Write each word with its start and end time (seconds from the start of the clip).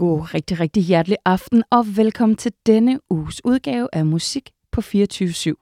God 0.00 0.34
rigtig, 0.34 0.60
rigtig 0.60 0.82
hjertelig 0.82 1.18
aften 1.24 1.62
og 1.70 1.96
velkommen 1.96 2.36
til 2.36 2.52
denne 2.66 3.00
uges 3.10 3.44
udgave 3.44 3.88
af 3.92 4.06
Musik 4.06 4.50
på 4.72 4.80
24 4.80 5.54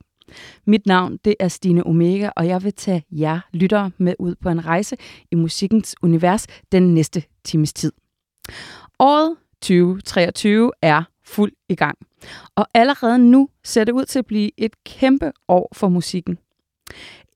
Mit 0.65 0.87
navn 0.87 1.17
det 1.25 1.35
er 1.41 1.49
Stine 1.49 1.87
Omega, 1.87 2.31
og 2.37 2.47
jeg 2.47 2.65
vil 2.65 2.73
tage 2.73 3.05
jer 3.11 3.41
lyttere 3.53 3.91
med 3.99 4.15
ud 4.19 4.35
på 4.35 4.49
en 4.49 4.67
rejse 4.67 4.97
i 5.31 5.35
musikkens 5.35 5.95
univers 6.03 6.47
den 6.73 6.95
næste 6.95 7.23
times 7.45 7.73
tid. 7.73 7.93
Året 8.99 9.37
2023 9.63 10.73
er 10.83 11.03
fuld 11.25 11.53
i 11.69 11.75
gang, 11.75 11.99
og 12.55 12.67
allerede 12.75 13.19
nu 13.19 13.49
ser 13.65 13.85
det 13.85 13.93
ud 13.93 14.05
til 14.05 14.19
at 14.19 14.27
blive 14.27 14.51
et 14.57 14.85
kæmpe 14.85 15.33
år 15.49 15.69
for 15.73 15.89
musikken. 15.89 16.39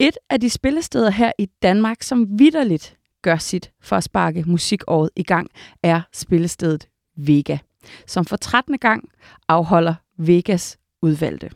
Et 0.01 0.19
af 0.31 0.41
de 0.41 0.51
spillesteder 0.51 1.11
her 1.11 1.33
i 1.39 1.47
Danmark, 1.63 2.03
som 2.03 2.39
vidderligt 2.39 2.97
gør 3.23 3.37
sit 3.37 3.73
for 3.81 3.97
at 3.97 4.05
sparke 4.05 4.45
musikåret 4.47 5.11
i 5.17 5.23
gang, 5.23 5.51
er 5.83 6.01
spillestedet 6.13 6.89
Vega, 7.17 7.59
som 8.07 8.25
for 8.25 8.37
13. 8.37 8.79
gang 8.79 9.09
afholder 9.49 9.95
Vegas 10.17 10.79
udvalgte. 11.03 11.51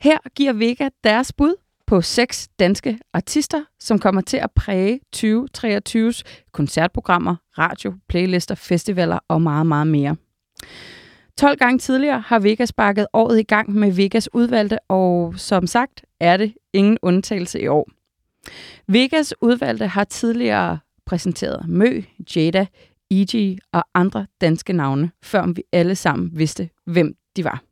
Her 0.00 0.18
giver 0.36 0.52
Vega 0.52 0.88
deres 1.04 1.32
bud 1.32 1.54
på 1.86 2.00
seks 2.00 2.48
danske 2.58 2.98
artister, 3.12 3.64
som 3.78 3.98
kommer 3.98 4.20
til 4.20 4.36
at 4.36 4.50
præge 4.50 5.00
2023's 5.16 6.22
koncertprogrammer, 6.52 7.36
radio, 7.58 7.94
playlister, 8.08 8.54
festivaler 8.54 9.18
og 9.28 9.42
meget, 9.42 9.66
meget 9.66 9.86
mere. 9.86 10.16
12 11.38 11.58
gange 11.58 11.78
tidligere 11.78 12.20
har 12.20 12.38
Vegas 12.38 12.68
sparket 12.68 13.06
året 13.12 13.38
i 13.38 13.42
gang 13.42 13.72
med 13.74 13.92
Vegas 13.92 14.34
udvalgte, 14.34 14.78
og 14.88 15.34
som 15.36 15.66
sagt 15.66 16.04
er 16.20 16.36
det 16.36 16.54
ingen 16.72 16.98
undtagelse 17.02 17.60
i 17.60 17.66
år. 17.66 17.90
Vegas 18.86 19.34
udvalgte 19.40 19.86
har 19.86 20.04
tidligere 20.04 20.78
præsenteret 21.06 21.68
Mø, 21.68 22.02
Jada, 22.36 22.66
E.G. 23.12 23.58
og 23.72 23.84
andre 23.94 24.26
danske 24.40 24.72
navne, 24.72 25.10
før 25.22 25.46
vi 25.46 25.62
alle 25.72 25.94
sammen 25.94 26.30
vidste, 26.38 26.70
hvem 26.84 27.16
de 27.36 27.44
var. 27.44 27.62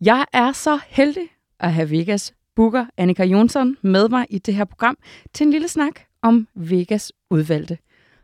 Jeg 0.00 0.26
er 0.32 0.52
så 0.52 0.78
heldig 0.86 1.28
at 1.60 1.72
have 1.72 1.90
Vegas 1.90 2.34
booker 2.56 2.86
Annika 2.96 3.24
Jonsson 3.24 3.76
med 3.82 4.08
mig 4.08 4.26
i 4.30 4.38
det 4.38 4.54
her 4.54 4.64
program 4.64 4.98
til 5.32 5.44
en 5.44 5.50
lille 5.50 5.68
snak 5.68 6.00
om 6.22 6.48
Vegas 6.54 7.12
udvalgte. 7.30 7.78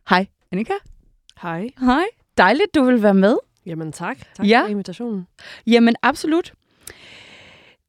Hej 0.08 0.26
Annika. 0.52 0.72
Hej. 1.42 1.68
Hej. 1.80 2.04
Dejligt, 2.38 2.74
du 2.74 2.84
vil 2.84 3.02
være 3.02 3.14
med. 3.14 3.36
Jamen 3.66 3.92
tak. 3.92 4.18
Tak 4.34 4.46
ja. 4.48 4.62
for 4.62 4.68
invitationen. 4.68 5.26
Jamen 5.66 5.96
absolut. 6.02 6.52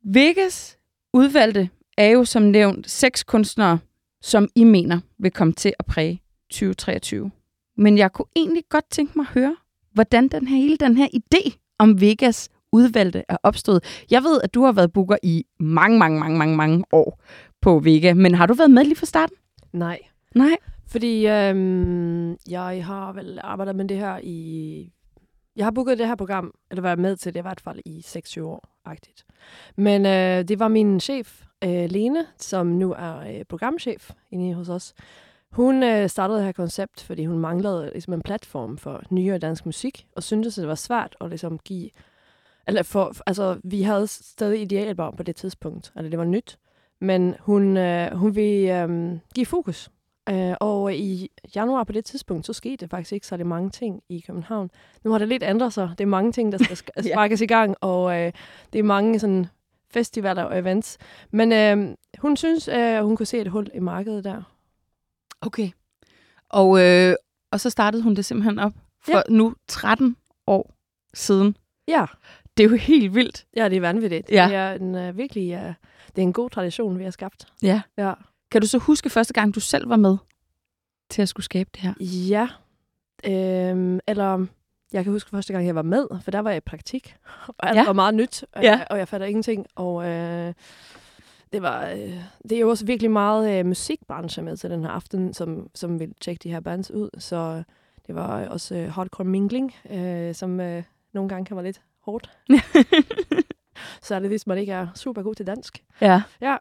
Vegas 0.03 0.77
udvalgte 1.13 1.69
er 1.97 2.07
jo 2.07 2.25
som 2.25 2.43
nævnt 2.43 2.89
seks 2.89 3.23
kunstnere, 3.23 3.79
som 4.21 4.49
I 4.55 4.63
mener 4.63 4.99
vil 5.17 5.31
komme 5.31 5.53
til 5.53 5.73
at 5.79 5.85
præge 5.85 6.21
2023. 6.49 7.31
Men 7.77 7.97
jeg 7.97 8.13
kunne 8.13 8.25
egentlig 8.35 8.63
godt 8.69 8.85
tænke 8.89 9.13
mig 9.15 9.23
at 9.23 9.33
høre, 9.33 9.55
hvordan 9.93 10.27
den 10.27 10.47
her, 10.47 10.57
hele 10.57 10.77
den 10.77 10.97
her 10.97 11.07
idé 11.15 11.75
om 11.79 12.01
Vegas 12.01 12.49
udvalgte 12.71 13.23
er 13.29 13.37
opstået. 13.43 14.05
Jeg 14.11 14.23
ved, 14.23 14.41
at 14.43 14.53
du 14.53 14.63
har 14.63 14.71
været 14.71 14.93
booker 14.93 15.17
i 15.23 15.43
mange, 15.59 15.99
mange, 15.99 16.19
mange, 16.19 16.37
mange, 16.37 16.55
mange 16.55 16.83
år 16.91 17.21
på 17.61 17.79
Vega, 17.79 18.13
men 18.13 18.35
har 18.35 18.45
du 18.45 18.53
været 18.53 18.71
med 18.71 18.83
lige 18.83 18.95
fra 18.95 19.05
starten? 19.05 19.35
Nej. 19.73 19.99
Nej? 20.35 20.55
Fordi 20.87 21.27
øhm, 21.27 22.37
jeg 22.49 22.85
har 22.85 23.13
vel 23.13 23.39
arbejdet 23.43 23.75
med 23.75 23.85
det 23.87 23.97
her 23.97 24.19
i... 24.23 24.91
Jeg 25.55 25.65
har 25.65 25.71
booket 25.71 25.97
det 25.97 26.07
her 26.07 26.15
program, 26.15 26.53
eller 26.71 26.81
været 26.81 26.99
med 26.99 27.15
til 27.15 27.33
det 27.33 27.39
i 27.39 27.41
hvert 27.41 27.61
fald 27.61 27.79
i 27.85 27.99
6-7 27.99 28.41
år, 28.41 28.81
agtigt. 28.85 29.25
Men 29.77 30.05
øh, 30.05 30.47
det 30.47 30.59
var 30.59 30.67
min 30.67 30.99
chef, 30.99 31.41
øh, 31.63 31.89
Lene, 31.89 32.25
som 32.37 32.67
nu 32.67 32.93
er 32.97 33.19
øh, 33.19 33.45
programchef 33.49 34.11
inde 34.31 34.53
hos 34.53 34.69
os. 34.69 34.93
Hun 35.55 35.83
øh, 35.83 36.09
startede 36.09 36.37
det 36.37 36.45
her 36.45 36.51
koncept, 36.51 37.03
fordi 37.03 37.25
hun 37.25 37.39
manglede 37.39 37.89
ligesom, 37.93 38.13
en 38.13 38.21
platform 38.21 38.77
for 38.77 39.01
nyere 39.09 39.37
dansk 39.37 39.65
musik, 39.65 40.07
og 40.15 40.23
syntes, 40.23 40.57
at 40.57 40.61
det 40.61 40.67
var 40.67 40.75
svært 40.75 41.15
at 41.21 41.29
ligesom, 41.29 41.59
give... 41.59 41.89
Eller 42.67 42.83
for, 42.83 43.13
altså, 43.25 43.59
vi 43.63 43.81
havde 43.81 44.07
stadig 44.07 44.61
idealbarn 44.61 45.15
på 45.15 45.23
det 45.23 45.35
tidspunkt, 45.35 45.93
eller 45.95 46.09
det 46.09 46.19
var 46.19 46.25
nyt, 46.25 46.57
men 47.01 47.35
hun, 47.39 47.77
øh, 47.77 48.13
hun 48.13 48.35
vil 48.35 48.69
øh, 48.69 49.17
give 49.35 49.45
fokus. 49.45 49.89
Øh, 50.29 50.53
og 50.59 50.93
i 50.93 51.29
januar 51.55 51.83
på 51.83 51.91
det 51.91 52.05
tidspunkt, 52.05 52.45
så 52.45 52.53
skete 52.53 52.77
det 52.77 52.89
faktisk 52.89 53.13
ikke 53.13 53.27
særlig 53.27 53.47
mange 53.47 53.69
ting 53.69 54.01
i 54.09 54.23
København. 54.27 54.69
Nu 55.03 55.11
har 55.11 55.17
det 55.17 55.27
lidt 55.27 55.43
ændret 55.43 55.73
sig. 55.73 55.89
Det 55.97 56.03
er 56.03 56.07
mange 56.07 56.31
ting, 56.31 56.51
der 56.51 56.57
skal 56.57 56.77
sparkes 57.13 57.41
i 57.41 57.45
gang, 57.45 57.75
og 57.81 58.19
øh, 58.19 58.31
det 58.73 58.79
er 58.79 58.83
mange 58.83 59.19
sådan, 59.19 59.47
festivaler 59.93 60.43
og 60.43 60.59
events. 60.59 60.97
Men 61.31 61.51
øh, 61.51 61.95
hun 62.17 62.37
synes, 62.37 62.67
øh, 62.67 63.03
hun 63.03 63.15
kunne 63.15 63.25
se 63.25 63.39
et 63.39 63.47
hul 63.47 63.69
i 63.73 63.79
markedet 63.79 64.23
der. 64.23 64.54
Okay. 65.45 65.69
Og, 66.49 66.81
øh, 66.81 67.15
og 67.51 67.59
så 67.59 67.69
startede 67.69 68.03
hun 68.03 68.15
det 68.15 68.25
simpelthen 68.25 68.59
op 68.59 68.73
for 69.01 69.17
ja. 69.17 69.21
nu 69.29 69.55
13 69.67 70.15
år 70.47 70.75
siden. 71.13 71.57
Ja. 71.87 72.05
Det 72.57 72.65
er 72.65 72.69
jo 72.69 72.75
helt 72.75 73.15
vildt. 73.15 73.45
Ja, 73.55 73.69
det 73.69 73.77
er 73.77 73.81
vanvittigt. 73.81 74.31
Ja. 74.31 74.45
Det 74.47 74.55
er 74.55 74.73
en 74.73 75.09
uh, 75.09 75.17
virkelig 75.17 75.55
uh, 75.55 75.73
det 76.15 76.21
er 76.21 76.21
en 76.21 76.33
god 76.33 76.49
tradition, 76.49 76.99
vi 76.99 77.03
har 77.03 77.11
skabt. 77.11 77.47
Ja. 77.63 77.81
ja. 77.97 78.13
Kan 78.51 78.61
du 78.61 78.67
så 78.67 78.77
huske 78.77 79.09
første 79.09 79.33
gang, 79.33 79.55
du 79.55 79.59
selv 79.59 79.89
var 79.89 79.95
med 79.95 80.17
til 81.09 81.21
at 81.21 81.29
skulle 81.29 81.45
skabe 81.45 81.69
det 81.73 81.81
her? 81.81 81.93
Ja. 82.29 82.47
Øhm, 83.25 83.99
eller 84.07 84.45
jeg 84.93 85.03
kan 85.03 85.13
huske 85.13 85.29
første 85.29 85.53
gang, 85.53 85.65
jeg 85.67 85.75
var 85.75 85.81
med, 85.81 86.07
for 86.21 86.31
der 86.31 86.39
var 86.39 86.49
jeg 86.49 86.57
i 86.57 86.59
praktik. 86.59 87.15
Og 87.47 87.69
alt 87.69 87.77
ja. 87.77 87.85
var 87.85 87.93
meget 87.93 88.15
nyt, 88.15 88.45
og, 88.51 88.63
ja. 88.63 88.83
og 88.89 88.97
jeg 88.97 89.07
fatter 89.07 89.27
ingenting. 89.27 89.65
Og 89.75 90.05
øh, 90.07 90.53
det 91.55 91.63
var 91.63 91.89
øh, 91.89 92.13
det 92.49 92.51
er 92.51 92.59
jo 92.59 92.69
også 92.69 92.85
virkelig 92.85 93.11
meget 93.11 93.59
øh, 93.59 93.65
musikbranche 93.65 94.43
med 94.43 94.57
til 94.57 94.69
den 94.69 94.81
her 94.81 94.89
aften, 94.89 95.33
som, 95.33 95.69
som 95.75 95.99
vil 95.99 96.13
tjekke 96.21 96.39
de 96.43 96.51
her 96.51 96.59
bands 96.59 96.91
ud. 96.91 97.09
Så 97.17 97.63
det 98.07 98.15
var 98.15 98.45
også 98.45 98.75
øh, 98.75 98.91
hardcore 98.91 99.25
mingling, 99.25 99.75
øh, 99.91 100.35
som 100.35 100.59
øh, 100.59 100.83
nogle 101.13 101.29
gange 101.29 101.45
kan 101.45 101.57
være 101.57 101.65
lidt 101.65 101.81
hårdt. 102.01 102.31
så 104.05 104.15
er 104.15 104.19
det, 104.19 104.29
hvis 104.29 104.47
man 104.47 104.57
ikke 104.57 104.71
er 104.71 104.87
super 104.95 105.23
god 105.23 105.35
til 105.35 105.47
dansk. 105.47 105.83
Ja. 106.01 106.21
ja. 106.41 106.57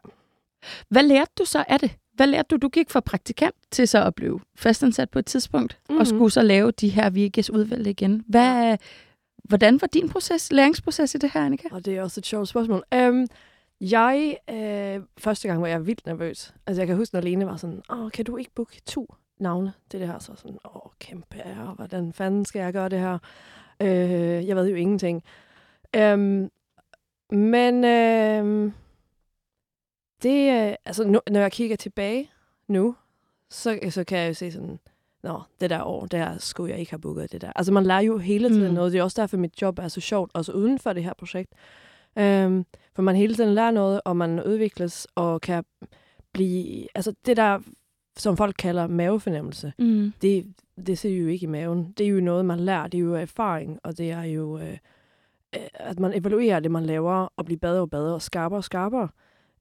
Hvad 0.89 1.03
lærte 1.03 1.31
du 1.39 1.45
så 1.45 1.65
af 1.67 1.79
det? 1.79 1.91
Hvad 2.13 2.27
lærte 2.27 2.47
du? 2.47 2.57
Du 2.57 2.69
gik 2.69 2.89
fra 2.89 2.99
praktikant 2.99 3.55
til 3.71 3.87
så 3.87 4.03
at 4.03 4.15
blive 4.15 4.39
fastansat 4.55 5.09
på 5.09 5.19
et 5.19 5.25
tidspunkt, 5.25 5.77
mm-hmm. 5.79 5.99
og 5.99 6.07
mhm. 6.09 6.17
skulle 6.17 6.31
så 6.31 6.41
lave 6.41 6.71
de 6.71 6.89
her 6.89 7.09
VGS 7.09 7.49
udvalg 7.49 7.87
igen. 7.87 8.23
Hvad, 8.27 8.77
hvordan 9.43 9.81
var 9.81 9.87
din 9.87 10.09
proces, 10.09 10.51
læringsproces 10.51 11.15
i 11.15 11.17
det 11.17 11.31
her, 11.33 11.45
Annika? 11.45 11.67
Og 11.71 11.85
det 11.85 11.97
er 11.97 12.01
også 12.01 12.19
et 12.19 12.25
sjovt 12.25 12.47
spørgsmål. 12.47 12.83
Um, 12.95 13.27
jeg, 13.81 14.37
øh, 14.49 15.03
første 15.17 15.47
gang 15.47 15.61
var 15.61 15.67
jeg 15.67 15.87
vildt 15.87 16.05
nervøs. 16.05 16.53
Altså 16.67 16.81
jeg 16.81 16.87
kan 16.87 16.95
huske, 16.95 17.15
når 17.15 17.21
Lene 17.21 17.45
var 17.45 17.57
sådan, 17.57 17.81
åh, 17.89 18.11
kan 18.11 18.25
du 18.25 18.37
ikke 18.37 18.51
booke 18.55 18.81
to 18.85 19.15
navne 19.39 19.73
til 19.89 19.99
det 19.99 20.07
her? 20.07 20.19
Så 20.19 20.31
sådan, 20.35 20.57
åh, 20.65 20.91
kæmpe 20.99 21.37
ære, 21.37 21.73
hvordan 21.75 22.13
fanden 22.13 22.45
skal 22.45 22.59
jeg 22.59 22.73
gøre 22.73 22.89
det 22.89 22.99
her? 22.99 23.17
Øh, 23.79 24.47
jeg 24.47 24.55
ved 24.55 24.67
jo 24.69 24.75
ingenting. 24.75 25.23
Um, 25.97 26.51
men 27.29 27.83
øh, 27.83 28.71
det, 30.23 30.67
øh, 30.69 30.75
altså, 30.85 31.03
nu, 31.07 31.19
når 31.31 31.39
jeg 31.39 31.51
kigger 31.51 31.75
tilbage 31.75 32.31
nu, 32.67 32.95
så, 33.49 33.79
så 33.89 34.03
kan 34.03 34.17
jeg 34.17 34.29
jo 34.29 34.33
se 34.33 34.51
sådan, 34.51 34.79
nå, 35.23 35.41
det 35.61 35.69
der 35.69 35.83
år, 35.83 36.05
der 36.05 36.37
skulle 36.37 36.71
jeg 36.71 36.79
ikke 36.79 36.91
have 36.91 36.99
booket 36.99 37.31
det 37.31 37.41
der. 37.41 37.51
Altså, 37.55 37.71
man 37.71 37.85
lærer 37.85 38.01
jo 38.01 38.17
hele 38.17 38.49
tiden 38.49 38.67
mm. 38.67 38.73
noget. 38.73 38.91
Det 38.91 38.99
er 38.99 39.03
også 39.03 39.21
derfor, 39.21 39.37
mit 39.37 39.61
job 39.61 39.79
er 39.79 39.87
så 39.87 40.01
sjovt, 40.01 40.31
også 40.33 40.51
uden 40.51 40.79
for 40.79 40.93
det 40.93 41.03
her 41.03 41.13
projekt. 41.13 41.53
Um, 42.19 42.65
for 42.95 43.01
man 43.01 43.15
hele 43.15 43.35
tiden 43.35 43.53
lærer 43.53 43.71
noget, 43.71 44.01
og 44.05 44.17
man 44.17 44.43
udvikles, 44.43 45.07
og 45.15 45.41
kan 45.41 45.63
blive... 46.33 46.87
Altså, 46.95 47.13
det 47.25 47.37
der, 47.37 47.59
som 48.17 48.37
folk 48.37 48.55
kalder 48.59 48.87
mavefornemmelse, 48.87 49.73
mm. 49.79 50.13
det, 50.21 50.53
det 50.87 50.97
ser 50.97 51.09
jo 51.09 51.27
ikke 51.27 51.43
i 51.43 51.47
maven. 51.47 51.93
Det 51.97 52.05
er 52.05 52.09
jo 52.09 52.21
noget, 52.21 52.45
man 52.45 52.59
lærer. 52.59 52.87
Det 52.87 52.97
er 52.97 53.01
jo 53.01 53.15
erfaring, 53.15 53.79
og 53.83 53.97
det 53.97 54.11
er 54.11 54.23
jo... 54.23 54.59
Øh, 54.59 54.77
at 55.73 55.99
man 55.99 56.13
evaluerer 56.13 56.59
det, 56.59 56.71
man 56.71 56.85
laver, 56.85 57.27
og 57.37 57.45
bliver 57.45 57.59
bedre 57.59 57.81
og 57.81 57.89
bedre, 57.89 58.13
og 58.13 58.21
skarpere 58.21 58.59
og 58.59 58.63
skarpere. 58.63 59.07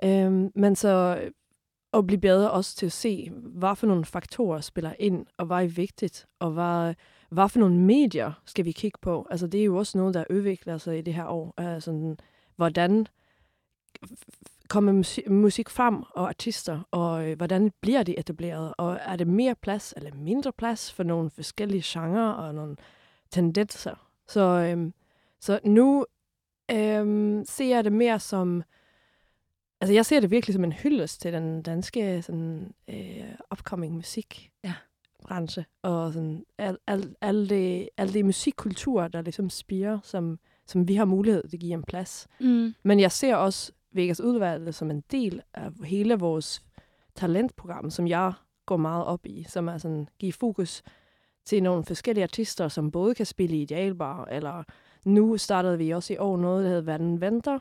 Øhm, 0.05 0.51
men 0.55 0.77
så 0.77 1.19
at 1.95 2.07
blive 2.07 2.21
bedre 2.21 2.51
også 2.51 2.77
til 2.77 2.87
at 2.87 2.93
se, 2.93 3.31
hvad 3.33 3.77
for 3.77 3.87
nogle 3.87 4.05
faktorer 4.05 4.61
spiller 4.61 4.93
ind, 4.99 5.27
og 5.39 5.47
hvad 5.47 5.57
er 5.57 5.69
vigtigt, 5.69 6.27
og 6.39 6.51
hvad, 6.51 6.95
hvad 7.31 7.49
for 7.49 7.61
nogle 7.61 7.77
medier 7.77 8.33
skal 8.47 8.65
vi 8.65 8.73
kigge 8.73 8.99
på. 9.03 9.27
Altså 9.31 9.47
det 9.47 9.61
er 9.61 9.65
jo 9.65 9.77
også 9.77 9.99
noget, 9.99 10.15
der 10.15 10.25
udvikler 10.31 10.79
sig 10.79 10.99
i 10.99 11.03
det 11.03 11.15
her 11.15 11.27
år. 11.27 11.55
Altså, 11.57 12.17
hvordan 12.57 13.07
kommer 14.69 14.93
musik, 15.31 15.71
frem, 15.71 16.03
og 16.03 16.29
artister, 16.29 16.89
og 16.91 17.29
øh, 17.29 17.37
hvordan 17.37 17.73
bliver 17.81 18.03
de 18.03 18.19
etableret, 18.19 18.75
og 18.79 18.99
er 19.01 19.17
det 19.17 19.27
mere 19.27 19.55
plads 19.55 19.95
eller 19.97 20.15
mindre 20.15 20.53
plads 20.53 20.93
for 20.93 21.03
nogle 21.03 21.31
forskellige 21.31 21.83
genrer 21.85 22.31
og 22.31 22.55
nogle 22.55 22.77
tendenser. 23.31 24.11
Så, 24.29 24.41
øhm, 24.41 24.95
så 25.41 25.61
nu 25.65 26.07
øhm, 26.71 27.45
ser 27.45 27.69
jeg 27.69 27.85
det 27.85 27.93
mere 27.93 28.21
som 28.21 28.63
Altså, 29.81 29.95
jeg 29.95 30.07
ser 30.07 30.21
det 30.21 30.31
virkelig 30.31 30.55
som 30.55 30.65
en 30.65 30.73
hyldest 30.73 31.21
til 31.21 31.33
den 31.33 31.63
danske 31.63 32.23
sådan, 32.23 32.75
øh, 32.89 33.35
upcoming 33.53 33.95
musik. 33.95 34.51
Ja 34.65 34.75
branche, 35.25 35.65
og 35.83 36.13
sådan 36.13 36.45
al, 36.59 36.79
al, 36.87 37.17
al, 37.21 37.49
det, 37.49 37.89
al 37.97 38.13
det 38.15 38.25
musikkultur, 38.25 39.09
der 39.09 39.23
ligesom 39.23 39.51
spiger, 39.51 39.99
som, 40.03 40.39
som 40.67 40.89
vi 40.89 40.95
har 40.95 41.05
mulighed 41.05 41.49
til 41.49 41.57
at 41.57 41.61
give 41.61 41.75
en 41.75 41.83
plads. 41.83 42.27
Mm. 42.41 42.75
Men 42.83 43.01
jeg 43.01 43.13
ser 43.13 43.37
også 43.37 43.73
Vegas 43.93 44.21
udvalgte 44.21 44.73
som 44.73 44.91
en 44.91 45.03
del 45.11 45.43
af 45.55 45.71
hele 45.85 46.15
vores 46.15 46.63
talentprogram, 47.15 47.91
som 47.91 48.09
jeg 48.09 48.33
går 48.67 48.77
meget 48.77 49.05
op 49.05 49.27
i, 49.27 49.45
som 49.49 49.69
er 49.69 49.79
sådan 49.79 50.09
give 50.19 50.33
fokus 50.33 50.83
til 51.45 51.63
nogle 51.63 51.85
forskellige 51.85 52.23
artister, 52.23 52.69
som 52.69 52.91
både 52.91 53.15
kan 53.15 53.27
spille 53.27 53.57
i 53.57 53.63
Idealbar, 53.63 54.25
eller 54.25 54.63
nu 55.05 55.37
startede 55.37 55.79
vi 55.79 55.91
også 55.91 56.13
i 56.13 56.17
år 56.17 56.37
noget, 56.37 56.65
der 56.65 56.69
hedder 56.69 56.83
Verden 56.83 57.21
Venter, 57.21 57.59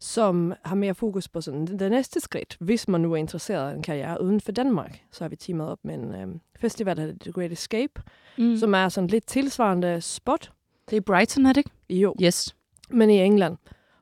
som 0.00 0.54
har 0.64 0.74
mere 0.74 0.94
fokus 0.94 1.28
på 1.28 1.40
sådan 1.40 1.66
det 1.66 1.90
næste 1.90 2.20
skridt, 2.20 2.56
hvis 2.60 2.88
man 2.88 3.00
nu 3.00 3.12
er 3.12 3.16
interesseret 3.16 3.72
i 3.72 3.76
en 3.76 3.82
karriere 3.82 4.22
uden 4.22 4.40
for 4.40 4.52
Danmark. 4.52 5.02
Så 5.12 5.24
har 5.24 5.28
vi 5.28 5.36
teamet 5.36 5.68
op 5.68 5.78
med 5.82 5.94
en 5.94 6.14
øhm, 6.14 6.40
festival, 6.56 6.96
der 6.96 7.02
hedder 7.02 7.18
The 7.20 7.32
Great 7.32 7.52
Escape, 7.52 8.02
mm. 8.38 8.56
som 8.56 8.74
er 8.74 8.88
sådan 8.88 9.08
lidt 9.08 9.26
tilsvarende 9.26 10.00
spot. 10.00 10.52
Det 10.90 10.96
er 10.96 11.00
Brighton, 11.00 11.46
er 11.46 11.52
det 11.52 11.58
ikke? 11.58 11.70
Jo. 12.02 12.14
Yes. 12.22 12.56
Men 12.90 13.10
i 13.10 13.16
England. 13.16 13.56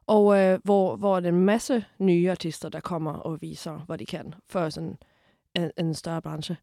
Og 0.06 0.38
øh, 0.38 0.58
hvor, 0.64 0.96
hvor 0.96 1.20
der 1.20 1.28
er 1.28 1.32
en 1.32 1.44
masse 1.44 1.84
nye 1.98 2.30
artister, 2.30 2.68
der 2.68 2.80
kommer 2.80 3.12
og 3.12 3.42
viser, 3.42 3.78
hvad 3.86 3.98
de 3.98 4.06
kan 4.06 4.34
for 4.48 4.68
sådan 4.68 4.98
en, 5.54 5.70
en 5.78 5.94
større 5.94 6.22
branche. 6.22 6.56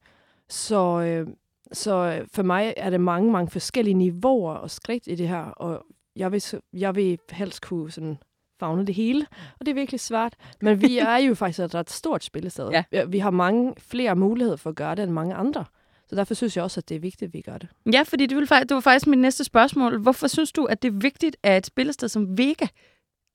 Så, 0.49 1.01
øh, 1.01 1.27
så 1.71 2.25
for 2.33 2.43
mig 2.43 2.73
er 2.77 2.89
det 2.89 3.01
mange, 3.01 3.31
mange 3.31 3.51
forskellige 3.51 3.93
niveauer 3.93 4.53
og 4.53 4.71
skridt 4.71 5.07
i 5.07 5.15
det 5.15 5.27
her, 5.27 5.43
og 5.43 5.85
jeg 6.15 6.31
vil, 6.31 6.43
jeg 6.73 6.95
vil 6.95 7.19
helst 7.31 7.61
kunne 7.61 7.91
sådan 7.91 8.17
fagne 8.59 8.85
det 8.85 8.95
hele, 8.95 9.25
og 9.59 9.65
det 9.65 9.67
er 9.67 9.75
virkelig 9.75 9.99
svært. 9.99 10.35
Men 10.61 10.81
vi 10.81 10.97
er 11.07 11.17
jo 11.17 11.35
faktisk 11.35 11.59
et 11.59 11.75
ret 11.75 11.89
stort 11.89 12.23
spillested. 12.23 12.69
Ja. 12.69 13.05
Vi 13.05 13.19
har 13.19 13.31
mange 13.31 13.73
flere 13.77 14.15
muligheder 14.15 14.57
for 14.57 14.69
at 14.69 14.75
gøre 14.75 14.95
det 14.95 15.03
end 15.03 15.11
mange 15.11 15.35
andre. 15.35 15.65
Så 16.09 16.15
derfor 16.15 16.33
synes 16.33 16.55
jeg 16.57 16.63
også, 16.63 16.79
at 16.79 16.89
det 16.89 16.95
er 16.95 16.99
vigtigt, 16.99 17.29
at 17.29 17.33
vi 17.33 17.41
gør 17.41 17.57
det. 17.57 17.69
Ja, 17.93 18.01
fordi 18.01 18.25
det, 18.25 18.37
vil, 18.37 18.49
det 18.49 18.75
var 18.75 18.79
faktisk 18.79 19.07
mit 19.07 19.19
næste 19.19 19.43
spørgsmål. 19.43 20.01
Hvorfor 20.01 20.27
synes 20.27 20.51
du, 20.51 20.65
at 20.65 20.81
det 20.81 20.87
er 20.87 20.99
vigtigt, 20.99 21.37
at 21.43 21.57
et 21.57 21.65
spillested 21.65 22.07
som 22.07 22.37
Vega 22.37 22.67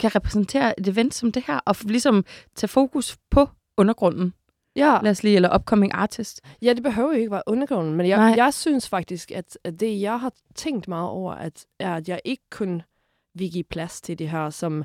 kan 0.01 0.15
repræsentere 0.15 0.81
et 0.81 0.89
event 0.89 1.15
som 1.15 1.33
det 1.33 1.45
her, 1.47 1.59
og 1.67 1.77
ligesom 1.85 2.25
tage 2.55 2.69
fokus 2.69 3.17
på 3.31 3.49
undergrunden? 3.77 4.35
Ja. 4.77 4.99
Lad 5.03 5.11
os 5.11 5.23
lige, 5.23 5.37
eller 5.37 5.55
upcoming 5.55 5.93
artist. 5.93 6.41
Ja, 6.63 6.73
det 6.73 6.83
behøver 6.83 7.13
jo 7.13 7.19
ikke 7.19 7.31
være 7.31 7.43
undergrunden, 7.47 7.95
men 7.95 8.09
jeg, 8.09 8.35
jeg 8.37 8.55
synes 8.55 8.89
faktisk, 8.89 9.31
at, 9.31 9.59
at 9.65 9.81
det, 9.81 10.01
jeg 10.01 10.21
har 10.21 10.33
tænkt 10.55 10.89
meget 10.89 11.09
over, 11.09 11.33
at, 11.33 11.67
er, 11.79 11.97
at 11.97 12.09
jeg 12.09 12.21
ikke 12.25 12.43
kun 12.51 12.83
vil 13.35 13.53
give 13.53 13.65
plads 13.65 14.01
til 14.01 14.19
det 14.19 14.31
her, 14.31 14.51
som 14.51 14.85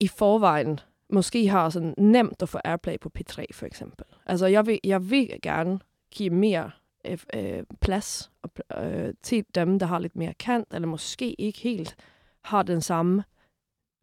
i 0.00 0.08
forvejen 0.08 0.80
måske 1.10 1.48
har 1.48 1.70
sådan 1.70 1.94
nemt 1.98 2.42
at 2.42 2.48
få 2.48 2.58
airplay 2.64 2.98
på 3.00 3.10
P3 3.18 3.44
for 3.52 3.66
eksempel. 3.66 4.06
Altså 4.26 4.46
jeg 4.46 4.66
vil, 4.66 4.80
jeg 4.84 5.10
vil 5.10 5.30
gerne 5.42 5.78
give 6.16 6.30
mere 6.30 6.70
øh, 7.06 7.18
øh, 7.34 7.62
plads 7.80 8.30
øh, 8.78 9.14
til 9.22 9.44
dem, 9.54 9.78
der 9.78 9.86
har 9.86 9.98
lidt 9.98 10.16
mere 10.16 10.34
kant, 10.34 10.74
eller 10.74 10.88
måske 10.88 11.40
ikke 11.40 11.58
helt 11.58 11.96
har 12.42 12.62
den 12.62 12.80
samme, 12.80 13.24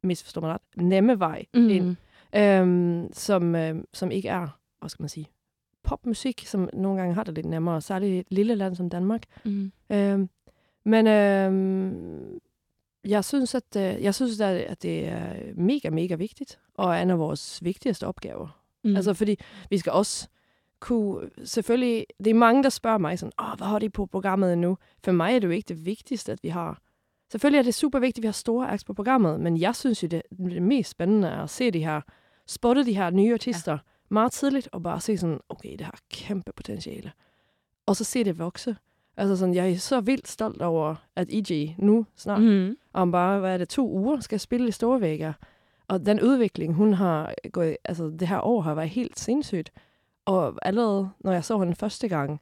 misforstår 0.03 0.41
mig 0.41 0.49
ret, 0.49 0.83
nemme 0.83 1.19
vej 1.19 1.45
mm. 1.53 1.69
ind, 1.69 1.95
øh, 2.35 3.09
som, 3.13 3.55
øh, 3.55 3.83
som 3.93 4.11
ikke 4.11 4.29
er, 4.29 4.59
hvad 4.79 4.89
skal 4.89 5.03
man 5.03 5.09
sige, 5.09 5.29
popmusik, 5.83 6.43
som 6.45 6.69
nogle 6.73 6.99
gange 6.99 7.15
har 7.15 7.23
det 7.23 7.35
lidt 7.35 7.45
nemmere, 7.45 7.81
særligt 7.81 8.11
i 8.11 8.19
et 8.19 8.27
lille 8.29 8.55
land 8.55 8.75
som 8.75 8.89
Danmark. 8.89 9.23
Mm. 9.45 9.71
Øh, 9.89 10.27
men 10.85 11.07
øh, 11.07 12.39
jeg 13.05 13.25
synes, 13.25 13.55
at, 13.55 13.75
øh, 13.77 14.03
jeg 14.03 14.15
synes, 14.15 14.41
at 14.41 14.83
det 14.83 15.07
er 15.07 15.33
mega, 15.55 15.89
mega 15.89 16.15
vigtigt, 16.15 16.59
og 16.73 16.95
er 16.95 17.01
en 17.01 17.09
af 17.09 17.19
vores 17.19 17.63
vigtigste 17.63 18.07
opgaver. 18.07 18.63
Mm. 18.83 18.95
Altså, 18.95 19.13
fordi 19.13 19.35
vi 19.69 19.77
skal 19.77 19.91
også 19.91 20.27
kunne, 20.83 21.29
selvfølgelig, 21.43 22.05
det 22.17 22.27
er 22.27 22.33
mange, 22.33 22.63
der 22.63 22.69
spørger 22.69 22.97
mig 22.97 23.19
sådan, 23.19 23.31
åh, 23.41 23.57
hvad 23.57 23.67
har 23.67 23.79
de 23.79 23.89
på 23.89 24.05
programmet 24.05 24.57
nu? 24.57 24.77
For 25.03 25.11
mig 25.11 25.35
er 25.35 25.39
det 25.39 25.47
jo 25.47 25.51
ikke 25.51 25.67
det 25.67 25.85
vigtigste, 25.85 26.31
at 26.31 26.39
vi 26.43 26.49
har. 26.49 26.81
Selvfølgelig 27.31 27.59
er 27.59 27.63
det 27.63 27.73
super 27.73 27.99
vigtigt, 27.99 28.17
at 28.17 28.23
vi 28.23 28.27
har 28.27 28.31
store 28.31 28.71
acts 28.71 28.83
på 28.83 28.93
programmet, 28.93 29.39
men 29.39 29.57
jeg 29.57 29.75
synes 29.75 30.03
jo, 30.03 30.07
det, 30.07 30.21
det 30.39 30.61
mest 30.61 30.89
spændende 30.89 31.27
er 31.27 31.43
at 31.43 31.49
se 31.49 31.71
de 31.71 31.83
her, 31.83 32.01
spotte 32.47 32.85
de 32.85 32.95
her 32.95 33.09
nye 33.09 33.33
artister 33.33 33.71
ja. 33.71 33.77
meget 34.09 34.31
tidligt, 34.31 34.69
og 34.71 34.83
bare 34.83 34.99
se 34.99 35.17
sådan, 35.17 35.39
okay, 35.49 35.71
det 35.71 35.81
har 35.81 35.99
kæmpe 36.11 36.51
potentiale. 36.55 37.11
Og 37.85 37.95
så 37.95 38.03
se 38.03 38.23
det 38.23 38.39
vokse. 38.39 38.75
Altså 39.17 39.35
sådan, 39.35 39.55
jeg 39.55 39.71
er 39.71 39.77
så 39.77 40.01
vildt 40.01 40.27
stolt 40.27 40.61
over, 40.61 40.95
at 41.15 41.27
EG 41.29 41.75
nu 41.77 42.05
snart, 42.15 42.41
mm. 42.41 42.75
om 42.93 43.11
bare, 43.11 43.39
hvad 43.39 43.53
er 43.53 43.57
det, 43.57 43.69
to 43.69 43.89
uger, 43.89 44.19
skal 44.19 44.39
spille 44.39 44.67
i 44.67 44.71
Storvægger. 44.71 45.33
Og 45.87 46.05
den 46.05 46.21
udvikling, 46.21 46.73
hun 46.73 46.93
har 46.93 47.33
gået, 47.51 47.77
altså 47.85 48.15
det 48.19 48.27
her 48.27 48.41
år 48.41 48.61
har 48.61 48.75
været 48.75 48.89
helt 48.89 49.19
sindssygt. 49.19 49.71
Og 50.25 50.57
allerede, 50.61 51.09
når 51.19 51.31
jeg 51.31 51.45
så 51.45 51.59
hende 51.59 51.75
første 51.75 52.07
gang, 52.07 52.41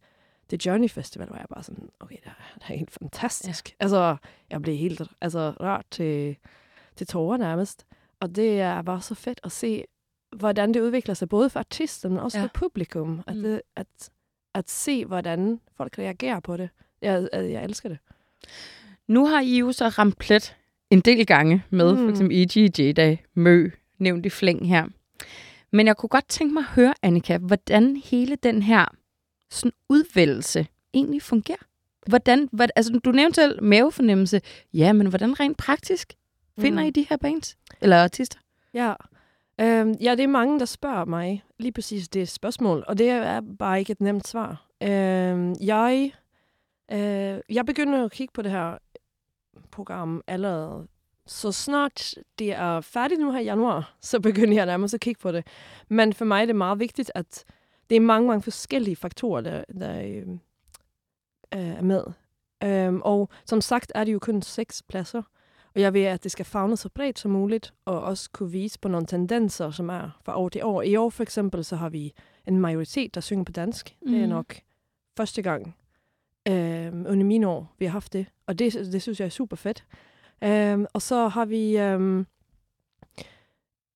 det 0.51 0.66
Journey 0.66 0.89
Festival, 0.89 1.28
var 1.30 1.38
jeg 1.38 1.45
bare 1.50 1.63
sådan, 1.63 1.89
okay, 2.00 2.16
det 2.16 2.25
er, 2.25 2.60
det 2.60 2.63
er 2.69 2.78
helt 2.78 2.92
fantastisk. 2.92 3.69
Ja. 3.69 3.75
Altså, 3.80 4.16
jeg 4.50 4.62
blev 4.62 4.75
helt 4.75 5.01
altså, 5.22 5.54
rart 5.62 5.86
til, 5.92 6.38
til 6.95 7.07
tårer 7.07 7.38
nærmest. 7.38 7.86
Og 8.19 8.36
det 8.36 8.62
er 8.62 8.81
bare 8.81 9.01
så 9.01 9.16
fedt 9.16 9.39
at 9.44 9.51
se, 9.51 9.83
hvordan 10.38 10.74
det 10.74 10.81
udvikler 10.81 11.13
sig, 11.13 11.30
både 11.30 11.50
for 11.50 11.60
artisten, 11.60 12.12
men 12.12 12.19
også 12.19 12.38
ja. 12.38 12.44
for 12.44 12.50
publikum. 12.54 13.24
At, 13.28 13.36
mm. 13.36 13.44
det, 13.44 13.62
at 13.75 13.88
at 14.54 14.69
se, 14.69 15.06
hvordan 15.06 15.60
folk 15.77 16.00
reagerer 16.00 16.39
på 16.39 16.57
det. 16.57 16.69
Jeg, 17.01 17.30
jeg 17.34 17.63
elsker 17.63 17.89
det. 17.89 17.98
Nu 19.07 19.25
har 19.25 19.42
I 19.42 19.57
jo 19.57 19.72
så 19.72 19.88
ramt 19.88 20.18
plet 20.18 20.56
en 20.89 21.00
del 21.00 21.25
gange 21.25 21.63
med, 21.69 21.94
mm. 21.94 22.00
for 22.00 22.10
eksempel 22.10 22.38
E.G. 22.38 22.80
J-Day, 22.80 23.18
Mø, 23.34 23.69
nævnt 23.98 24.25
i 24.25 24.30
flæng 24.30 24.68
her. 24.68 24.88
Men 25.72 25.88
jeg 25.88 25.98
kunne 25.98 26.10
godt 26.10 26.28
tænke 26.28 26.54
mig 26.54 26.62
at 26.62 26.68
høre, 26.68 26.94
Annika, 27.02 27.38
hvordan 27.38 27.96
hele 27.96 28.36
den 28.36 28.62
her 28.62 28.86
sådan 29.50 29.72
udvælgelse 29.90 30.68
egentlig 30.94 31.22
fungerer. 31.22 31.64
Hvordan, 32.08 32.50
hvad, 32.52 32.68
altså, 32.76 33.00
du 33.06 33.12
nævnte 33.12 33.36
selv 33.36 33.64
mavefornemmelse. 33.64 34.42
Ja, 34.74 34.94
men 34.94 35.08
hvordan 35.08 35.40
rent 35.40 35.58
praktisk 35.58 36.14
finder 36.60 36.82
mm. 36.82 36.88
I 36.88 36.92
de 36.92 37.06
her 37.10 37.18
bands? 37.18 37.58
Eller 37.82 38.04
artister? 38.04 38.40
Ja, 38.74 38.94
Øhm, 39.62 39.92
ja, 40.02 40.12
det 40.12 40.24
er 40.24 40.28
mange, 40.28 40.60
der 40.60 40.66
spørger 40.66 41.06
mig 41.06 41.44
lige 41.60 41.72
præcis 41.72 42.10
det 42.10 42.30
spørgsmål, 42.30 42.84
og 42.88 42.98
det 42.98 43.10
er 43.10 43.42
bare 43.60 43.80
ikke 43.80 43.92
et 43.92 44.02
nemt 44.02 44.28
svar. 44.28 44.68
Øhm, 44.84 45.56
jeg, 45.62 46.14
øh, 46.92 47.40
jeg 47.50 47.66
begynder 47.66 48.06
at 48.06 48.12
kigge 48.12 48.32
på 48.34 48.42
det 48.42 48.52
her 48.52 48.78
program 49.72 50.22
allerede. 50.28 50.88
Så 51.28 51.52
snart 51.52 52.16
det 52.40 52.52
er 52.52 52.82
færdigt 52.82 53.22
nu 53.22 53.32
her 53.32 53.40
i 53.40 53.44
januar, 53.44 53.98
så 54.02 54.20
begynder 54.20 54.54
jeg 54.54 54.66
nærmest 54.66 54.94
at 54.94 55.00
kigge 55.00 55.22
på 55.22 55.32
det. 55.32 55.48
Men 55.90 56.14
for 56.14 56.26
mig 56.26 56.42
er 56.42 56.46
det 56.46 56.56
meget 56.56 56.80
vigtigt, 56.80 57.12
at 57.16 57.46
det 57.90 57.96
er 57.96 58.00
mange, 58.00 58.28
mange 58.28 58.42
forskellige 58.42 58.96
faktorer, 58.96 59.42
der, 59.42 59.64
der 59.80 60.02
øh, 60.02 60.28
er 61.52 61.82
med. 61.82 62.04
Øhm, 62.64 63.02
og 63.02 63.30
som 63.46 63.62
sagt 63.62 63.92
er 63.96 64.04
det 64.04 64.14
jo 64.14 64.20
kun 64.20 64.42
seks 64.42 64.84
pladser. 64.84 65.22
Og 65.76 65.82
jeg 65.82 65.94
vil, 65.94 66.00
at 66.00 66.24
det 66.24 66.32
skal 66.32 66.46
fagne 66.46 66.78
så 66.78 66.90
bredt 66.90 67.20
som 67.20 67.32
muligt, 67.32 67.74
og 67.86 68.02
også 68.02 68.30
kunne 68.32 68.52
vise 68.52 68.80
på 68.80 68.88
nogle 68.88 69.08
tendenser, 69.08 69.72
som 69.72 69.90
er 69.90 70.20
fra 70.26 70.40
år 70.40 70.50
til 70.50 70.64
år. 70.64 70.82
I 70.82 70.96
år 70.96 71.10
for 71.10 71.24
eksempel, 71.24 71.66
så 71.66 71.76
har 71.76 71.90
vi 71.90 72.14
en 72.48 72.58
majoritet, 72.58 73.16
der 73.16 73.22
synger 73.22 73.44
på 73.44 73.51
dansk. 73.51 73.96
Mm. 74.01 74.12
Det 74.12 74.22
er 74.22 74.25
mm. 74.25 74.30
nok 74.30 74.56
første 75.18 75.42
gang 75.42 75.75
øh, 76.48 76.88
under 76.88 77.24
mine 77.24 77.48
år, 77.48 77.75
vi 77.80 77.86
har 77.86 77.92
haft 77.92 78.13
det. 78.13 78.25
Og 78.48 78.60
det, 78.60 78.74
det 78.74 79.01
synes 79.01 79.20
jeg 79.20 79.25
er 79.25 79.30
super 79.30 79.56
fedt. 79.56 79.86
Øh, 80.43 80.86
og 80.93 81.01
så 81.01 81.27
har 81.27 81.45
vi... 81.45 81.77
Øh, 81.77 82.25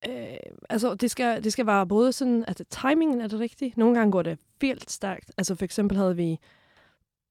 Øh, 0.09 0.37
altså, 0.69 0.95
det 0.95 1.11
skal, 1.11 1.43
det 1.43 1.53
skal 1.53 1.67
være 1.67 1.87
både 1.87 2.13
sådan, 2.13 2.45
at 2.47 2.61
timingen 2.69 3.21
er 3.21 3.27
det 3.27 3.39
rigtige. 3.39 3.73
Nogle 3.77 3.95
gange 3.95 4.11
går 4.11 4.21
det 4.21 4.39
vildt 4.61 4.91
stærkt. 4.91 5.31
Altså, 5.37 5.55
for 5.55 5.65
eksempel 5.65 5.97
havde 5.97 6.15
vi, 6.15 6.39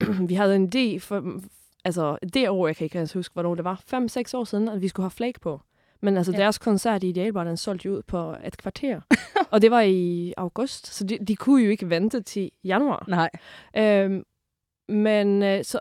vi 0.28 0.35
havde 0.35 0.56
en 0.56 0.73
idé 0.75 0.99
for, 0.99 1.40
altså 1.85 2.18
det 2.35 2.49
år, 2.49 2.66
jeg 2.66 2.76
kan 2.76 2.85
ikke 2.85 3.14
huske, 3.14 3.33
hvornår 3.33 3.54
det 3.54 3.64
var, 3.64 3.83
5-6 3.94 4.37
år 4.38 4.44
siden, 4.44 4.68
at 4.68 4.80
vi 4.80 4.88
skulle 4.88 5.04
have 5.04 5.11
flake 5.11 5.40
på. 5.40 5.61
Men 6.00 6.16
altså, 6.16 6.33
ja. 6.33 6.38
deres 6.38 6.59
koncert 6.59 7.04
i 7.04 7.09
Idealbar, 7.09 7.44
den 7.44 7.56
solgte 7.56 7.92
ud 7.92 8.02
på 8.02 8.37
et 8.44 8.56
kvarter. 8.56 9.00
og 9.52 9.62
det 9.62 9.71
var 9.71 9.80
i 9.80 10.35
august, 10.37 10.87
så 10.94 11.04
de, 11.04 11.18
de 11.18 11.37
kunne 11.37 11.64
jo 11.64 11.71
ikke 11.71 11.90
vente 11.90 12.23
til 12.23 12.50
januar. 12.64 13.04
Nej. 13.09 13.30
Øhm, 13.76 14.25
men, 14.88 15.42
øh, 15.42 15.64
så, 15.64 15.78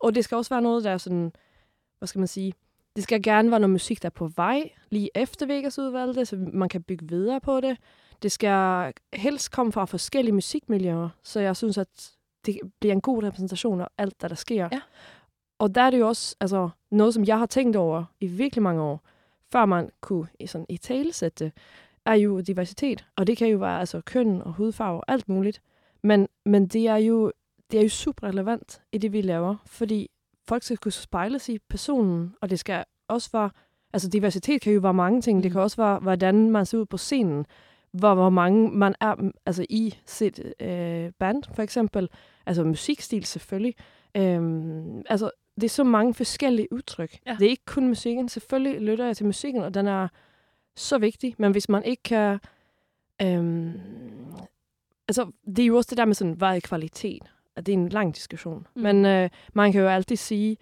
og 0.00 0.14
det 0.14 0.24
skal 0.24 0.36
også 0.36 0.54
være 0.54 0.62
noget, 0.62 0.84
der 0.84 0.90
er 0.90 0.98
sådan, 0.98 1.32
hvad 1.98 2.06
skal 2.06 2.18
man 2.18 2.28
sige, 2.28 2.52
det 2.98 3.04
skal 3.04 3.22
gerne 3.22 3.50
være 3.50 3.60
noget 3.60 3.70
musik, 3.70 4.02
der 4.02 4.06
er 4.06 4.10
på 4.10 4.28
vej, 4.36 4.70
lige 4.90 5.10
efter 5.14 5.46
Vegas 5.46 5.78
udvalgte, 5.78 6.26
så 6.26 6.36
man 6.52 6.68
kan 6.68 6.82
bygge 6.82 7.08
videre 7.08 7.40
på 7.40 7.60
det. 7.60 7.76
Det 8.22 8.32
skal 8.32 8.92
helst 9.14 9.50
komme 9.50 9.72
fra 9.72 9.84
forskellige 9.84 10.34
musikmiljøer, 10.34 11.08
så 11.22 11.40
jeg 11.40 11.56
synes, 11.56 11.78
at 11.78 12.12
det 12.46 12.60
bliver 12.80 12.92
en 12.92 13.00
god 13.00 13.22
repræsentation 13.22 13.80
af 13.80 13.86
alt, 13.98 14.20
der, 14.20 14.28
der 14.28 14.34
sker. 14.34 14.68
Ja. 14.72 14.80
Og 15.58 15.74
der 15.74 15.80
er 15.80 15.90
det 15.90 15.98
jo 15.98 16.08
også 16.08 16.36
altså, 16.40 16.68
noget, 16.90 17.14
som 17.14 17.24
jeg 17.24 17.38
har 17.38 17.46
tænkt 17.46 17.76
over 17.76 18.04
i 18.20 18.26
virkelig 18.26 18.62
mange 18.62 18.82
år, 18.82 19.00
før 19.52 19.66
man 19.66 19.90
kunne 20.00 20.28
sådan, 20.46 20.66
i 20.68 20.76
tale 20.76 21.12
sætte 21.12 21.52
er 22.06 22.14
jo 22.14 22.40
diversitet. 22.40 23.04
Og 23.16 23.26
det 23.26 23.36
kan 23.36 23.48
jo 23.48 23.58
være 23.58 23.80
altså, 23.80 24.00
køn 24.00 24.42
og 24.42 24.52
hudfarve 24.52 24.96
og 24.96 25.04
alt 25.08 25.28
muligt. 25.28 25.62
Men, 26.02 26.28
men 26.44 26.66
det, 26.66 26.88
er 26.88 26.96
jo, 26.96 27.32
det 27.70 27.78
er 27.78 27.82
jo 27.82 27.88
super 27.88 28.28
relevant 28.28 28.82
i 28.92 28.98
det, 28.98 29.12
vi 29.12 29.20
laver, 29.20 29.56
fordi 29.66 30.10
folk 30.48 30.62
skal 30.62 30.76
kunne 30.76 30.92
spejle 30.92 31.38
sig 31.38 31.54
i 31.54 31.58
personen, 31.70 32.34
og 32.42 32.50
det 32.50 32.58
skal 32.58 32.84
også 33.08 33.28
være, 33.32 33.50
altså 33.92 34.08
diversitet 34.08 34.60
kan 34.60 34.72
jo 34.72 34.80
være 34.80 34.94
mange 34.94 35.20
ting. 35.20 35.42
Det 35.42 35.52
kan 35.52 35.58
mm. 35.58 35.62
også 35.62 35.76
være, 35.76 35.98
hvordan 35.98 36.50
man 36.50 36.66
ser 36.66 36.78
ud 36.78 36.86
på 36.86 36.96
scenen, 36.96 37.46
hvor, 37.92 38.14
hvor 38.14 38.30
mange 38.30 38.70
man 38.70 38.94
er 39.00 39.30
altså 39.46 39.66
i 39.70 39.94
sit 40.06 40.40
øh, 40.60 41.12
band, 41.18 41.42
for 41.54 41.62
eksempel. 41.62 42.08
Altså 42.46 42.64
musikstil 42.64 43.24
selvfølgelig. 43.24 43.74
Øhm, 44.16 45.02
altså 45.06 45.30
det 45.54 45.64
er 45.64 45.68
så 45.68 45.84
mange 45.84 46.14
forskellige 46.14 46.72
udtryk. 46.72 47.18
Ja. 47.26 47.36
Det 47.38 47.46
er 47.46 47.50
ikke 47.50 47.64
kun 47.66 47.88
musikken. 47.88 48.28
Selvfølgelig 48.28 48.80
lytter 48.80 49.06
jeg 49.06 49.16
til 49.16 49.26
musikken, 49.26 49.62
og 49.62 49.74
den 49.74 49.86
er 49.86 50.08
så 50.76 50.98
vigtig. 50.98 51.34
Men 51.38 51.52
hvis 51.52 51.68
man 51.68 51.84
ikke 51.84 52.02
kan... 52.02 52.38
Øhm, 53.22 53.72
altså, 55.08 55.30
det 55.46 55.58
er 55.58 55.66
jo 55.66 55.76
også 55.76 55.90
det 55.90 55.98
der 55.98 56.04
med 56.04 56.14
sådan, 56.14 56.32
hvad 56.32 56.56
er 56.56 56.60
kvalitet? 56.60 57.22
At 57.58 57.66
det 57.66 57.72
er 57.72 57.76
en 57.76 57.88
lang 57.88 58.14
diskussion. 58.14 58.66
Mm. 58.74 58.82
Men 58.82 59.06
øh, 59.06 59.30
man 59.54 59.72
kan 59.72 59.80
jo 59.80 59.88
altid 59.88 60.16
sige, 60.16 60.56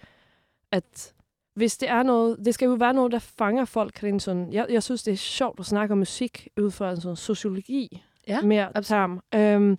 at 0.72 1.14
hvis 1.54 1.78
det 1.78 1.88
er 1.88 2.02
noget, 2.02 2.36
det 2.44 2.54
skal 2.54 2.66
jo 2.66 2.72
være 2.72 2.94
noget, 2.94 3.12
der 3.12 3.18
fanger 3.18 3.64
folk. 3.64 4.02
Rent 4.02 4.22
sådan, 4.22 4.52
jeg, 4.52 4.66
jeg 4.70 4.82
synes, 4.82 5.02
det 5.02 5.12
er 5.12 5.16
sjovt 5.16 5.60
at 5.60 5.66
snakke 5.66 5.92
om 5.92 5.98
musik 5.98 6.48
ud 6.60 6.70
fra 6.70 6.90
en 6.90 7.00
sådan 7.00 7.16
sociologi 7.16 8.02
Ja, 8.28 8.40
mere 8.40 8.82
term. 8.82 9.20
Øhm, 9.34 9.78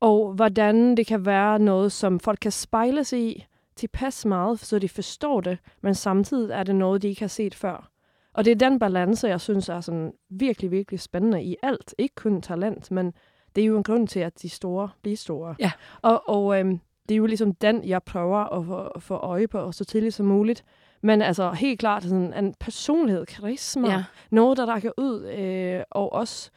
og 0.00 0.32
hvordan 0.32 0.96
det 0.96 1.06
kan 1.06 1.26
være 1.26 1.58
noget, 1.58 1.92
som 1.92 2.20
folk 2.20 2.38
kan 2.42 2.52
spejle 2.52 3.04
sig 3.04 3.20
i 3.20 3.46
tilpas 3.76 4.26
meget, 4.26 4.60
så 4.60 4.78
de 4.78 4.88
forstår 4.88 5.40
det, 5.40 5.58
men 5.80 5.94
samtidig 5.94 6.50
er 6.50 6.62
det 6.62 6.74
noget, 6.74 7.02
de 7.02 7.08
ikke 7.08 7.20
har 7.20 7.28
set 7.28 7.54
før. 7.54 7.90
Og 8.32 8.44
det 8.44 8.50
er 8.50 8.70
den 8.70 8.78
balance, 8.78 9.28
jeg 9.28 9.40
synes 9.40 9.68
er 9.68 9.80
sådan 9.80 10.12
virkelig, 10.30 10.70
virkelig 10.70 11.00
spændende 11.00 11.42
i 11.42 11.56
alt. 11.62 11.94
Ikke 11.98 12.14
kun 12.14 12.42
talent, 12.42 12.90
men 12.90 13.14
det 13.56 13.62
er 13.62 13.66
jo 13.66 13.76
en 13.76 13.82
grund 13.82 14.08
til, 14.08 14.20
at 14.20 14.42
de 14.42 14.48
store 14.48 14.88
bliver 15.02 15.16
store. 15.16 15.54
Ja. 15.58 15.72
Og, 16.02 16.28
og 16.28 16.60
øhm, 16.60 16.80
det 17.08 17.14
er 17.14 17.18
jo 17.18 17.26
ligesom 17.26 17.54
den, 17.54 17.84
jeg 17.84 18.02
prøver 18.02 18.38
at 18.58 18.66
få, 18.66 19.00
få 19.00 19.14
øje 19.14 19.48
på 19.48 19.72
så 19.72 19.84
tidligt 19.84 20.14
som 20.14 20.26
muligt. 20.26 20.64
Men 21.02 21.22
altså 21.22 21.50
helt 21.50 21.80
klart 21.80 22.02
sådan 22.02 22.34
en 22.44 22.54
personlighed, 22.60 23.26
karisma, 23.26 23.88
Ja. 23.88 24.04
noget, 24.30 24.58
der 24.58 24.66
rækker 24.66 24.90
ud, 24.98 25.24
øh, 25.38 25.82
og 25.90 26.12
også 26.12 26.50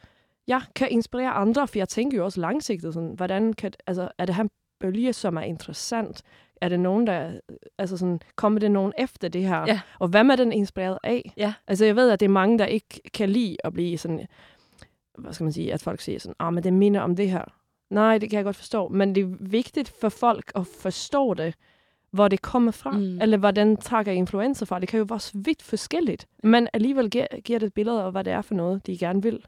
ja, 0.48 0.60
kan 0.74 0.88
inspirere 0.90 1.30
andre, 1.30 1.68
for 1.68 1.78
jeg 1.78 1.88
tænker 1.88 2.18
jo 2.18 2.24
også 2.24 2.40
langsigtet, 2.40 2.94
sådan, 2.94 3.12
hvordan 3.16 3.52
kan, 3.52 3.72
altså, 3.86 4.08
er 4.18 4.24
det 4.26 4.34
her 4.34 4.44
bølge, 4.80 5.12
som 5.12 5.36
er 5.36 5.40
interessant? 5.42 6.22
Er 6.60 6.68
det 6.68 6.80
nogen, 6.80 7.06
der, 7.06 7.30
altså 7.78 7.96
sådan, 7.96 8.20
kommer 8.36 8.60
det 8.60 8.70
nogen 8.70 8.92
efter 8.98 9.28
det 9.28 9.42
her? 9.48 9.60
Ja. 9.66 9.80
Og 9.98 10.08
hvem 10.08 10.30
er 10.30 10.36
den 10.36 10.52
inspireret 10.52 10.98
af? 11.04 11.32
Ja. 11.36 11.52
Altså 11.68 11.84
jeg 11.84 11.96
ved, 11.96 12.10
at 12.10 12.20
det 12.20 12.26
er 12.26 12.30
mange, 12.30 12.58
der 12.58 12.66
ikke 12.66 13.00
kan 13.14 13.28
lide 13.30 13.56
at 13.64 13.72
blive 13.72 13.98
sådan, 13.98 14.26
hvad 15.20 15.32
skal 15.32 15.44
man 15.44 15.52
sige, 15.52 15.72
at 15.72 15.82
folk 15.82 16.00
siger 16.00 16.18
sådan, 16.18 16.34
ah, 16.38 16.52
men 16.54 16.64
det 16.64 16.72
minder 16.72 17.00
om 17.00 17.16
det 17.16 17.30
her. 17.30 17.44
Nej, 17.90 18.18
det 18.18 18.30
kan 18.30 18.36
jeg 18.36 18.44
godt 18.44 18.56
forstå, 18.56 18.88
men 18.88 19.14
det 19.14 19.22
er 19.22 19.36
vigtigt 19.40 19.92
for 20.00 20.08
folk 20.08 20.52
at 20.54 20.66
forstå 20.66 21.34
det, 21.34 21.54
hvor 22.10 22.28
det 22.28 22.42
kommer 22.42 22.72
fra, 22.72 22.90
Mm. 22.92 23.20
eller 23.22 23.36
hvor 23.38 23.50
den 23.50 23.76
trækker 23.76 24.12
influencer 24.12 24.66
fra. 24.66 24.78
Det 24.78 24.88
kan 24.88 24.98
jo 24.98 25.06
være 25.08 25.20
så 25.20 25.32
vidt 25.34 25.62
forskelligt, 25.62 26.26
men 26.42 26.68
alligevel 26.72 27.10
giver, 27.10 27.26
giver 27.44 27.58
det 27.58 27.66
et 27.66 27.74
billede 27.74 28.02
af, 28.02 28.10
hvad 28.12 28.24
det 28.24 28.32
er 28.32 28.42
for 28.42 28.54
noget, 28.54 28.86
de 28.86 28.98
gerne 28.98 29.22
vil. 29.22 29.44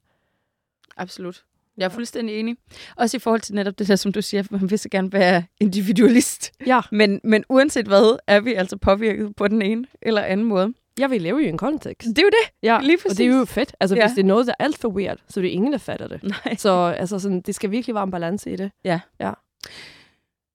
Absolut. 0.97 1.45
Jeg 1.77 1.85
er 1.85 1.89
fuldstændig 1.89 2.41
enig. 2.41 2.57
Også 2.97 3.17
i 3.17 3.21
forhold 3.21 3.41
til 3.41 3.55
netop 3.55 3.79
det 3.79 3.89
der, 3.89 3.97
som 3.97 4.13
du 4.13 4.23
siger, 4.23 4.43
man 4.51 4.71
vil 4.71 4.79
så 4.79 4.89
gerne 4.89 5.13
være 5.13 5.45
individualist. 5.61 6.53
Ja, 6.67 6.81
Men, 6.93 7.21
men 7.25 7.45
uanset 7.49 7.87
hvad, 7.87 8.19
er 8.27 8.41
vi 8.41 8.55
altså 8.55 8.77
påvirket 8.77 9.37
på 9.37 9.49
den 9.49 9.63
ene 9.63 9.85
eller 10.03 10.23
anden 10.23 10.47
måde. 10.47 10.75
Jeg 10.99 11.11
vil 11.11 11.23
leve 11.23 11.45
i 11.45 11.49
en 11.49 11.59
kontekst. 11.59 12.09
Det 12.09 12.19
er 12.19 12.23
jo 12.23 12.29
det. 12.31 12.53
Ja, 12.63 12.79
Lige 12.83 12.99
og 13.11 13.11
det 13.17 13.21
er 13.21 13.27
jo 13.31 13.39
præcis. 13.41 13.55
fedt. 13.55 13.77
Altså, 13.81 13.97
Ja. 13.97 14.07
hvis 14.07 14.15
det 14.15 14.23
er 14.23 14.27
noget, 14.27 14.47
der 14.47 14.53
er 14.59 14.65
alt 14.65 14.79
for 14.79 14.89
weird, 14.89 15.19
så 15.29 15.41
er 15.41 15.43
det 15.43 15.49
ingen, 15.49 15.73
der 15.73 15.79
fatter 15.79 16.09
det. 16.09 16.23
Nej. 16.23 16.57
Så 16.57 16.71
altså, 16.99 17.19
sådan, 17.19 17.41
det 17.41 17.55
skal 17.55 17.71
virkelig 17.71 17.95
være 17.95 18.05
en 18.05 18.11
balance 18.11 18.53
i 18.53 18.57
det. 18.57 18.71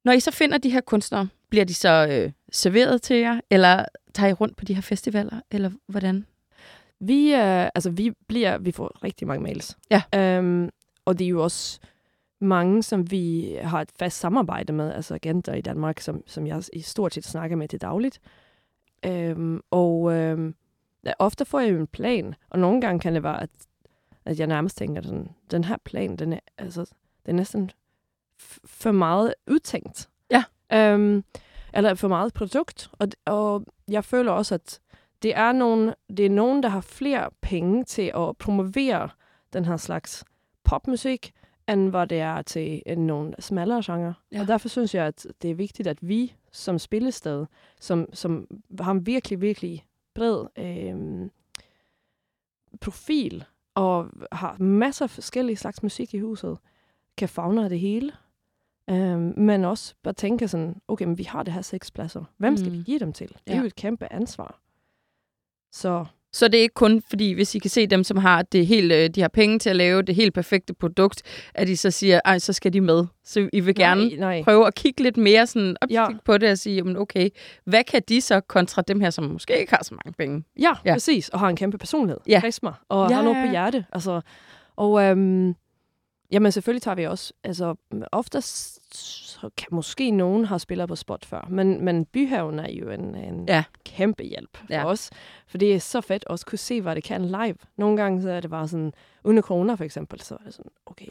Når 0.06 0.12
I 0.12 0.20
så 0.20 0.32
finder 0.32 0.58
de 0.58 0.70
her 0.70 0.82
kunstnere, 0.82 1.28
bliver 1.50 1.66
de 1.66 1.74
så 1.74 2.08
øh, 2.12 2.32
serveret 2.52 3.02
til 3.02 3.16
jer, 3.18 3.40
eller 3.50 3.86
tager 4.14 4.30
I 4.30 4.34
rundt 4.34 4.58
på 4.58 4.66
de 4.66 4.74
her 4.74 4.82
festivaler, 4.82 5.40
eller 5.52 5.72
hvordan? 5.88 6.26
Vi, 7.00 7.34
øh, 7.34 7.64
altså, 7.66 7.90
vi, 7.90 8.12
bliver, 8.28 8.58
vi 8.58 8.72
får 8.72 9.04
rigtig 9.04 9.28
mange 9.28 9.44
mails. 9.44 9.78
Ja. 9.92 10.02
Øhm, 10.16 10.70
og 11.06 11.20
det 11.20 11.26
er 11.26 11.30
jo 11.30 11.44
også 11.44 11.80
mange, 12.42 12.84
som 12.84 13.12
vi 13.12 13.56
har 13.62 13.82
et 13.82 13.90
fast 14.00 14.20
samarbejde 14.20 14.74
med, 14.74 14.94
altså 14.94 15.14
agenter 15.16 15.54
i 15.54 15.62
Danmark, 15.62 16.00
som, 16.00 16.24
som 16.28 16.48
jeg 16.48 16.64
i 16.74 16.82
stort 16.82 17.14
set 17.14 17.26
snakker 17.26 17.56
med 17.58 17.68
til 17.68 17.82
dagligt. 17.82 18.20
Øhm, 19.06 19.62
og 19.72 20.14
øhm, 20.14 20.56
ja, 21.06 21.14
ofte 21.20 21.46
får 21.46 21.60
jeg 21.60 21.74
jo 21.74 21.80
en 21.80 21.88
plan, 21.88 22.36
og 22.50 22.60
nogle 22.60 22.82
gange 22.82 23.00
kan 23.00 23.14
det 23.14 23.24
være, 23.24 23.42
at, 23.42 23.50
at 24.26 24.40
jeg 24.40 24.48
nærmest 24.48 24.78
tænker, 24.78 25.02
sådan, 25.02 25.30
den 25.52 25.64
her 25.64 25.78
plan, 25.84 26.16
den 26.16 26.34
er, 26.34 26.40
altså, 26.58 26.86
den 27.26 27.36
er 27.36 27.38
næsten 27.38 27.72
for 28.66 28.92
meget 28.92 29.34
udtænkt. 29.48 30.10
Ja. 30.32 30.44
Øhm, 30.74 31.24
eller 31.74 31.94
for 31.94 32.08
meget 32.08 32.34
produkt. 32.34 32.90
Og, 33.00 33.08
og 33.26 33.66
jeg 33.88 34.06
føler 34.06 34.32
også, 34.32 34.56
at 34.56 34.80
det 35.24 35.36
er, 35.36 35.52
nogen, 35.52 35.94
det 36.10 36.26
er 36.26 36.30
nogen, 36.30 36.64
der 36.64 36.70
har 36.70 36.82
flere 36.82 37.30
penge 37.42 37.84
til 37.84 38.12
at 38.16 38.38
promovere 38.38 39.10
den 39.54 39.66
her 39.66 39.78
slags 39.78 40.26
popmusik, 40.64 41.34
end 41.70 41.90
hvad 41.90 42.08
det 42.08 42.20
er 42.20 42.42
til 42.42 42.82
en 42.86 43.08
nogle 43.08 43.34
smallere 43.40 43.82
genre. 43.86 44.14
Ja. 44.32 44.42
Og 44.42 44.48
derfor 44.48 44.70
synes 44.70 44.96
jeg, 44.96 45.06
at 45.06 45.28
det 45.42 45.52
er 45.52 45.56
vigtigt, 45.56 45.88
at 45.88 45.98
vi 46.02 46.36
som 46.52 46.80
spillested, 46.80 47.46
som, 47.80 48.08
som 48.14 48.48
har 48.80 48.92
en 48.92 49.06
virkelig, 49.06 49.42
virkelig 49.42 49.86
bred 50.16 50.46
øhm, 50.58 51.32
profil, 52.82 53.46
og 53.76 54.10
har 54.32 54.56
masser 54.60 55.06
af 55.06 55.10
forskellige 55.10 55.56
slags 55.56 55.84
musik 55.84 56.14
i 56.14 56.20
huset, 56.20 56.58
kan 57.18 57.30
fagne 57.30 57.70
det 57.70 57.80
hele. 57.80 58.12
Øhm, 58.90 59.34
men 59.38 59.66
også 59.66 59.96
bare 60.04 60.14
tænke 60.14 60.48
sådan, 60.48 60.82
okay, 60.88 61.06
men 61.06 61.18
vi 61.18 61.24
har 61.24 61.44
det 61.44 61.54
her 61.54 61.62
seks 61.62 61.92
pladser. 61.92 62.24
Hvem 62.38 62.58
skal 62.58 62.72
Mm. 62.72 62.78
vi 62.78 62.84
give 62.84 63.00
dem 63.00 63.14
til? 63.14 63.28
Det 63.48 63.54
er 63.56 63.60
jo 63.60 63.66
et 63.66 63.76
kæmpe 63.76 64.14
ansvar. 64.14 64.60
Så 65.72 66.06
Så 66.34 66.48
det 66.48 66.58
er 66.58 66.62
ikke 66.62 66.74
kun 66.74 67.02
fordi, 67.10 67.32
hvis 67.34 67.56
I 67.56 67.60
kan 67.60 67.70
se 67.70 67.88
dem, 67.88 68.04
som 68.04 68.18
har 68.18 68.42
det 68.42 68.68
helt, 68.68 68.92
øh, 68.92 69.10
de 69.10 69.22
har 69.22 69.28
penge 69.28 69.60
til 69.60 69.70
at 69.70 69.76
lave 69.76 70.02
det 70.02 70.16
helt 70.16 70.34
perfekte 70.34 70.74
produkt, 70.74 71.22
at 71.56 71.68
de 71.68 71.78
så 71.78 71.92
siger, 71.92 72.20
ej, 72.26 72.40
så 72.40 72.54
skal 72.54 72.74
de 72.74 72.82
med. 72.82 73.06
Så 73.24 73.50
I 73.54 73.60
vil 73.60 73.76
gerne 73.76 74.06
nej, 74.08 74.16
nej. 74.20 74.44
prøve 74.44 74.68
at 74.68 74.76
kigge 74.76 75.04
lidt 75.04 75.18
mere 75.18 75.48
sådan 75.48 75.76
objektivt 75.82 76.18
ja. 76.18 76.22
På 76.26 76.38
det 76.38 76.52
og 76.52 76.58
sige, 76.58 76.76
jamen 76.76 76.98
okay, 76.98 77.30
hvad 77.66 77.84
kan 77.84 78.02
de 78.10 78.22
så 78.22 78.40
kontra 78.40 78.82
dem 78.82 79.00
her, 79.00 79.10
som 79.10 79.24
måske 79.24 79.60
ikke 79.60 79.72
har 79.72 79.84
så 79.84 79.94
mange 80.06 80.14
penge? 80.18 80.44
Ja, 80.60 80.72
Ja. 80.86 80.94
præcis. 80.94 81.30
Og 81.30 81.40
har 81.40 81.50
en 81.50 81.56
kæmpe 81.56 81.78
personlighed. 81.78 82.20
Ja. 82.28 82.40
Karisma. 82.40 82.72
Og 82.90 83.10
Ja, 83.10 83.16
har 83.16 83.24
noget 83.24 83.46
på 83.46 83.52
hjerte. 83.52 83.86
Altså, 83.94 84.22
og 84.76 85.04
øhm, 85.04 85.54
jamen 86.32 86.52
selvfølgelig 86.52 86.82
tager 86.82 86.96
vi 86.96 87.06
også, 87.06 87.34
altså 87.44 87.76
oftest 88.12 88.96
så 89.40 89.50
kan 89.58 89.68
måske 89.72 90.12
nogen 90.12 90.46
har 90.46 90.58
spillet 90.58 90.88
på 90.88 90.96
spot 90.96 91.26
før, 91.26 91.48
men, 91.50 91.86
men 91.86 92.06
Byhaven 92.06 92.60
er 92.60 92.72
jo 92.72 92.90
en, 92.90 93.16
en 93.16 93.46
Ja. 93.48 93.64
kæmpe 93.86 94.24
hjælp 94.24 94.58
for 94.58 94.66
Ja. 94.70 94.86
os. 94.86 95.10
For 95.48 95.58
det 95.58 95.76
er 95.76 95.80
så 95.80 96.02
fedt 96.02 96.26
også 96.26 96.46
kunne 96.46 96.58
se, 96.60 96.82
hvad 96.82 96.96
det 96.96 97.04
kan 97.04 97.26
live. 97.26 97.56
Nogle 97.78 97.98
gange 97.98 98.22
så 98.22 98.30
er 98.30 98.40
det 98.40 98.50
bare 98.50 98.68
sådan, 98.68 98.94
under 99.24 99.42
corona 99.42 99.74
for 99.74 99.84
eksempel, 99.84 100.22
så 100.22 100.36
er 100.36 100.44
det 100.46 100.54
sådan, 100.54 100.72
okay, 100.86 101.08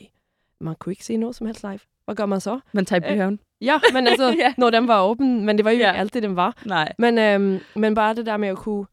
man 0.61 0.75
kunne 0.79 0.93
ikke 0.93 1.05
se 1.05 1.17
noget 1.17 1.37
som 1.37 1.47
helst 1.47 1.63
live. 1.63 1.79
Hvad 2.05 2.15
gør 2.15 2.27
man 2.27 2.41
så? 2.41 2.61
Man 2.73 2.85
tager 2.87 3.01
i 3.01 3.05
Øh, 3.05 3.13
byhaven. 3.13 3.41
Ja, 3.61 3.81
men 3.93 4.07
altså, 4.07 4.35
ja. 4.45 4.55
når 4.59 4.71
den 4.71 4.89
var 4.89 5.03
åben, 5.03 5.45
men 5.47 5.57
det 5.59 5.65
var 5.65 5.71
jo 5.71 5.79
Ja. 5.79 5.91
ikke 5.91 6.01
altid, 6.01 6.21
den 6.23 6.37
var. 6.37 6.57
Nej. 6.67 6.93
Men, 6.99 7.19
øhm, 7.19 7.61
men 7.77 7.95
bare 7.95 8.15
det 8.15 8.27
der 8.27 8.37
med 8.37 8.49
at 8.49 8.57
kunne... 8.57 8.87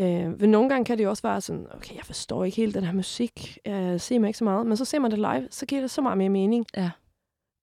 Øh, 0.00 0.38
for 0.38 0.46
nogle 0.46 0.68
gange 0.68 0.84
kan 0.84 0.98
det 0.98 1.04
jo 1.04 1.10
også 1.10 1.22
være 1.22 1.40
sådan, 1.40 1.66
okay, 1.74 1.94
jeg 1.96 2.04
forstår 2.04 2.44
ikke 2.44 2.56
helt 2.56 2.74
den 2.74 2.84
her 2.84 2.92
musik, 2.92 3.58
jeg 3.64 4.00
ser 4.00 4.18
mig 4.18 4.28
ikke 4.28 4.38
så 4.38 4.44
meget, 4.44 4.66
men 4.66 4.76
så 4.76 4.84
ser 4.84 4.98
man 4.98 5.10
det 5.10 5.18
live, 5.18 5.48
så 5.50 5.66
giver 5.66 5.80
det 5.80 5.90
så 5.90 6.00
meget 6.00 6.18
mere 6.18 6.28
mening. 6.28 6.66
Ja. 6.76 6.90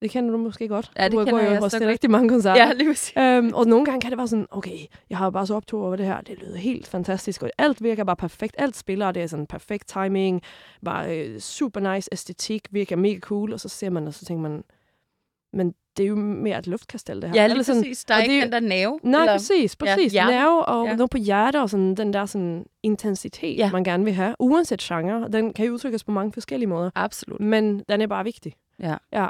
Det 0.01 0.11
kender 0.11 0.31
du 0.31 0.37
måske 0.37 0.67
godt. 0.67 0.91
Ja, 0.97 1.03
det 1.03 1.11
du 1.11 1.25
kender 1.25 1.39
jeg 1.39 1.61
også 1.61 1.69
så 1.69 1.79
til 1.79 1.87
rigtig 1.87 2.11
mange 2.11 2.29
koncerter. 2.29 2.65
Ja, 2.65 2.73
lige 2.73 2.89
præcis. 2.89 3.13
Øhm, 3.17 3.51
og 3.53 3.67
nogle 3.67 3.85
gange 3.85 4.01
kan 4.01 4.11
det 4.11 4.17
være 4.17 4.27
sådan, 4.27 4.47
okay, 4.51 4.77
jeg 5.09 5.17
har 5.17 5.29
bare 5.29 5.47
så 5.47 5.55
optog 5.55 5.81
over 5.81 5.95
det 5.95 6.05
her, 6.05 6.21
det 6.21 6.37
lyder 6.39 6.57
helt 6.57 6.87
fantastisk, 6.87 7.43
og 7.43 7.49
alt 7.57 7.83
virker 7.83 8.03
bare 8.03 8.15
perfekt, 8.15 8.55
alt 8.57 8.75
spiller, 8.75 9.07
og 9.07 9.15
det 9.15 9.23
er 9.23 9.27
sådan 9.27 9.47
perfekt 9.47 9.87
timing, 9.87 10.41
bare 10.85 11.17
øh, 11.17 11.39
super 11.39 11.93
nice 11.93 12.09
æstetik, 12.11 12.67
virker 12.71 12.95
mega 12.95 13.19
cool, 13.19 13.53
og 13.53 13.59
så 13.59 13.69
ser 13.69 13.89
man, 13.89 14.07
og 14.07 14.13
så 14.13 14.25
tænker 14.25 14.41
man, 14.41 14.63
men 15.53 15.73
det 15.97 16.03
er 16.03 16.07
jo 16.07 16.15
mere 16.15 16.59
et 16.59 16.67
luftkastel, 16.67 17.21
det 17.21 17.29
her. 17.29 17.41
Ja, 17.41 17.47
lige 17.47 17.63
sådan, 17.63 17.81
præcis. 17.81 18.05
Der 18.05 18.15
er 18.15 18.21
ikke 18.21 18.35
det- 18.35 18.43
den 18.43 18.51
der 18.51 18.59
nerve. 18.59 18.99
Nej, 19.03 19.21
eller- 19.21 19.33
præcis, 19.33 19.75
præcis. 19.75 20.13
hjerte. 20.13 20.33
Ja, 20.33 20.39
Nerve 20.39 20.65
og 20.65 20.85
Ja. 20.87 20.95
noget 20.95 21.09
på 21.09 21.17
hjertet 21.17 21.61
og 21.61 21.69
sådan, 21.69 21.95
den 21.95 22.13
der 22.13 22.25
sådan, 22.25 22.65
intensitet, 22.83 23.57
ja. 23.57 23.71
man 23.71 23.83
gerne 23.83 24.03
vil 24.03 24.13
have. 24.13 24.35
Uanset 24.39 24.79
genre. 24.79 25.29
Den 25.31 25.53
kan 25.53 25.65
jo 25.65 25.73
udtrykkes 25.73 26.03
på 26.03 26.11
mange 26.11 26.33
forskellige 26.33 26.67
måder. 26.69 26.89
Absolut. 26.95 27.39
Men 27.39 27.79
den 27.89 28.01
er 28.01 28.07
bare 28.07 28.23
vigtig. 28.23 28.53
Ja. 28.79 28.95
Ja. 29.13 29.27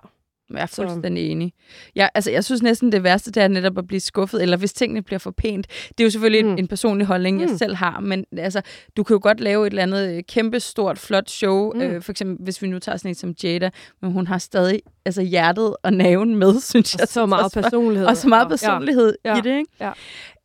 Jeg 0.54 0.62
er 0.62 0.66
Så- 0.66 0.76
fuldstændig 0.88 1.32
enig. 1.32 1.54
Ja, 1.96 2.08
altså, 2.16 2.32
jeg 2.32 2.44
synes 2.44 2.62
næsten, 2.62 2.92
det 2.92 3.04
værste, 3.04 3.32
det 3.32 3.44
er 3.44 3.48
netop 3.48 3.78
at 3.78 3.88
blive 3.88 4.00
skuffet, 4.00 4.42
eller 4.42 4.58
hvis 4.58 4.74
tingene 4.74 5.02
bliver 5.02 5.20
for 5.20 5.32
pænt. 5.32 5.68
Det 5.90 6.00
er 6.00 6.04
jo 6.04 6.10
selvfølgelig 6.10 6.46
mm. 6.46 6.52
Mm. 6.52 6.58
en 6.58 6.68
personlig 6.68 7.08
holdning, 7.08 7.42
jeg 7.42 7.50
Mm. 7.50 7.58
selv 7.58 7.76
har, 7.76 8.00
men 8.00 8.26
altså, 8.38 8.62
du 8.98 9.04
kan 9.04 9.14
jo 9.14 9.20
godt 9.24 9.40
lave 9.40 9.68
et 9.68 9.72
eller 9.72 9.84
andet 9.84 10.16
øh, 10.18 10.24
kæmpe, 10.30 10.60
stort, 10.60 10.98
flot 11.00 11.30
show. 11.30 11.74
Mm. 11.74 11.82
Øh, 11.82 12.02
for 12.02 12.12
eksempel, 12.12 12.38
hvis 12.44 12.62
vi 12.62 12.68
nu 12.68 12.80
tager 12.80 12.98
sådan 12.98 13.12
en 13.12 13.16
som 13.16 13.34
Jada, 13.44 13.70
men 14.02 14.12
hun 14.12 14.28
har 14.28 14.38
stadig 14.38 14.82
altså, 15.06 15.22
hjertet 15.22 15.76
og 15.84 15.94
naven 15.94 16.36
med, 16.36 16.60
synes 16.72 16.94
jeg. 16.96 17.02
Og 17.02 17.08
så 17.08 17.26
meget 17.26 17.44
også. 17.44 17.62
personlighed. 17.62 18.08
Og 18.08 18.18
så 18.18 18.28
meget 18.28 18.48
personlighed 18.50 19.16
Ja. 19.26 19.38
i 19.38 19.42
det, 19.42 19.58
ikke? 19.58 19.72
Ja. 19.82 19.92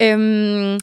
Øhm, 0.02 0.80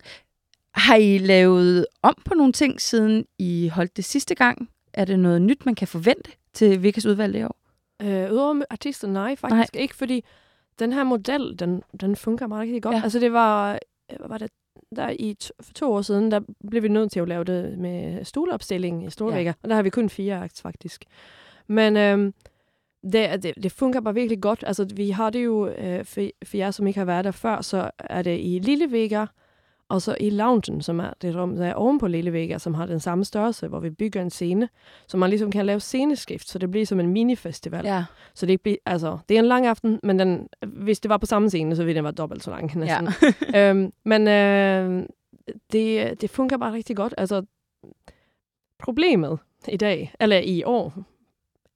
har 0.75 0.95
I 0.95 1.17
lavet 1.17 1.85
om 2.03 2.15
på 2.25 2.33
nogle 2.33 2.53
ting, 2.53 2.81
siden 2.81 3.25
I 3.39 3.67
holdt 3.73 3.97
det 3.97 4.05
sidste 4.05 4.35
gang? 4.35 4.69
Er 4.93 5.05
det 5.05 5.19
noget 5.19 5.41
nyt, 5.41 5.65
man 5.65 5.75
kan 5.75 5.87
forvente 5.87 6.31
til 6.53 6.83
Vikas 6.83 7.05
udvalg 7.05 7.35
i 7.35 7.43
år? 7.43 7.55
Øh, 8.01 8.31
Udover 8.31 8.63
artister, 8.69 9.07
nej, 9.07 9.35
faktisk 9.35 9.73
nej. 9.73 9.81
ikke, 9.81 9.95
fordi 9.95 10.23
den 10.79 10.93
her 10.93 11.03
model, 11.03 11.59
den, 11.59 11.83
den 12.01 12.15
fungerer 12.15 12.47
meget 12.47 12.61
rigtig 12.61 12.83
godt. 12.83 12.95
Ja. 12.95 13.01
Altså 13.03 13.19
det 13.19 13.33
var, 13.33 13.79
øh, 14.11 14.29
var 14.29 14.37
det, 14.37 14.51
der 14.95 15.09
i 15.19 15.33
to, 15.33 15.53
for 15.61 15.73
to 15.73 15.93
år 15.93 16.01
siden, 16.01 16.31
der 16.31 16.39
blev 16.69 16.83
vi 16.83 16.87
nødt 16.87 17.11
til 17.11 17.19
at 17.19 17.27
lave 17.27 17.43
det 17.43 17.77
med 17.77 18.25
stoleopstilling 18.25 19.05
i 19.05 19.09
Storvækker, 19.09 19.51
ja. 19.51 19.63
og 19.63 19.69
der 19.69 19.75
har 19.75 19.83
vi 19.83 19.89
kun 19.89 20.09
fire 20.09 20.43
akt 20.43 20.61
faktisk. 20.61 21.05
Men 21.67 21.97
øhm, 21.97 22.33
det, 23.03 23.43
det, 23.43 23.53
det 23.63 23.71
fungerer 23.71 24.01
bare 24.01 24.13
virkelig 24.13 24.41
godt. 24.41 24.63
Altså 24.67 24.87
vi 24.95 25.09
har 25.09 25.29
det 25.29 25.45
jo, 25.45 25.67
øh, 25.67 26.05
for, 26.05 26.21
for 26.45 26.57
jer 26.57 26.71
som 26.71 26.87
ikke 26.87 26.99
har 26.99 27.05
været 27.05 27.25
der 27.25 27.31
før, 27.31 27.61
så 27.61 27.91
er 27.99 28.21
det 28.21 28.39
i 28.39 28.59
Lille 28.59 28.91
Vega, 28.91 29.25
Og 29.91 30.01
så 30.01 30.15
i 30.19 30.29
loungen, 30.29 30.81
som 30.81 30.99
er 30.99 31.09
det 31.21 31.35
rum, 31.35 31.55
der 31.55 31.65
er 31.65 31.73
oven 31.73 31.99
på 31.99 32.07
Lille 32.07 32.33
Vega, 32.33 32.57
som 32.57 32.73
har 32.73 32.85
den 32.85 32.99
samme 32.99 33.25
størrelse, 33.25 33.67
hvor 33.67 33.79
vi 33.79 33.89
bygger 33.89 34.21
en 34.21 34.29
scene, 34.29 34.69
så 35.07 35.17
man 35.17 35.29
ligesom 35.29 35.51
kan 35.51 35.65
lave 35.65 35.79
sceneskift, 35.79 36.49
så 36.49 36.59
det 36.59 36.71
bliver 36.71 36.85
som 36.85 36.99
en 36.99 37.07
minifestival. 37.07 37.85
Ja. 37.85 38.05
Så 38.33 38.45
det, 38.45 38.61
bliver, 38.61 38.77
altså, 38.85 39.17
det 39.29 39.35
er 39.35 39.39
en 39.39 39.45
lang 39.45 39.65
aften, 39.65 39.99
men 40.03 40.19
den, 40.19 40.47
hvis 40.65 40.99
det 40.99 41.09
var 41.09 41.17
på 41.17 41.25
samme 41.25 41.49
scene, 41.49 41.75
så 41.75 41.83
ville 41.83 41.95
den 41.95 42.03
være 42.03 42.13
dobbelt 42.13 42.43
så 42.43 42.51
lang 42.51 42.77
næsten. 42.77 43.07
Ja. 43.53 43.69
øhm, 43.69 43.93
men 44.03 44.27
øh, 44.27 45.05
det, 45.71 46.21
det 46.21 46.29
fungerer 46.29 46.59
bare 46.59 46.73
rigtig 46.73 46.95
godt. 46.95 47.13
Altså, 47.17 47.45
problemet 48.79 49.39
i 49.67 49.77
dag, 49.77 50.13
eller 50.19 50.37
i 50.37 50.63
år, 50.63 50.93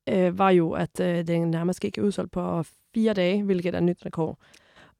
øh, 0.10 0.40
var 0.40 0.50
jo, 0.50 0.72
at 0.72 1.00
øh, 1.00 1.28
den 1.28 1.52
nærmest 1.52 1.80
gik 1.80 1.98
udsolgt 2.02 2.32
på 2.32 2.64
fire 2.94 3.14
dage, 3.14 3.44
hvilket 3.44 3.76
er 3.76 3.80
nyt 3.80 4.06
rekord. 4.06 4.38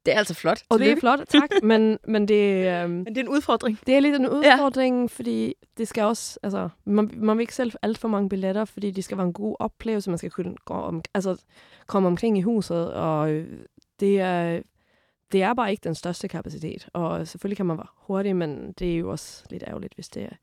Det 0.06 0.14
er 0.14 0.18
altså 0.18 0.34
flot. 0.34 0.62
Og 0.68 0.78
det 0.78 0.90
er 0.90 0.96
flot, 0.96 1.20
tak, 1.28 1.50
men, 1.62 1.98
men, 2.08 2.28
det, 2.28 2.66
øhm, 2.66 2.90
men 2.90 3.06
det 3.06 3.18
er 3.18 3.22
en 3.22 3.28
udfordring. 3.28 3.78
Det 3.86 3.94
er 3.94 4.00
lidt 4.00 4.14
en 4.14 4.28
udfordring, 4.28 5.00
ja. 5.00 5.06
fordi 5.06 5.54
det 5.78 5.88
skal 5.88 6.04
også, 6.04 6.38
altså, 6.42 6.68
man, 6.84 7.10
man 7.14 7.36
vil 7.36 7.42
ikke 7.42 7.54
selv 7.54 7.72
alt 7.82 7.98
for 7.98 8.08
mange 8.08 8.28
billetter, 8.28 8.64
fordi 8.64 8.90
det 8.90 9.04
skal 9.04 9.16
være 9.16 9.26
en 9.26 9.32
god 9.32 9.56
oplevelse, 9.58 10.10
man 10.10 10.18
skal 10.18 10.30
kunne 10.30 10.56
gå 10.64 10.74
om, 10.74 11.02
altså, 11.14 11.42
komme 11.86 12.08
omkring 12.08 12.38
i 12.38 12.42
huset, 12.42 12.92
og 12.94 13.30
øh, 13.30 13.58
det 14.00 14.20
er, 14.20 14.60
det 15.32 15.42
er 15.42 15.54
bare 15.54 15.70
ikke 15.70 15.84
den 15.84 15.94
største 15.94 16.28
kapacitet. 16.28 16.88
Og 16.92 17.28
selvfølgelig 17.28 17.56
kan 17.56 17.66
man 17.66 17.76
være 17.76 17.86
hurtig, 17.96 18.36
men 18.36 18.72
det 18.72 18.92
er 18.92 18.96
jo 18.96 19.10
også 19.10 19.44
lidt 19.50 19.64
ærgerligt, 19.66 19.94
hvis 19.94 20.08
det 20.08 20.22
er. 20.22 20.36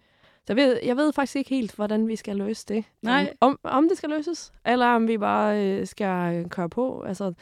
Så 0.48 0.53
jeg 0.53 0.55
ved, 0.55 0.79
jeg 0.84 0.98
ved 0.98 1.13
faktisk 1.13 1.36
ikke 1.36 1.50
helt, 1.50 1.75
hvordan 1.75 2.08
vi 2.08 2.15
skal 2.15 2.36
løse 2.36 2.65
det. 2.67 2.84
Nej. 3.01 3.34
Om, 3.39 3.60
om 3.63 3.89
det 3.89 3.98
skal 3.98 4.10
løses, 4.10 4.53
eller 4.65 4.86
om 4.86 5.08
vi 5.08 5.17
bare 5.17 5.65
øh, 5.65 5.88
skal 5.88 6.50
køre 6.50 6.70
på. 6.70 7.01
Altså, 7.01 7.34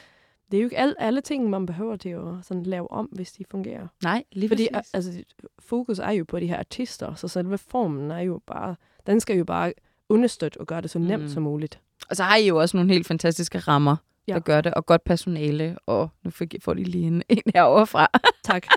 det 0.51 0.57
er 0.57 0.61
jo 0.61 0.65
ikke 0.65 0.77
al, 0.77 0.95
alle 0.99 1.21
ting, 1.21 1.49
man 1.49 1.65
behøver 1.65 1.95
til 1.95 2.09
at 2.09 2.23
sådan 2.43 2.63
lave 2.63 2.91
om, 2.91 3.05
hvis 3.05 3.31
de 3.31 3.43
fungerer. 3.51 3.87
Nej, 4.03 4.23
lige 4.31 4.49
Fordi 4.49 4.67
præcis. 4.73 4.93
altså, 4.93 5.23
fokus 5.59 5.99
er 5.99 6.11
jo 6.11 6.25
på 6.27 6.39
de 6.39 6.47
her 6.47 6.59
artister, 6.59 7.15
så 7.15 7.27
selve 7.27 7.57
formen 7.57 8.11
er 8.11 8.19
jo 8.19 8.41
bare, 8.47 8.75
den 9.07 9.19
skal 9.19 9.37
jo 9.37 9.43
bare 9.43 9.73
understøtte 10.09 10.59
og 10.59 10.67
gøre 10.67 10.81
det 10.81 10.89
så 10.89 10.99
nemt 10.99 11.23
Mm. 11.23 11.29
som 11.29 11.43
muligt. 11.43 11.79
Og 12.09 12.15
så 12.15 12.23
har 12.23 12.35
I 12.35 12.47
jo 12.47 12.57
også 12.59 12.77
nogle 12.77 12.93
helt 12.93 13.07
fantastiske 13.07 13.59
rammer, 13.59 13.95
Ja. 14.27 14.33
der 14.33 14.39
gør 14.39 14.61
det, 14.61 14.73
og 14.73 14.85
godt 14.85 15.03
personale, 15.03 15.77
og 15.85 16.09
nu 16.23 16.31
får 16.61 16.73
de 16.73 16.83
lige 16.83 17.07
en, 17.07 17.23
en 17.29 17.41
herovre 17.55 17.87
fra. 17.87 18.07
Tak. 18.43 18.67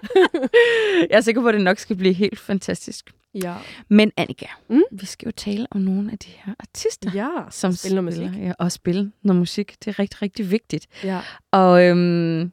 jeg 1.10 1.16
er 1.16 1.20
sikker 1.20 1.40
på, 1.40 1.48
at 1.48 1.54
det 1.54 1.62
nok 1.62 1.78
skal 1.78 1.96
blive 1.96 2.12
helt 2.14 2.38
fantastisk. 2.38 3.14
Ja. 3.42 3.54
Men 3.88 4.12
Annika, 4.16 4.46
Mm? 4.68 4.82
vi 4.92 5.06
skal 5.06 5.26
jo 5.26 5.32
tale 5.32 5.66
om 5.70 5.80
nogle 5.80 6.12
af 6.12 6.18
de 6.18 6.28
her 6.30 6.54
artister, 6.58 7.10
Ja, 7.14 7.28
som 7.50 7.72
spille 7.72 8.02
noget 8.02 8.04
musik. 8.20 8.42
Ja, 8.42 8.52
og 8.58 8.72
spille 8.72 9.12
noget 9.22 9.38
musik. 9.38 9.76
Det 9.84 9.88
er 9.90 9.98
rigtig, 9.98 10.22
rigtig 10.22 10.50
vigtigt. 10.50 10.86
Ja. 11.04 11.20
Og 11.52 11.84
øhm, 11.84 12.52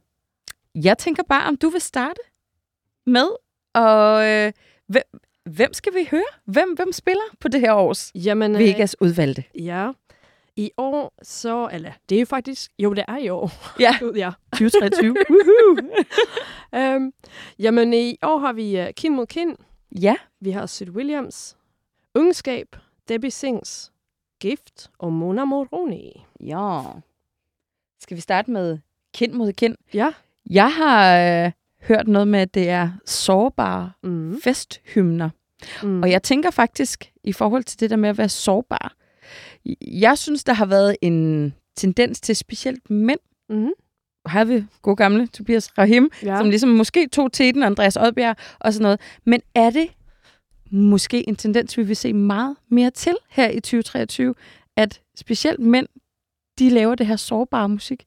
jeg 0.75 0.97
tænker 0.97 1.23
bare, 1.29 1.47
om 1.47 1.57
du 1.57 1.69
vil 1.69 1.81
starte 1.81 2.19
med, 3.05 3.27
og 3.73 4.27
øh, 4.27 4.51
hvem, 4.87 5.03
hvem 5.45 5.73
skal 5.73 5.93
vi 5.93 6.07
høre? 6.11 6.23
Hvem, 6.45 6.73
hvem 6.73 6.91
spiller 6.91 7.23
på 7.39 7.47
det 7.47 7.59
her 7.59 7.73
års 7.73 8.11
Jamen, 8.15 8.51
øh, 8.55 8.59
Vegas 8.59 8.95
udvalgte? 9.01 9.43
ja. 9.59 9.91
I 10.55 10.71
år, 10.77 11.13
så, 11.23 11.69
eller 11.73 11.91
det 12.09 12.15
er 12.15 12.19
jo 12.19 12.25
faktisk, 12.25 12.71
jo 12.79 12.93
det 12.93 13.03
er 13.07 13.17
i 13.17 13.29
år. 13.29 13.51
Ja, 13.79 13.95
ja. 14.23 14.31
2023. 14.53 15.15
Um, 16.77 17.13
jamen 17.65 17.93
i 17.93 18.17
år 18.23 18.37
har 18.39 18.53
vi 18.53 18.79
uh, 18.81 18.85
Kind 18.97 19.15
mod 19.15 19.25
Kind, 19.27 19.55
ja, 19.99 20.15
vi 20.39 20.51
har 20.51 20.65
Sid 20.65 20.89
Williams, 20.89 21.57
Ungskab, 22.15 22.75
Debbie 23.09 23.31
Sings, 23.31 23.91
Gift 24.41 24.91
og 24.99 25.13
Mona 25.13 25.45
Moroni. 25.45 26.25
ja. 26.39 26.81
Skal 27.99 28.15
vi 28.17 28.21
starte 28.21 28.51
med 28.51 28.77
kind 29.13 29.33
mod 29.33 29.53
kind? 29.53 29.75
Ja. 29.93 30.13
Jeg 30.49 30.73
har 30.73 31.17
øh, 31.45 31.51
hørt 31.81 32.07
noget 32.07 32.27
med, 32.27 32.39
at 32.39 32.53
det 32.53 32.69
er 32.69 32.91
sårbare 33.05 33.91
Mm. 34.03 34.41
festhymner. 34.43 35.29
Mm. 35.83 36.01
Og 36.03 36.11
jeg 36.11 36.23
tænker 36.23 36.51
faktisk, 36.51 37.11
i 37.23 37.33
forhold 37.33 37.63
til 37.63 37.79
det 37.79 37.89
der 37.89 37.95
med 37.95 38.09
at 38.09 38.17
være 38.17 38.29
sårbar, 38.29 38.95
jeg 39.81 40.17
synes, 40.17 40.43
der 40.43 40.53
har 40.53 40.65
været 40.65 40.97
en 41.01 41.53
tendens 41.75 42.21
til 42.21 42.35
specielt 42.35 42.89
mænd, 42.89 43.19
Mm. 43.49 43.71
Her 44.27 44.43
vi 44.43 44.63
god 44.81 44.95
gamle 44.95 45.27
Tobias 45.27 45.77
Rahim, 45.77 46.09
Ja. 46.23 46.37
som 46.37 46.49
ligesom 46.49 46.69
måske 46.69 47.07
tog 47.07 47.31
teten, 47.31 47.63
Andreas 47.63 47.97
Odbjerg 47.97 48.35
og 48.59 48.73
sådan 48.73 48.83
noget. 48.83 48.99
Men 49.25 49.41
er 49.55 49.69
det 49.69 49.87
måske 50.71 51.29
en 51.29 51.35
tendens, 51.35 51.77
vi 51.77 51.83
vil 51.83 51.95
se 51.95 52.13
meget 52.13 52.55
mere 52.69 52.89
til 52.91 53.15
her 53.29 53.49
i 53.49 53.59
2023, 53.59 54.35
at 54.77 55.01
specielt 55.15 55.59
mænd, 55.59 55.87
de 56.59 56.69
laver 56.69 56.95
det 56.95 57.07
her 57.07 57.15
sårbare 57.15 57.69
musik. 57.69 58.05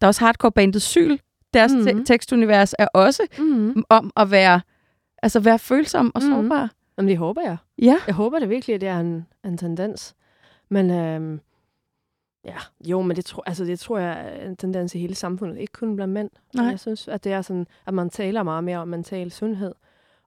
Der 0.00 0.06
er 0.06 0.08
også 0.08 0.20
hardcore-bandet 0.24 0.82
Syl. 0.82 1.16
Deres 1.54 1.72
Mhm. 1.72 1.82
te- 1.86 2.04
tekstunivers 2.04 2.74
er 2.78 2.86
også 2.94 3.22
Mm. 3.38 3.84
om 3.88 4.10
at 4.16 4.30
være, 4.30 4.60
altså 5.22 5.40
være 5.40 5.58
følsom 5.58 6.12
og 6.14 6.22
Mhm. 6.22 6.32
sårbar. 6.32 6.70
Jamen, 6.98 7.08
det 7.08 7.18
håber 7.18 7.42
jeg. 7.42 7.56
Ja. 7.78 7.96
Jeg 8.06 8.14
håber 8.14 8.38
det 8.38 8.48
virkelig, 8.48 8.74
at 8.74 8.80
det 8.80 8.88
er 8.88 9.00
en, 9.00 9.26
en 9.44 9.58
tendens. 9.58 10.14
Men 10.68 10.90
øhm, 10.90 11.40
ja, 12.46 12.56
jo, 12.84 13.02
men 13.02 13.16
det, 13.16 13.24
tro, 13.24 13.42
altså, 13.46 13.64
det 13.64 13.80
tror 13.80 13.98
jeg 13.98 14.20
er 14.26 14.46
en 14.46 14.56
tendens 14.56 14.94
i 14.94 14.98
hele 14.98 15.14
samfundet. 15.14 15.58
Ikke 15.58 15.72
kun 15.72 15.96
blandt 15.96 16.14
mænd. 16.14 16.30
Nej. 16.54 16.66
Jeg 16.66 16.80
synes, 16.80 17.08
at 17.08 17.24
det 17.24 17.32
er 17.32 17.42
sådan, 17.42 17.66
at 17.86 17.94
man 17.94 18.10
taler 18.10 18.42
meget 18.42 18.64
mere 18.64 18.78
om 18.78 18.88
mental 18.88 19.30
sundhed, 19.30 19.74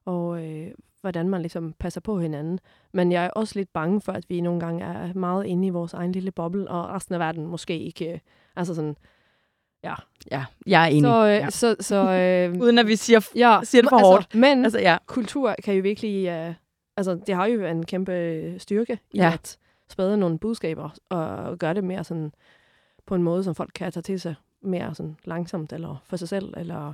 og 0.04 0.44
øh, 0.44 0.70
hvordan 1.00 1.28
man 1.28 1.40
ligesom 1.40 1.74
passer 1.78 2.00
på 2.00 2.20
hinanden. 2.20 2.60
Men 2.92 3.12
jeg 3.12 3.24
er 3.24 3.30
også 3.30 3.58
lidt 3.58 3.72
bange 3.72 4.00
for, 4.00 4.12
at 4.12 4.24
vi 4.28 4.40
nogle 4.40 4.60
gange 4.60 4.84
er 4.84 5.14
meget 5.14 5.46
inde 5.46 5.66
i 5.66 5.70
vores 5.70 5.94
egen 5.94 6.12
lille 6.12 6.30
boble, 6.30 6.68
og 6.70 6.88
resten 6.88 7.14
af 7.14 7.20
verden 7.20 7.46
måske 7.46 7.78
ikke... 7.78 8.12
Øh, 8.12 8.18
altså 8.56 8.74
sådan, 8.74 8.96
ja. 9.84 9.94
Ja, 10.30 10.44
jeg 10.66 10.82
er 10.82 10.86
enig. 10.86 11.02
Så, 11.02 11.26
øh, 11.26 11.34
ja. 11.34 11.50
så, 11.50 11.76
så 11.80 11.96
øh, 12.20 12.60
Uden 12.60 12.78
at 12.78 12.86
vi 12.86 12.96
siger, 12.96 13.30
ja, 13.36 13.60
siger 13.62 13.82
det 13.82 13.88
for 13.88 13.96
altså, 13.96 14.10
hårdt. 14.10 14.34
Men 14.34 14.64
altså 14.64 14.78
ja. 14.80 14.96
kultur 15.06 15.54
kan 15.64 15.74
jo 15.74 15.82
virkelig... 15.82 16.26
Øh, 16.26 16.54
altså, 16.96 17.14
det 17.26 17.34
har 17.34 17.46
jo 17.46 17.64
en 17.64 17.86
kæmpe 17.86 18.12
øh, 18.12 18.60
styrke 18.60 18.98
i 19.12 19.18
Ja. 19.18 19.32
at 19.34 19.58
sprede 19.90 20.16
nogle 20.16 20.38
budskaber 20.38 20.90
og 21.08 21.58
gøre 21.58 21.74
det 21.74 21.84
mere 21.84 22.04
sådan 22.04 22.32
på 23.06 23.14
en 23.14 23.22
måde, 23.22 23.44
som 23.44 23.54
folk 23.54 23.70
kan 23.74 23.92
tage 23.92 24.02
til 24.02 24.20
sig 24.20 24.34
mere 24.60 24.94
sådan 24.94 25.16
langsomt 25.24 25.72
eller 25.72 26.02
for 26.04 26.16
sig 26.16 26.28
selv, 26.28 26.54
eller 26.56 26.92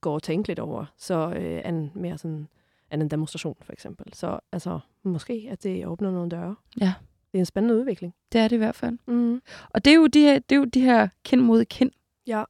gå 0.00 0.10
og 0.14 0.22
tænke 0.22 0.48
lidt 0.48 0.58
over. 0.58 0.84
Så 0.96 1.32
øh, 1.36 1.62
en 1.68 1.92
mere 1.94 2.18
sådan 2.18 2.48
end 2.92 3.02
en 3.02 3.10
demonstration, 3.10 3.56
for 3.62 3.72
eksempel. 3.72 4.14
Så 4.14 4.38
altså, 4.52 4.78
måske, 5.02 5.48
at 5.50 5.62
det 5.62 5.86
åbner 5.86 6.10
nogle 6.10 6.30
døre. 6.30 6.54
Ja. 6.80 6.92
Det 7.32 7.38
er 7.38 7.40
en 7.40 7.46
spændende 7.46 7.76
udvikling. 7.80 8.14
Det 8.32 8.40
er 8.40 8.48
det 8.48 8.56
i 8.56 8.58
hvert 8.58 8.74
fald. 8.74 8.98
Mm. 9.06 9.42
Og 9.70 9.84
det 9.84 9.90
er 9.90 9.94
jo 9.94 10.06
de 10.06 10.20
her, 10.20 10.38
det 10.38 10.54
er 10.54 10.58
jo 10.58 10.64
de 10.64 10.80
her 10.80 11.08
kind 11.24 11.40
mod 11.40 11.64
kind 11.64 11.90
Ja. 12.26 12.44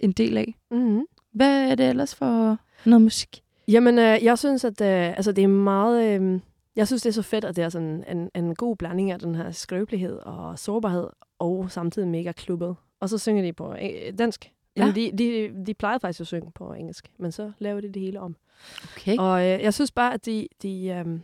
en 0.00 0.12
del 0.12 0.36
af. 0.36 0.54
Mm. 0.70 1.04
Hvad 1.32 1.70
er 1.70 1.74
det 1.74 1.88
ellers 1.88 2.14
for 2.14 2.56
noget 2.84 3.02
musik? 3.02 3.42
Jamen, 3.68 3.98
øh, 3.98 4.24
jeg 4.24 4.38
synes, 4.38 4.64
at 4.64 4.80
øh, 4.80 5.08
altså, 5.08 5.32
det 5.32 5.44
er 5.44 5.48
meget... 5.48 6.20
Øh, 6.20 6.40
jeg 6.80 6.86
synes, 6.86 7.02
det 7.02 7.08
er 7.08 7.12
så 7.12 7.22
fedt, 7.22 7.44
at 7.44 7.56
det 7.56 7.64
er 7.64 7.68
sådan 7.68 8.04
en, 8.16 8.30
en 8.34 8.54
god 8.54 8.76
blanding 8.76 9.10
af 9.10 9.18
den 9.18 9.34
her 9.34 9.50
skrøbelighed 9.50 10.16
og 10.18 10.58
sårbarhed, 10.58 11.06
og 11.38 11.70
samtidig 11.70 12.08
mega 12.08 12.32
klubbet. 12.32 12.76
Og 13.00 13.08
så 13.08 13.18
synger 13.18 13.42
de 13.42 13.52
på 13.52 13.72
øh, 13.72 14.18
dansk. 14.18 14.52
Men 14.76 14.86
Ja. 14.88 14.92
de, 14.92 15.12
de, 15.18 15.64
de 15.66 15.74
plejede 15.74 16.00
faktisk 16.00 16.20
at 16.20 16.26
synge 16.26 16.52
på 16.54 16.72
engelsk, 16.72 17.10
men 17.18 17.32
så 17.32 17.52
laver 17.58 17.80
de 17.80 17.88
det 17.92 18.02
hele 18.02 18.20
om. 18.20 18.36
Okay. 18.84 19.16
Og 19.18 19.40
øh, 19.40 19.62
jeg 19.62 19.74
synes 19.74 19.90
bare, 19.92 20.14
at 20.14 20.26
de, 20.26 20.48
de 20.62 20.86
øh, 20.86 21.20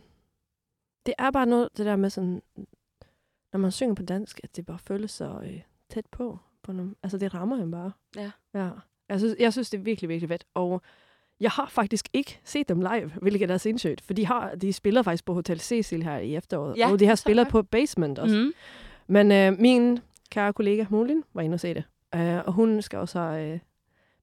det 1.05 1.13
er 1.17 1.31
bare 1.31 1.45
noget, 1.45 1.69
det 1.77 1.85
der 1.85 1.95
med 1.95 2.09
sådan, 2.09 2.41
når 3.53 3.57
man 3.59 3.71
synger 3.71 3.95
på 3.95 4.03
dansk, 4.03 4.39
at 4.43 4.55
det 4.55 4.65
bare 4.65 4.79
føles 4.79 5.11
så 5.11 5.39
øh, 5.43 5.61
tæt 5.89 6.05
på. 6.11 6.39
på 6.63 6.71
nogle, 6.71 6.95
altså, 7.03 7.17
det 7.17 7.33
rammer 7.33 7.57
en 7.57 7.71
bare. 7.71 7.91
Ja. 8.15 8.31
ja. 8.53 8.69
Jeg, 9.09 9.19
synes, 9.19 9.35
jeg 9.39 9.53
synes, 9.53 9.69
det 9.69 9.77
er 9.77 9.81
virkelig, 9.81 10.09
virkelig 10.09 10.29
fedt. 10.29 10.45
Og 10.53 10.81
jeg 11.39 11.51
har 11.51 11.67
faktisk 11.69 12.09
ikke 12.13 12.39
set 12.43 12.69
dem 12.69 12.79
live, 12.79 13.11
hvilket 13.21 13.51
er 13.51 13.57
sindssygt. 13.57 14.01
For 14.01 14.13
de, 14.13 14.25
har, 14.25 14.55
de 14.55 14.73
spiller 14.73 15.01
faktisk 15.01 15.25
på 15.25 15.33
Hotel 15.33 15.59
Cecil 15.59 16.03
her 16.03 16.17
i 16.17 16.35
efteråret. 16.35 16.77
Ja, 16.77 16.91
og 16.91 16.99
de 16.99 17.05
har 17.05 17.15
spillet 17.15 17.47
på 17.47 17.63
Basement 17.63 18.19
også. 18.19 18.35
Mm. 18.35 18.51
Men 19.07 19.31
øh, 19.31 19.59
min 19.59 19.99
kære 20.31 20.53
kollega 20.53 20.85
Molin 20.89 21.23
var 21.33 21.41
inde 21.41 21.55
og 21.55 21.59
se 21.59 21.73
det. 21.73 21.83
Øh, 22.15 22.37
og 22.45 22.53
hun 22.53 22.81
skal 22.81 22.99
også 22.99 23.19
have 23.19 23.53
øh, 23.53 23.59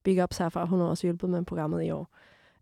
big 0.03 0.23
ups 0.23 0.37
herfra. 0.37 0.65
Hun 0.65 0.79
har 0.79 0.85
også 0.85 1.07
hjulpet 1.07 1.29
med 1.29 1.45
programmet 1.45 1.83
i 1.83 1.91
år. 1.91 2.09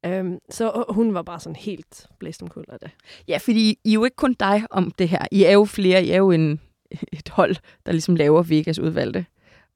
Um, 0.08 0.40
så 0.50 0.84
hun 0.90 1.14
var 1.14 1.22
bare 1.22 1.40
sådan 1.40 1.56
helt 1.56 2.08
blæst 2.20 2.42
om 2.44 2.48
kul 2.50 2.66
af 2.70 2.80
det. 2.80 2.92
Ja, 3.28 3.38
fordi 3.38 3.80
I 3.84 3.90
er 3.90 3.94
jo 3.94 4.04
ikke 4.04 4.16
kun 4.16 4.34
dig 4.34 4.64
om 4.70 4.92
det 4.92 5.10
her. 5.10 5.28
I 5.32 5.44
er 5.44 5.52
jo 5.52 5.66
flere. 5.66 6.06
I 6.06 6.10
er 6.10 6.18
jo 6.18 6.32
en, 6.32 6.62
et 7.20 7.30
hold, 7.30 7.56
der 7.86 7.92
ligesom 7.92 8.16
laver 8.16 8.44
Vegas 8.44 8.80
udvalgte. 8.80 9.26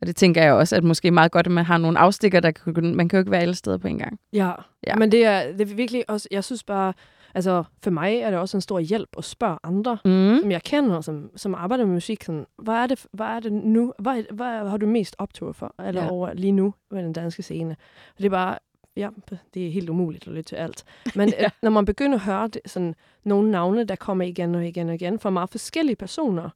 Og 0.02 0.08
det 0.08 0.16
tænker 0.16 0.44
jeg 0.44 0.54
også, 0.54 0.76
at 0.76 0.84
måske 0.84 1.12
meget 1.12 1.32
godt, 1.32 1.46
at 1.48 1.52
man 1.52 1.66
har 1.66 1.78
nogle 1.78 2.00
afstikker, 2.00 2.40
der 2.40 2.52
kan, 2.52 2.96
man 2.96 3.10
kan 3.10 3.18
jo 3.18 3.22
ikke 3.22 3.32
være 3.32 3.42
alle 3.42 3.56
steder 3.56 3.78
på 3.78 3.88
en 3.88 3.98
gang. 4.00 4.20
Ja, 4.34 4.52
Ja. 4.88 4.96
men 4.96 5.12
det 5.12 5.26
er, 5.26 5.52
det 5.52 5.62
er 5.72 5.76
virkelig 5.76 6.10
også, 6.10 6.28
jeg 6.32 6.44
synes 6.44 6.64
bare, 6.64 6.94
altså 7.36 7.64
for 7.84 7.92
mig 7.92 8.16
er 8.18 8.30
det 8.30 8.40
også 8.40 8.58
en 8.58 8.62
stor 8.62 8.80
hjælp 8.80 9.10
at 9.18 9.24
spørge 9.24 9.58
andre, 9.64 9.98
Mm. 10.06 10.38
som 10.42 10.52
jeg 10.52 10.64
kender, 10.64 11.02
som, 11.02 11.30
som 11.36 11.56
arbejder 11.56 11.86
med 11.86 11.94
musik, 11.94 12.24
sådan, 12.24 12.46
hvad 12.58 12.74
er 12.74 12.88
det, 12.88 13.06
hvad 13.14 13.26
er 13.28 13.40
det 13.40 13.52
nu, 13.54 13.94
hvad, 14.00 14.24
hvad 14.34 14.70
har 14.70 14.78
du 14.78 14.86
mest 14.88 15.16
optur 15.20 15.52
for, 15.52 15.76
eller 15.88 16.04
Ja. 16.04 16.10
over 16.12 16.34
lige 16.34 16.52
nu 16.52 16.74
med 16.92 17.04
den 17.04 17.14
danske 17.14 17.44
scene. 17.44 17.72
Og 18.10 18.18
det 18.18 18.26
er 18.26 18.30
bare, 18.30 18.58
ja, 18.96 19.10
det 19.54 19.68
er 19.68 19.72
helt 19.72 19.90
umuligt 19.90 20.28
at 20.28 20.34
lytte 20.34 20.50
til 20.50 20.56
alt. 20.56 20.84
Men 21.16 21.30
Ja. 21.30 21.36
ja. 21.44 21.50
når 21.64 21.70
man 21.70 21.86
begynder 21.86 22.16
at 22.18 22.22
høre 22.24 22.48
det, 22.48 22.62
sådan, 22.66 22.96
nogle 23.24 23.52
navne, 23.52 23.84
der 23.84 23.96
kommer 23.96 24.24
igen 24.26 24.56
og 24.56 24.68
igen 24.68 24.90
og 24.90 24.96
igen, 24.96 25.20
fra 25.20 25.30
meget 25.30 25.50
forskellige 25.50 25.96
personer, 25.96 26.50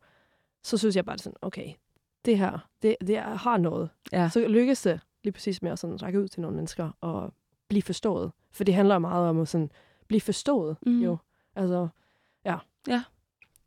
så 0.64 0.78
synes 0.78 0.96
jeg 0.96 1.06
bare, 1.06 1.18
sådan, 1.18 1.38
okay, 1.42 1.68
det 2.26 2.38
her, 2.38 2.68
det, 2.82 2.96
det 3.08 3.18
er, 3.18 3.36
har 3.36 3.58
noget. 3.58 3.90
Ja. 4.12 4.30
Så 4.30 4.48
lykkes 4.48 4.82
det 4.82 5.00
lige 5.24 5.32
præcis 5.34 5.62
med 5.62 5.72
at 5.72 5.80
sådan 5.80 6.04
række 6.04 6.22
ud 6.22 6.28
til 6.28 6.42
nogle 6.42 6.56
mennesker 6.56 6.90
og 7.02 7.34
blive 7.70 7.82
forstået. 7.82 8.32
For 8.52 8.64
det 8.64 8.74
handler 8.74 9.00
meget 9.00 9.30
om 9.30 9.40
at 9.40 9.48
sådan 9.48 9.72
blive 10.08 10.22
forstået, 10.22 10.78
mm. 10.86 11.00
jo. 11.02 11.18
Altså, 11.56 11.88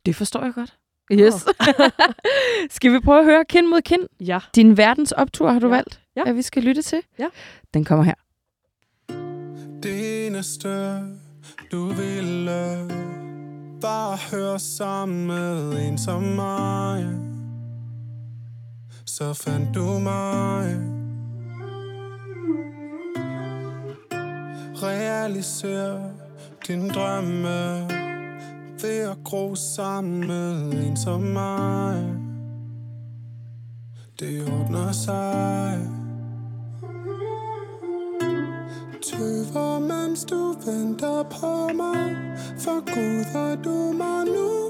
Det 0.07 0.17
forstår 0.17 0.43
jeg 0.45 0.55
godt. 0.55 0.79
Yes. 1.13 1.35
skal 2.77 2.93
vi 2.93 3.01
prøve 3.01 3.19
at 3.19 3.25
høre 3.25 3.45
kind 3.45 3.67
mod 3.67 3.83
kind? 3.83 4.03
ja. 4.21 4.39
Din 4.55 4.77
verdens 4.77 5.13
optur 5.13 5.51
har 5.51 5.59
du 5.59 5.67
Ja. 5.67 5.75
valgt, 5.75 6.01
Ja. 6.17 6.23
at 6.27 6.37
vi 6.37 6.43
skal 6.43 6.63
lytte 6.63 6.83
til. 6.83 7.03
Ja. 7.19 7.27
Den 7.75 7.85
kommer 7.85 8.05
her. 8.05 8.15
Det 9.83 10.27
eneste, 10.27 10.99
du 11.73 11.87
ville 11.87 12.89
Bare 13.81 14.19
høre 14.37 14.59
sammen 14.59 15.27
med 15.27 15.89
en 15.89 15.99
som 15.99 16.23
mig 16.23 17.34
så 19.19 19.33
fandt 19.33 19.75
du 19.75 19.99
mig. 19.99 20.77
Realiser 24.83 26.01
din 26.67 26.89
drømme 26.89 27.89
Ved 28.83 29.11
at 29.11 29.17
gro 29.25 29.55
sammen 29.55 30.27
med 30.27 30.87
en 30.87 30.97
som 30.97 31.21
mig. 31.21 32.15
Det 34.21 34.43
ordner 34.43 34.93
sig. 34.93 35.79
Tøver, 39.03 39.79
mens 39.79 40.25
du 40.25 40.55
venter 40.67 41.23
på 41.23 41.73
mig. 41.77 42.17
For 42.59 42.81
Gud 42.95 43.25
er 43.35 43.63
du 43.63 43.93
mig 43.93 44.25
nu? 44.25 44.64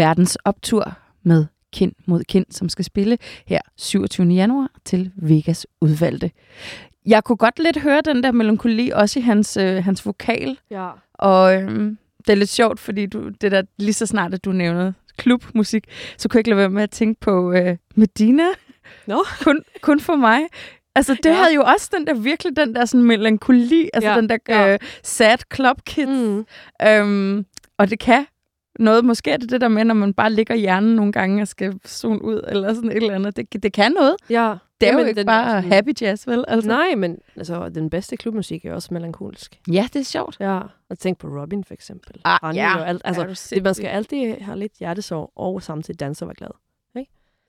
Verdens 0.00 0.36
optur 0.44 0.92
med 1.22 1.46
Kind 1.72 1.92
mod 2.06 2.24
Kind, 2.24 2.46
som 2.50 2.68
skal 2.68 2.84
spille 2.84 3.18
her 3.46 3.60
27. 3.76 4.26
januar 4.26 4.68
til 4.84 5.10
Vegas 5.16 5.66
udvalgte. 5.80 6.30
Jeg 7.06 7.24
kunne 7.24 7.36
godt 7.36 7.58
lidt 7.58 7.80
høre 7.80 8.00
den 8.04 8.22
der 8.22 8.32
melankoli 8.32 8.90
også 8.94 9.18
i 9.18 9.22
hans, 9.22 9.56
øh, 9.56 9.84
hans 9.84 10.06
vokal, 10.06 10.58
Ja. 10.70 10.90
og 11.14 11.54
øhm, 11.62 11.98
det 12.18 12.28
er 12.32 12.34
lidt 12.36 12.48
sjovt, 12.50 12.80
fordi 12.80 13.06
du, 13.06 13.28
det 13.28 13.52
der, 13.52 13.62
lige 13.78 13.92
så 13.92 14.06
snart, 14.06 14.34
at 14.34 14.44
du 14.44 14.52
nævnede 14.52 14.94
klubmusik, 15.16 15.84
så 16.18 16.28
kunne 16.28 16.38
jeg 16.38 16.40
ikke 16.40 16.50
lade 16.50 16.58
være 16.58 16.70
med 16.70 16.82
at 16.82 16.90
tænke 16.90 17.20
på 17.20 17.52
øh, 17.52 17.76
Medina. 17.96 18.44
Nå. 19.06 19.24
Kun, 19.44 19.60
kun 19.80 20.00
for 20.00 20.16
mig. 20.16 20.40
Altså, 20.94 21.14
det 21.14 21.26
Ja. 21.30 21.34
havde 21.34 21.54
jo 21.54 21.62
også 21.62 21.90
den 21.96 22.06
der, 22.06 22.14
virkelig 22.14 22.56
den 22.56 22.74
der 22.74 22.84
sådan 22.84 23.04
melankoli, 23.06 23.90
altså 23.94 24.10
Ja, 24.10 24.16
den 24.16 24.28
der 24.28 24.38
ja. 24.48 24.72
øh, 24.72 24.78
sad 25.02 25.38
club 25.54 25.76
kid. 25.86 26.06
Mm. 26.06 26.44
Øhm, 26.86 27.46
og 27.78 27.90
det 27.90 27.98
kan 27.98 28.26
noget. 28.80 29.04
Måske 29.04 29.30
er 29.30 29.36
det 29.36 29.50
det 29.50 29.60
der 29.60 29.68
med, 29.68 29.84
når 29.84 29.94
man 29.94 30.14
bare 30.14 30.32
ligger 30.32 30.54
hjernen 30.54 30.96
nogle 30.96 31.12
gange 31.12 31.42
og 31.42 31.48
skal 31.48 31.74
zone 31.86 32.24
ud, 32.24 32.40
eller 32.48 32.74
sådan 32.74 32.90
et 32.90 32.96
eller 32.96 33.14
andet. 33.14 33.36
Det, 33.36 33.62
det 33.62 33.72
kan 33.72 33.92
noget. 33.92 34.16
Ja. 34.30 34.54
Det 34.80 34.86
er 34.86 34.90
Jamen, 34.90 35.02
jo 35.02 35.08
ikke 35.08 35.18
den 35.18 35.26
bare 35.26 35.48
sådan- 35.62 35.72
happy 35.72 35.90
jazz, 36.00 36.26
vel? 36.26 36.44
Altså. 36.48 36.68
Nej, 36.68 36.94
men 36.94 37.18
altså, 37.36 37.68
den 37.68 37.90
bedste 37.90 38.16
klubmusik 38.16 38.64
er 38.64 38.74
også 38.74 38.94
melankolsk. 38.94 39.60
Ja, 39.72 39.88
det 39.92 40.00
er 40.00 40.04
sjovt. 40.04 40.36
Ja, 40.40 40.60
og 40.90 40.98
tænk 40.98 41.18
på 41.18 41.26
Robin 41.28 41.64
for 41.64 41.74
eksempel. 41.74 42.20
Ah, 42.24 42.38
Han 42.42 42.54
ja. 42.54 42.84
alt, 42.84 43.02
altså, 43.04 43.22
du 43.24 43.34
det, 43.54 43.62
man 43.64 43.74
skal 43.74 43.86
altid 43.86 44.34
have 44.40 44.58
lidt 44.58 44.72
hjertesorg 44.78 45.32
og 45.36 45.62
samtidig 45.62 46.00
danse 46.00 46.24
og 46.24 46.28
være 46.28 46.34
glad. 46.34 46.48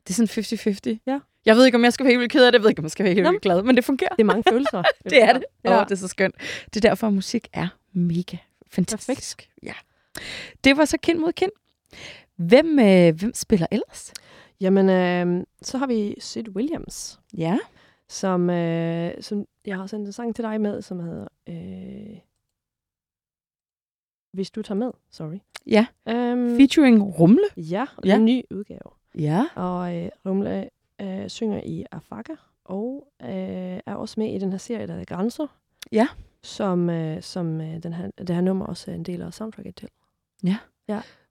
Det 0.08 0.20
er 0.20 0.26
sådan 0.28 0.98
50-50. 0.98 0.98
Ja. 1.08 1.20
Jeg 1.46 1.56
ved 1.56 1.66
ikke, 1.66 1.76
om 1.78 1.84
jeg 1.84 1.94
skal 1.94 2.04
være 2.04 2.12
helt 2.12 2.20
vildt 2.20 2.32
ked 2.32 2.46
af 2.46 2.52
det. 2.52 2.58
Jeg 2.60 2.64
ved 2.64 2.70
ikke, 2.70 2.80
om 2.80 2.84
jeg 2.84 2.92
skal 2.92 3.06
være 3.06 3.14
helt 3.14 3.28
vildt 3.30 3.42
glad, 3.42 3.64
men 3.64 3.76
det 3.76 3.86
fungerer. 3.86 4.10
Det 4.10 4.20
er 4.22 4.26
mange 4.26 4.44
følelser. 4.50 4.84
Det 5.10 5.24
er 5.24 5.34
det. 5.34 5.44
Ja. 5.64 5.80
oh, 5.80 5.84
det 5.86 5.92
er 5.92 5.96
så 5.96 6.08
skønt. 6.08 6.36
Det 6.74 6.86
er 6.86 6.90
derfor, 6.90 7.08
at 7.08 7.14
musik 7.14 7.48
er 7.54 7.68
mega 7.94 8.38
fantastisk. 8.72 9.38
Perfekt. 9.38 9.50
Ja. 9.64 9.74
Det 10.64 10.78
var 10.78 10.86
så 10.86 10.98
kind 10.98 11.20
mod 11.20 11.32
kind. 11.34 11.52
Hvem, 12.36 12.80
øh, 12.80 13.16
hvem 13.20 13.34
spiller 13.34 13.68
ellers? 13.72 14.14
Jamen, 14.62 14.90
øh, 14.90 15.46
så 15.62 15.78
har 15.78 15.88
vi 15.88 16.16
Sid 16.20 16.50
Williams, 16.50 17.20
Ja. 17.38 17.58
som, 18.10 18.50
øh, 18.50 19.14
som 19.22 19.46
jeg 19.66 19.78
har 19.78 19.88
sendt 19.88 20.08
en 20.08 20.14
sang 20.14 20.36
til 20.36 20.44
dig 20.44 20.62
med, 20.62 20.82
som 20.82 21.00
hedder 21.00 21.28
øh, 21.50 22.18
Hvis 24.34 24.52
du 24.52 24.62
tager 24.62 24.78
med, 24.80 24.92
sorry. 25.12 25.38
Ja. 25.68 25.86
Um, 26.06 26.58
Featuring 26.58 27.20
Rumle. 27.20 27.44
Ja. 27.58 27.86
ja. 28.06 28.16
en 28.16 28.26
ny 28.26 28.44
udgave. 28.52 28.92
Ja. 29.18 29.46
Og 29.56 29.98
øh, 29.98 30.10
Rumle 30.26 30.70
øh, 31.02 31.30
synger 31.30 31.62
i 31.66 31.86
Afaka, 31.92 32.34
og 32.66 33.08
øh, 33.22 33.30
er 33.86 33.96
også 33.96 34.20
med 34.20 34.36
i 34.36 34.38
den 34.40 34.52
her 34.52 34.58
serie, 34.58 34.88
der 34.88 34.94
hedder 34.94 35.16
Grænser. 35.16 35.48
Ja. 35.92 36.08
Som, 36.44 36.90
øh, 36.90 37.22
som 37.22 37.62
øh, 37.62 37.84
den 37.84 37.94
her, 37.94 38.12
det 38.18 38.30
her 38.30 38.42
nummer 38.42 38.66
også 38.66 38.92
er 38.92 38.96
en 38.96 39.04
del 39.04 39.22
af 39.22 39.34
soundtracket 39.34 39.76
til. 39.76 39.90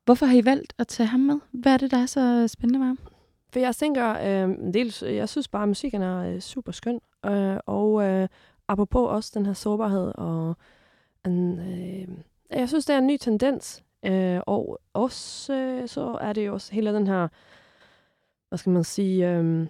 Hvorfor 0.05 0.27
har 0.27 0.37
I 0.37 0.45
valgt 0.45 0.73
at 0.79 0.89
tage 0.89 1.07
ham 1.07 1.21
med? 1.21 1.39
Hvad 1.53 1.73
er 1.73 1.77
det, 1.77 1.91
der 1.91 1.97
er 1.97 2.07
så 2.07 2.49
spændende 2.49 2.79
med 2.79 2.87
ham? 2.87 2.99
For 3.53 3.59
jeg 3.61 3.77
tænker, 3.77 4.11
øh, 4.11 4.73
dels, 4.75 5.03
jeg 5.03 5.29
synes 5.29 5.49
bare, 5.49 5.63
at 5.63 5.69
musikken 5.69 6.03
er 6.03 6.19
øh, 6.19 6.41
super 6.41 6.73
skøn. 6.73 7.01
Øh, 7.27 7.57
og 7.67 8.03
øh, 8.03 8.29
apropos 8.69 9.11
også 9.11 9.31
den 9.35 9.47
her 9.47 9.53
sårbarhed. 9.53 10.13
Og 10.15 10.57
en, 11.27 11.59
øh, 11.59 12.09
jeg 12.51 12.69
synes, 12.69 12.85
det 12.87 12.95
er 12.95 12.99
en 12.99 13.07
ny 13.07 13.17
tendens. 13.17 13.83
Øh, 14.05 14.41
og 14.47 14.81
også 14.93 15.55
øh, 15.55 15.89
så 15.89 16.19
er 16.21 16.33
det 16.33 16.47
jo 16.47 16.53
også 16.55 16.73
hele 16.73 16.95
den 16.95 17.07
her, 17.07 17.29
hvad 18.49 18.59
skal 18.59 18.73
man 18.73 18.85
sige, 18.85 19.31
øh, 19.31 19.67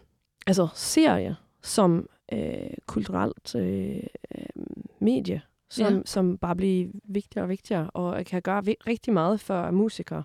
altså 0.47 0.69
serie 0.75 1.37
som 1.63 2.09
øh, 2.33 2.71
kulturelt 2.87 3.55
øh, 3.55 4.03
øh, 4.35 4.65
medie, 4.99 5.43
som, 5.71 5.95
Ja. 5.95 6.01
som 6.05 6.39
bare 6.39 6.57
bliver 6.57 6.89
vigtigere 7.05 7.45
og 7.45 7.49
vigtigere, 7.49 7.91
og 7.91 8.25
kan 8.25 8.43
gøre 8.43 8.63
rigtig 8.87 9.13
meget 9.13 9.41
for 9.41 9.71
musikere. 9.71 10.25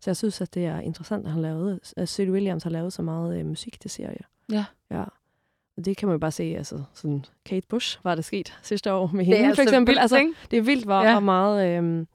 Så 0.00 0.10
jeg 0.10 0.16
synes, 0.16 0.40
at 0.40 0.54
det 0.54 0.66
er 0.66 0.80
interessant, 0.80 1.26
at 1.26 1.32
han 1.32 1.42
lavede, 1.42 1.80
at 1.96 2.08
Sid 2.08 2.30
Williams 2.30 2.62
har 2.62 2.70
lavet 2.70 2.92
så 2.92 3.02
meget 3.02 3.38
øh, 3.40 3.46
musik 3.46 3.80
til 3.80 3.90
serier. 3.90 4.26
Ja. 4.52 4.64
Ja. 4.90 5.04
Og 5.76 5.84
det 5.84 5.96
kan 5.96 6.08
man 6.08 6.14
jo 6.14 6.18
bare 6.18 6.30
se, 6.32 6.42
altså 6.42 6.82
sådan 6.94 7.24
Kate 7.44 7.66
Bush 7.68 7.98
var 8.04 8.14
det 8.14 8.24
sket 8.24 8.58
sidste 8.62 8.92
år 8.92 9.10
med 9.12 9.18
Det 9.26 9.36
hende, 9.36 9.50
er 9.50 9.54
for 9.54 9.62
eksempel. 9.62 9.90
vildt, 9.92 10.00
altså, 10.00 10.32
det 10.50 10.56
er 10.56 10.62
vildt, 10.62 10.84
hvor, 10.84 11.02
Ja. 11.02 11.12
hvor, 11.12 11.20
meget, 11.20 11.78
øh, 11.84 12.06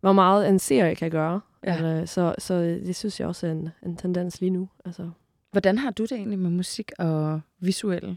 hvor 0.00 0.12
meget 0.12 0.48
en 0.48 0.58
serie 0.58 0.94
kan 0.94 1.10
gøre. 1.10 1.40
Ja. 1.64 2.00
Øh, 2.00 2.06
så, 2.06 2.34
så 2.38 2.54
det 2.62 2.96
synes 2.96 3.20
jeg 3.20 3.28
også 3.28 3.46
er 3.46 3.50
en, 3.52 3.68
en 3.86 3.96
tendens 3.96 4.40
lige 4.40 4.50
nu. 4.50 4.68
Altså, 4.84 5.10
Hvordan 5.52 5.78
har 5.78 5.90
du 5.90 6.02
det 6.02 6.12
egentlig 6.12 6.38
med 6.38 6.50
musik 6.50 6.92
og 6.98 7.40
visuelle 7.60 8.16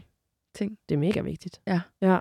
ting? 0.54 0.78
det 0.88 0.94
er 0.94 0.98
mega 0.98 1.20
vigtigt. 1.20 1.60
Ja. 1.66 1.80
Ja. 2.02 2.18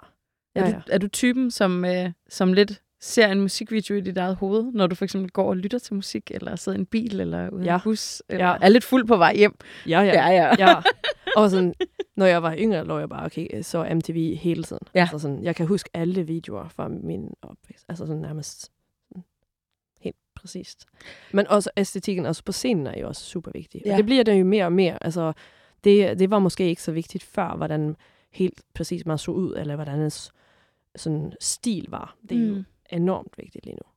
Er, 0.55 0.61
Ja, 0.65 0.71
du, 0.71 0.75
ja. 0.75 0.81
er 0.93 0.97
du 0.97 1.07
typen, 1.07 1.51
som, 1.51 1.85
øh, 1.85 2.11
som 2.29 2.53
lidt 2.53 2.81
ser 3.01 3.27
en 3.27 3.41
musikvideo 3.41 3.95
i 3.95 4.01
dit 4.01 4.17
eget 4.17 4.35
hoved, 4.35 4.63
når 4.73 4.87
du 4.87 4.95
for 4.95 5.05
eksempel 5.05 5.31
går 5.31 5.49
og 5.49 5.57
lytter 5.57 5.79
til 5.79 5.93
musik, 5.93 6.31
eller 6.33 6.55
sidder 6.55 6.77
i 6.77 6.79
en 6.79 6.85
bil, 6.85 7.19
eller 7.19 7.49
ude 7.49 7.63
i 7.63 7.65
Ja. 7.65 7.75
en 7.75 7.81
bus, 7.83 8.23
eller 8.29 8.45
Ja. 8.45 8.55
er 8.61 8.69
lidt 8.69 8.83
fuld 8.83 9.07
på 9.07 9.17
vej 9.17 9.35
hjem? 9.35 9.55
Ja, 9.87 9.99
ja. 10.01 10.27
ja. 10.29 10.55
ja. 10.69 10.75
Og 11.37 11.49
sådan, 11.49 11.73
når 12.15 12.25
jeg 12.25 12.43
var 12.43 12.55
yngre, 12.57 12.85
lå 12.85 12.99
jeg 12.99 13.09
bare 13.09 13.25
okay, 13.25 13.61
så 13.61 13.87
MTV 13.95 14.35
hele 14.35 14.63
tiden. 14.63 14.81
Ja. 14.95 14.99
Altså 15.01 15.19
sådan, 15.19 15.43
jeg 15.43 15.55
kan 15.55 15.67
huske 15.67 15.89
alle 15.93 16.23
videoer 16.23 16.67
fra 16.67 16.87
min 16.87 17.29
opvækst. 17.41 17.85
Altså 17.89 18.05
sådan 18.05 18.21
nærmest 18.21 18.71
helt 20.01 20.15
præcist. 20.35 20.85
Men 21.33 21.47
også 21.47 21.69
æstetikken 21.77 22.25
også 22.25 22.43
på 22.43 22.51
scenen 22.51 22.87
er 22.87 22.99
jo 22.99 23.07
også 23.07 23.23
super 23.23 23.51
vigtig. 23.55 23.81
Ja. 23.85 23.91
Og 23.91 23.97
det 23.97 24.05
bliver 24.05 24.23
det 24.23 24.39
jo 24.39 24.45
mere 24.45 24.65
og 24.65 24.73
mere. 24.73 25.03
Altså, 25.03 25.33
det, 25.83 26.19
det 26.19 26.29
var 26.29 26.39
måske 26.39 26.67
ikke 26.69 26.81
så 26.83 26.91
vigtigt 26.91 27.23
før, 27.23 27.55
hvordan 27.57 27.95
helt 28.31 28.61
præcis 28.73 29.05
man 29.05 29.17
så 29.17 29.31
ud, 29.31 29.55
eller 29.55 29.75
hvordan 29.75 29.99
ens 30.01 30.31
sådan 30.95 31.33
stil 31.39 31.85
var. 31.89 32.15
Det 32.29 32.37
er 32.37 32.51
mm. 32.51 32.55
jo 32.57 32.63
enormt 32.89 33.37
vigtigt 33.37 33.65
lige 33.65 33.75
nu. 33.75 33.91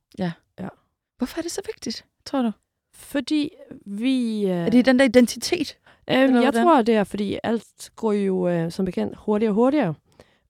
Hvorfor 1.19 1.39
er 1.39 1.43
det 1.43 1.51
så 1.53 1.63
vigtigt, 1.67 2.05
tror 2.25 2.43
du? 2.43 2.51
Fordi 2.95 3.51
vi... 3.87 4.45
Øh, 4.45 4.51
Er 4.51 4.71
det 4.71 4.87
den 4.87 4.99
der 4.99 5.05
identitet? 5.05 5.79
Øhm, 6.11 6.19
jeg 6.35 6.43
hvordan? 6.43 6.65
tror, 6.65 6.83
det 6.83 6.95
er, 6.95 7.05
fordi 7.05 7.39
alt 7.43 7.91
går 7.97 8.13
jo 8.13 8.49
øh, 8.49 8.73
som 8.73 8.85
bekendt 8.85 9.17
hurtigere 9.17 9.51
og 9.51 9.55
hurtigere. 9.55 9.95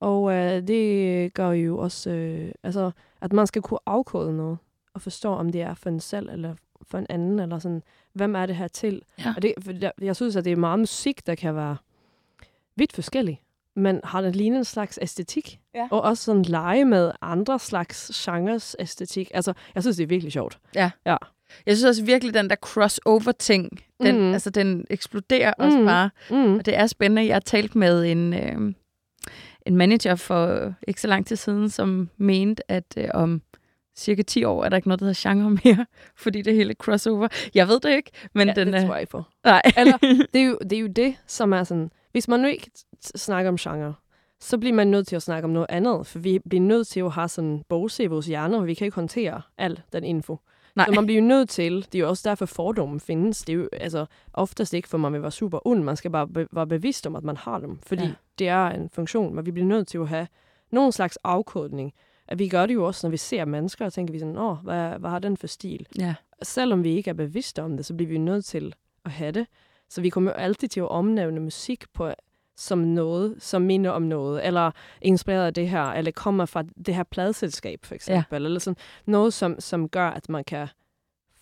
Og 0.00 0.32
øh, 0.32 0.68
det 0.68 1.34
gør 1.34 1.50
jo 1.50 1.78
også, 1.78 2.10
øh, 2.10 2.52
altså, 2.62 2.90
at 3.20 3.32
man 3.32 3.46
skal 3.46 3.62
kunne 3.62 3.78
afkode 3.86 4.36
noget 4.36 4.58
og 4.94 5.00
forstå, 5.00 5.28
om 5.28 5.52
det 5.52 5.62
er 5.62 5.74
for 5.74 5.90
en 5.90 6.00
selv 6.00 6.28
eller 6.28 6.54
for 6.82 6.98
en 6.98 7.06
anden, 7.08 7.38
eller 7.38 7.58
sådan, 7.58 7.82
hvem 8.12 8.36
er 8.36 8.46
det 8.46 8.56
her 8.56 8.68
til? 8.68 9.02
Ja. 9.18 9.32
Og 9.36 9.42
det, 9.42 9.54
for 9.60 9.72
jeg, 9.80 9.92
jeg 10.00 10.16
synes, 10.16 10.36
at 10.36 10.44
det 10.44 10.52
er 10.52 10.56
meget 10.56 10.78
musik, 10.78 11.26
der 11.26 11.34
kan 11.34 11.54
være 11.54 11.76
vidt 12.76 12.92
forskellig, 12.92 13.42
men 13.76 14.00
har 14.04 14.20
den 14.20 14.32
lignende 14.32 14.58
en 14.58 14.64
slags 14.64 14.98
æstetik, 15.02 15.58
Ja. 15.74 15.88
og 15.90 16.00
også 16.02 16.22
sådan 16.24 16.42
lege 16.42 16.84
med 16.84 17.12
andre 17.22 17.58
slags 17.58 18.10
genres 18.24 18.76
æstetik. 18.78 19.30
Altså, 19.34 19.52
jeg 19.74 19.82
synes, 19.82 19.96
det 19.96 20.02
er 20.02 20.06
virkelig 20.08 20.32
sjovt. 20.32 20.58
Jeg 21.66 21.76
synes 21.76 21.84
også 21.84 22.04
virkelig, 22.04 22.34
den 22.34 22.50
der 22.50 22.56
crossover-ting, 22.56 23.68
den, 24.02 24.18
Mhm. 24.18 24.32
altså, 24.32 24.50
den 24.50 24.84
eksploderer 24.90 25.52
også 25.52 25.76
Mhm. 25.78 25.86
bare. 25.86 26.10
Mm. 26.30 26.54
Og 26.54 26.66
det 26.66 26.76
er 26.78 26.86
spændende. 26.86 27.26
Jeg 27.26 27.34
har 27.34 27.40
talt 27.40 27.74
med 27.76 28.04
en, 28.12 28.34
øh, 28.34 28.74
en 29.66 29.76
manager 29.76 30.14
for 30.14 30.72
ikke 30.88 31.00
så 31.00 31.08
lang 31.08 31.26
tid 31.26 31.36
siden, 31.36 31.70
som 31.70 32.10
mente, 32.16 32.70
at 32.70 32.84
øh, 32.96 33.08
om 33.14 33.42
cirka 33.98 34.22
10 34.22 34.44
år 34.44 34.64
er 34.64 34.68
der 34.68 34.76
ikke 34.76 34.88
noget, 34.88 35.00
der 35.00 35.06
hedder 35.06 35.30
genre 35.30 35.50
mere, 35.64 35.86
fordi 36.24 36.42
det 36.42 36.54
hele 36.54 36.70
er 36.70 36.74
crossover. 36.74 37.28
Jeg 37.54 37.68
ved 37.68 37.80
det 37.80 37.90
ikke, 37.96 38.10
men 38.34 38.48
ja, 38.48 38.54
den 38.54 38.66
det 38.72 38.74
er... 38.82 38.86
tror 38.86 38.94
jeg 38.94 39.00
ikke 39.02 39.10
på. 39.10 39.22
Nej. 39.44 39.62
Eller, 39.76 39.96
det 40.34 40.40
er, 40.40 40.44
jo, 40.46 40.58
det 40.62 40.72
er 40.72 40.80
jo 40.80 40.86
det, 40.86 41.14
som 41.26 41.52
er 41.52 41.64
sådan... 41.64 41.90
Hvis 42.12 42.28
man 42.28 42.40
nu 42.40 42.48
ikke 42.48 42.70
snakker 43.16 43.48
om 43.48 43.56
genre, 43.56 43.94
så 44.40 44.58
bliver 44.58 44.74
man 44.74 44.86
nødt 44.88 45.06
til 45.06 45.16
at 45.16 45.22
snakke 45.22 45.44
om 45.44 45.50
noget 45.50 45.66
andet. 45.68 46.06
For 46.06 46.18
vi 46.18 46.38
bliver 46.38 46.62
nødt 46.62 46.88
til 46.88 47.00
at 47.00 47.12
have 47.12 47.28
sådan 47.28 47.50
en 47.50 47.62
bogse 47.68 48.02
i 48.02 48.06
vores 48.06 48.26
hjerner, 48.26 48.58
og 48.58 48.66
vi 48.66 48.74
kan 48.74 48.84
ikke 48.84 48.94
håndtere 48.94 49.42
al 49.58 49.80
den 49.92 50.04
info. 50.04 50.38
Nej. 50.76 50.86
Så 50.86 50.92
man 50.92 51.06
bliver 51.06 51.20
jo 51.20 51.26
nødt 51.28 51.48
til, 51.48 51.86
det 51.92 51.94
er 51.94 51.98
jo 51.98 52.08
også 52.08 52.28
derfor 52.28 52.46
fordommen 52.46 53.00
findes, 53.00 53.42
det 53.42 53.52
er 53.52 53.56
jo 53.56 53.68
altså, 53.72 54.06
oftest 54.32 54.74
ikke, 54.74 54.88
for 54.88 54.98
man 54.98 55.12
vil 55.12 55.22
være 55.22 55.30
super 55.30 55.66
ond, 55.66 55.82
man 55.82 55.96
skal 55.96 56.10
bare 56.10 56.28
be- 56.28 56.46
være 56.52 56.66
bevidst 56.66 57.06
om, 57.06 57.16
at 57.16 57.24
man 57.24 57.36
har 57.36 57.58
dem, 57.58 57.78
fordi 57.86 58.04
ja. 58.04 58.12
det 58.38 58.48
er 58.48 58.66
en 58.66 58.90
funktion, 58.90 59.34
men 59.34 59.46
vi 59.46 59.50
bliver 59.50 59.66
nødt 59.66 59.88
til 59.88 59.98
at 59.98 60.08
have 60.08 60.26
nogen 60.70 60.92
slags 60.92 61.18
afkodning. 61.24 61.92
At 62.28 62.38
vi 62.38 62.48
gør 62.48 62.66
det 62.66 62.74
jo 62.74 62.84
også, 62.86 63.06
når 63.06 63.10
vi 63.10 63.16
ser 63.16 63.44
mennesker, 63.44 63.86
og 63.86 63.92
tænker 63.92 64.12
vi 64.12 64.18
sådan, 64.18 64.36
åh, 64.36 64.56
hvad, 64.58 64.98
hvad 64.98 65.10
har 65.10 65.18
den 65.18 65.36
for 65.36 65.46
stil? 65.46 65.86
Ja. 65.98 66.14
selvom 66.42 66.84
vi 66.84 66.96
ikke 66.96 67.10
er 67.10 67.14
bevidste 67.14 67.62
om 67.62 67.76
det, 67.76 67.86
så 67.86 67.94
bliver 67.94 68.08
vi 68.08 68.18
nødt 68.18 68.44
til 68.44 68.74
at 69.04 69.10
have 69.10 69.32
det. 69.32 69.46
Så 69.92 70.00
vi 70.00 70.08
kommer 70.08 70.30
jo 70.30 70.34
altid 70.34 70.68
til 70.68 70.80
at 70.80 70.88
omnævne 70.88 71.40
musik 71.40 71.84
på, 71.94 72.10
som 72.56 72.78
noget, 72.78 73.36
som 73.38 73.62
minder 73.62 73.90
om 73.90 74.02
noget, 74.02 74.46
eller 74.46 74.70
inspireret 75.00 75.46
af 75.46 75.54
det 75.54 75.68
her, 75.68 75.82
eller 75.84 76.10
kommer 76.10 76.46
fra 76.46 76.64
det 76.86 76.94
her 76.94 77.02
pladselskab, 77.02 77.84
for 77.84 77.94
eksempel, 77.94 78.26
ja. 78.30 78.36
eller 78.36 78.60
sådan 78.60 78.76
noget, 79.06 79.34
som, 79.34 79.60
som 79.60 79.88
gør, 79.88 80.08
at 80.08 80.28
man 80.28 80.44
kan 80.44 80.68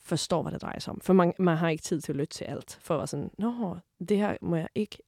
forstå, 0.05 0.43
hvad 0.43 0.53
det 0.53 0.63
drejer 0.63 0.79
sig 0.79 0.93
om. 0.93 1.01
For 1.01 1.13
man, 1.13 1.33
man 1.39 1.57
har 1.57 1.69
ikke 1.69 1.83
tid 1.83 2.01
til 2.01 2.13
at 2.13 2.17
lytte 2.17 2.35
til 2.35 2.45
alt, 2.45 2.79
for 2.83 2.95
at 2.95 2.99
være 2.99 3.07
sådan, 3.07 3.31
nå, 3.39 3.77
det 4.09 4.17
her 4.17 4.37
må 4.43 4.57
jeg 4.57 4.69
ikke, 4.75 4.99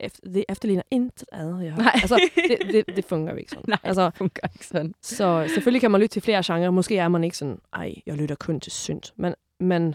efter, 0.00 0.30
det 0.30 0.44
efterligner 0.48 0.82
intet 0.90 1.24
ad, 1.32 1.58
jeg 1.58 1.72
har. 1.72 1.82
Nej. 1.82 1.92
Altså, 1.94 2.20
det, 2.48 2.58
det, 2.72 2.96
det 2.96 3.04
fungerer 3.04 3.34
jo 3.34 3.38
ikke 3.38 3.50
sådan. 3.50 3.64
Nej, 3.74 3.78
Altså, 3.82 4.04
det 4.04 4.16
fungerer 4.16 4.48
ikke 4.54 4.66
sådan. 4.66 4.94
så 5.02 5.46
selvfølgelig 5.54 5.80
kan 5.80 5.90
man 5.90 6.00
lytte 6.00 6.12
til 6.12 6.22
flere 6.22 6.42
genrer. 6.46 6.70
Måske 6.70 6.98
er 6.98 7.08
man 7.08 7.24
ikke 7.24 7.36
sådan, 7.36 7.60
ej, 7.72 7.94
jeg 8.06 8.16
lytter 8.16 8.36
kun 8.36 8.60
til 8.60 8.72
synd. 8.72 9.02
Men, 9.16 9.34
men 9.60 9.94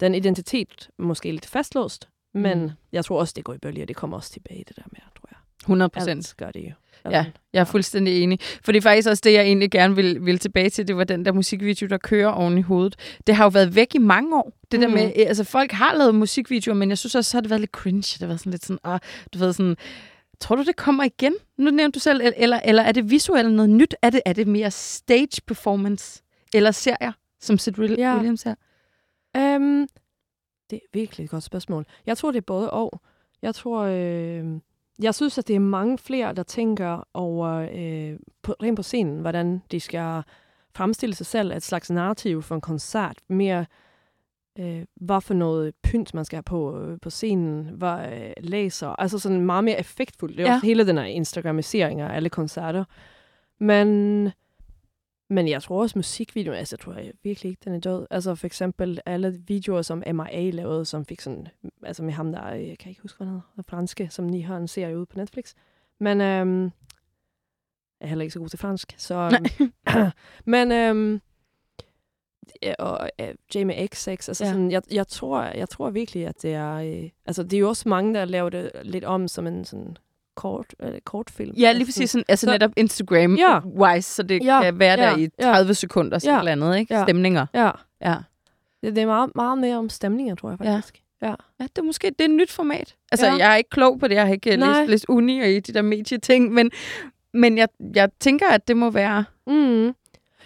den 0.00 0.14
identitet 0.14 0.88
måske 0.98 1.32
lidt 1.32 1.46
fastlåst. 1.46 2.08
Men 2.34 2.58
Mm. 2.58 2.64
mm. 2.64 2.70
jeg 2.92 3.04
tror 3.04 3.20
også, 3.20 3.32
det 3.36 3.44
går 3.44 3.54
i 3.54 3.58
bølger. 3.58 3.86
Det 3.86 3.96
kommer 3.96 4.16
også 4.16 4.30
tilbage, 4.32 4.64
det 4.68 4.76
der 4.76 4.82
med, 4.92 5.00
tror 5.20 5.28
jeg. 5.30 5.36
100 5.64 5.88
procent. 5.88 6.34
Gør 6.36 6.50
det 6.50 6.60
jo. 6.60 6.70
Ja, 7.10 7.24
jeg 7.52 7.60
er 7.60 7.64
fuldstændig 7.64 8.22
enig. 8.22 8.38
For 8.64 8.72
det 8.72 8.76
er 8.78 8.82
faktisk 8.82 9.08
også 9.08 9.20
det, 9.24 9.32
jeg 9.32 9.42
egentlig 9.42 9.70
gerne 9.70 9.94
vil, 9.94 10.26
vil 10.26 10.38
tilbage 10.38 10.70
til. 10.70 10.88
Det 10.88 10.96
var 10.96 11.04
den 11.04 11.24
der 11.24 11.32
musikvideo, 11.32 11.86
der 11.88 11.98
kører 11.98 12.28
oven 12.28 12.58
i 12.58 12.60
hovedet. 12.62 12.96
Det 13.26 13.34
har 13.34 13.44
jo 13.44 13.48
været 13.48 13.74
væk 13.74 13.94
i 13.94 13.98
mange 13.98 14.36
år. 14.36 14.52
Det 14.72 14.80
der 14.80 14.86
Mhm. 14.88 14.96
med, 14.96 15.04
eh, 15.04 15.26
altså 15.28 15.44
folk 15.44 15.72
har 15.72 15.94
lavet 15.94 16.14
musikvideoer, 16.14 16.74
men 16.74 16.88
jeg 16.88 16.98
synes 16.98 17.14
også, 17.14 17.30
så 17.30 17.36
har 17.36 17.40
det 17.40 17.50
været 17.50 17.60
lidt 17.60 17.70
cringe. 17.70 18.00
Det 18.00 18.16
har 18.20 18.26
været 18.26 18.40
sådan 18.40 18.50
lidt 18.50 18.64
sådan, 18.64 18.78
ah, 18.84 19.00
du 19.34 19.38
ved 19.38 19.52
sådan, 19.52 19.76
tror 20.40 20.56
du, 20.56 20.62
det 20.64 20.76
kommer 20.76 21.04
igen? 21.04 21.34
Nu 21.58 21.70
nævnte 21.70 21.96
du 21.96 22.00
selv, 22.00 22.20
eller, 22.36 22.60
eller 22.64 22.82
er 22.82 22.92
det 22.92 23.10
visuelt 23.10 23.52
noget 23.52 23.70
nyt? 23.70 23.94
Er 24.02 24.10
det, 24.10 24.20
er 24.26 24.32
det 24.32 24.46
mere 24.46 24.70
stage 24.70 25.40
performance? 25.46 26.22
Eller 26.54 26.70
serier, 26.70 27.12
som 27.40 27.58
Sid 27.58 27.78
Will- 27.78 27.94
Ja. 27.98 28.14
Williams 28.14 28.42
her? 28.42 28.54
Um, 29.38 29.88
det 30.70 30.76
er 30.76 30.86
virkelig 30.92 31.24
et 31.24 31.30
godt 31.30 31.42
spørgsmål. 31.42 31.86
Jeg 32.06 32.18
tror, 32.18 32.30
det 32.30 32.38
er 32.38 32.46
både 32.46 32.70
og. 32.70 33.00
Jeg 33.42 33.54
tror, 33.54 33.80
øh, 33.80 34.60
jeg 35.02 35.14
synes, 35.14 35.38
at 35.38 35.48
det 35.48 35.56
er 35.56 35.60
mange 35.60 35.98
flere, 35.98 36.32
der 36.32 36.42
tænker 36.42 37.08
over, 37.14 37.48
øh, 37.74 38.18
på, 38.42 38.54
rent 38.62 38.76
på 38.76 38.82
scenen, 38.82 39.20
hvordan 39.20 39.62
de 39.70 39.80
skal 39.80 40.22
fremstille 40.74 41.14
sig 41.14 41.26
selv, 41.26 41.52
et 41.52 41.62
slags 41.62 41.90
narrativ 41.90 42.42
for 42.42 42.54
en 42.54 42.60
koncert. 42.60 43.18
Mere, 43.28 43.66
øh, 44.58 44.84
hvad 44.96 45.20
for 45.20 45.34
noget 45.34 45.74
pynt 45.82 46.14
man 46.14 46.24
skal 46.24 46.36
have 46.36 46.42
på, 46.42 46.80
øh, 46.80 47.00
på 47.00 47.10
scenen, 47.10 47.64
hvad 47.64 48.12
øh, 48.12 48.32
læser. 48.38 48.88
Altså 48.88 49.18
sådan 49.18 49.40
meget 49.40 49.64
mere 49.64 49.80
effektfuldt. 49.80 50.36
Det 50.36 50.42
er 50.42 50.48
ja. 50.48 50.54
også 50.54 50.66
hele 50.66 50.86
den 50.86 50.98
her 50.98 51.04
Instagramisering 51.04 52.00
af 52.00 52.16
alle 52.16 52.28
koncerter. 52.28 52.84
Men 53.58 54.30
men 55.30 55.48
jeg 55.48 55.62
tror 55.62 55.82
også 55.82 55.98
musikvideoer, 55.98 56.56
altså 56.56 56.76
jeg 56.76 56.80
tror 56.80 56.92
jeg 56.92 57.12
virkelig 57.22 57.50
ikke, 57.50 57.60
den 57.64 57.74
er 57.74 57.80
død. 57.80 58.06
Altså 58.10 58.34
for 58.34 58.46
eksempel 58.46 59.00
alle 59.06 59.42
videoer, 59.46 59.82
som 59.82 60.02
MIA 60.12 60.50
lavede, 60.50 60.84
som 60.84 61.04
fik 61.04 61.20
sådan, 61.20 61.48
altså 61.82 62.02
med 62.02 62.12
ham 62.12 62.32
der, 62.32 62.48
jeg 62.48 62.78
kan 62.78 62.88
ikke 62.88 63.02
huske, 63.02 63.16
hvad 63.16 63.26
han 63.26 63.34
hedder, 63.34 63.48
den 63.56 63.64
franske, 63.64 64.08
som 64.10 64.28
lige 64.28 64.42
har 64.42 64.56
en 64.56 64.68
serie 64.68 64.98
ude 64.98 65.06
på 65.06 65.18
Netflix. 65.18 65.54
Men 66.00 66.20
øhm, 66.20 66.62
jeg 66.62 66.70
er 68.00 68.06
heller 68.06 68.22
ikke 68.22 68.32
så 68.32 68.38
god 68.38 68.48
til 68.48 68.58
fransk, 68.58 68.94
så... 68.96 69.40
Øhm, 69.60 69.72
men 70.54 70.72
øhm, 70.72 71.20
og 72.78 73.10
øh, 73.20 73.34
Jamie 73.54 73.88
XX, 73.88 74.08
altså 74.08 74.44
Ja. 74.44 74.48
ja. 74.48 74.52
sådan, 74.52 74.70
jeg, 74.70 74.82
jeg, 74.92 75.08
tror, 75.08 75.42
jeg 75.42 75.68
tror 75.68 75.90
virkelig, 75.90 76.26
at 76.26 76.42
det 76.42 76.54
er... 76.54 76.74
Øh, 76.74 77.10
altså 77.26 77.42
det 77.42 77.52
er 77.52 77.60
jo 77.60 77.68
også 77.68 77.88
mange, 77.88 78.14
der 78.14 78.24
laver 78.24 78.50
det 78.50 78.70
lidt 78.82 79.04
om 79.04 79.28
som 79.28 79.46
en 79.46 79.64
sådan 79.64 79.96
kort, 80.36 80.66
øh, 80.82 81.00
kortfilm. 81.04 81.54
Ja, 81.56 81.72
lige 81.72 81.84
præcis. 81.84 82.10
Sådan, 82.10 82.24
altså 82.28 82.46
Så- 82.46 82.52
netop 82.52 82.70
Instagram-wise, 82.76 84.00
så 84.00 84.22
det 84.22 84.44
Ja, 84.44 84.62
kan 84.62 84.78
være 84.78 84.96
der 84.96 85.10
ja, 85.10 85.16
i 85.16 85.28
ja. 85.40 85.44
30 85.52 85.74
sekunder, 85.74 86.18
sådan 86.18 86.34
Ja, 86.34 86.38
eller 86.38 86.52
andet, 86.52 86.78
ikke? 86.78 86.94
ja. 86.94 87.02
Stemninger. 87.04 87.46
Ja, 87.54 87.70
Ja. 88.02 88.14
det, 88.82 88.96
det 88.96 89.02
er 89.02 89.06
meget, 89.06 89.30
meget 89.34 89.58
mere 89.58 89.76
om 89.76 89.88
stemninger, 89.88 90.34
tror 90.34 90.50
jeg 90.50 90.58
Ja. 90.64 90.74
faktisk. 90.76 91.02
Ja. 91.22 91.34
Ja, 91.60 91.64
det 91.64 91.78
er 91.78 91.82
måske 91.82 92.06
det 92.10 92.20
er 92.20 92.24
et 92.24 92.30
nyt 92.30 92.50
format. 92.52 92.94
Altså, 93.12 93.26
ja. 93.26 93.32
Ja. 93.32 93.38
jeg 93.38 93.52
er 93.52 93.56
ikke 93.56 93.70
klog 93.70 93.98
på 94.00 94.08
det. 94.08 94.14
Jeg 94.14 94.26
har 94.26 94.32
ikke 94.32 94.56
Nej. 94.56 94.78
læst, 94.80 94.90
læst 94.90 95.04
uni 95.08 95.40
og 95.40 95.48
i 95.48 95.60
de 95.60 95.72
der 95.72 95.82
medieting, 95.82 96.52
men, 96.52 96.70
men 97.34 97.58
jeg, 97.58 97.68
jeg 97.94 98.10
tænker, 98.20 98.48
at 98.48 98.68
det 98.68 98.76
må 98.76 98.90
være... 98.90 99.24
Mm. 99.46 99.94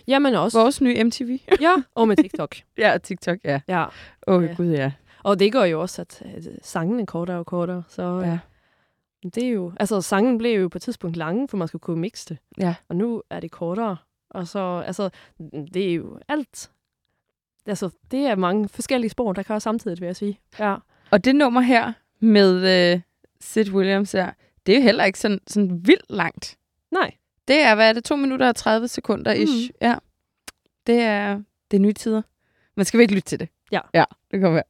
Jamen 0.08 0.34
også. 0.34 0.58
Vores 0.60 0.80
nye 0.80 1.04
MTV. 1.04 1.38
Ja, 1.60 1.72
og 1.94 2.08
med 2.08 2.16
TikTok. 2.16 2.54
ja, 2.78 2.98
TikTok, 3.02 3.38
ja. 3.44 3.60
Ja. 3.68 3.84
Åh, 4.26 4.34
oh, 4.34 4.44
Ja. 4.44 4.54
gud, 4.56 4.66
ja. 4.66 4.92
Og 5.22 5.38
det 5.38 5.52
gør 5.52 5.64
jo 5.64 5.80
også, 5.80 6.02
at, 6.02 6.22
at 6.36 6.48
sangene 6.62 7.02
er 7.02 7.06
kortere 7.06 7.38
og 7.38 7.46
kortere. 7.46 7.82
Så 7.88 8.20
Ja. 8.20 8.38
Det 9.30 9.44
er 9.44 9.48
jo... 9.48 9.72
Altså, 9.80 10.00
sangen 10.00 10.38
blev 10.38 10.60
jo 10.60 10.68
på 10.68 10.78
et 10.78 10.82
tidspunkt 10.82 11.16
lange, 11.16 11.48
for 11.48 11.56
man 11.56 11.68
skulle 11.68 11.80
kunne 11.80 12.00
mixe 12.00 12.28
det. 12.28 12.38
Ja. 12.58 12.74
Og 12.88 12.96
nu 12.96 13.22
er 13.30 13.40
det 13.40 13.50
kortere. 13.50 13.96
Og 14.30 14.48
så, 14.48 14.82
altså, 14.86 15.10
det 15.74 15.90
er 15.90 15.94
jo 15.94 16.18
alt. 16.28 16.70
Altså, 17.66 17.90
det 18.10 18.20
er 18.20 18.34
mange 18.34 18.68
forskellige 18.68 19.10
spor, 19.10 19.32
der 19.32 19.42
kører 19.42 19.58
samtidig, 19.58 20.00
vil 20.00 20.06
jeg 20.06 20.16
sige. 20.16 20.40
Ja. 20.58 20.76
Og 21.10 21.24
det 21.24 21.36
nummer 21.36 21.60
her 21.60 21.92
med 22.20 22.92
øh, 22.94 23.00
Sid 23.40 23.70
Williams 23.72 24.12
her, 24.12 24.30
det 24.66 24.72
er 24.74 24.76
jo 24.78 24.82
heller 24.82 25.04
ikke 25.04 25.18
sådan, 25.18 25.40
sådan 25.46 25.86
vildt 25.86 26.10
langt. 26.10 26.58
Nej. 26.90 27.14
Det 27.48 27.60
er, 27.60 27.74
hvad 27.74 27.88
er 27.88 27.92
det, 27.92 28.04
2 28.04 28.16
minutter 28.16 28.48
og 28.48 28.56
30 28.56 28.88
sekunder 28.88 29.32
ish. 29.32 29.52
Mhm. 29.52 29.76
Ja. 29.82 29.94
Det 30.86 31.00
er, 31.00 31.42
det 31.70 31.76
er 31.76 31.80
nye 31.80 31.92
tider. 31.92 32.22
Men 32.76 32.84
skal 32.84 32.98
vi 32.98 33.02
ikke 33.02 33.14
lytte 33.14 33.28
til 33.28 33.40
det? 33.40 33.48
Ja. 33.72 33.80
Ja, 33.94 34.04
det 34.30 34.40
kommer 34.40 34.58
her. 34.58 34.62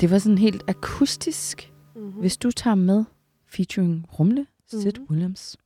Det 0.00 0.10
var 0.10 0.18
sådan 0.18 0.38
helt 0.38 0.62
akustisk, 0.68 1.66
Mm-hmm. 1.94 2.10
hvis 2.20 2.36
du 2.36 2.50
tager 2.50 2.74
med 2.74 3.04
featuring 3.46 4.06
Rumle, 4.18 4.46
Sid 4.66 4.92
Mhm. 4.98 5.06
Williams. 5.10 5.56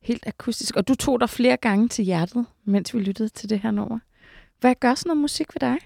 Helt 0.00 0.26
akustisk. 0.26 0.76
Og 0.76 0.88
du 0.88 0.94
tog 0.94 1.20
dig 1.20 1.30
flere 1.30 1.56
gange 1.56 1.88
til 1.88 2.04
hjertet, 2.04 2.46
mens 2.64 2.94
vi 2.94 2.98
lyttede 3.00 3.28
til 3.28 3.50
det 3.50 3.60
her 3.60 3.70
nummer. 3.70 3.98
Hvad 4.60 4.74
gør 4.74 4.94
sådan 4.94 5.08
noget 5.10 5.20
musik 5.20 5.54
ved 5.54 5.60
dig? 5.60 5.76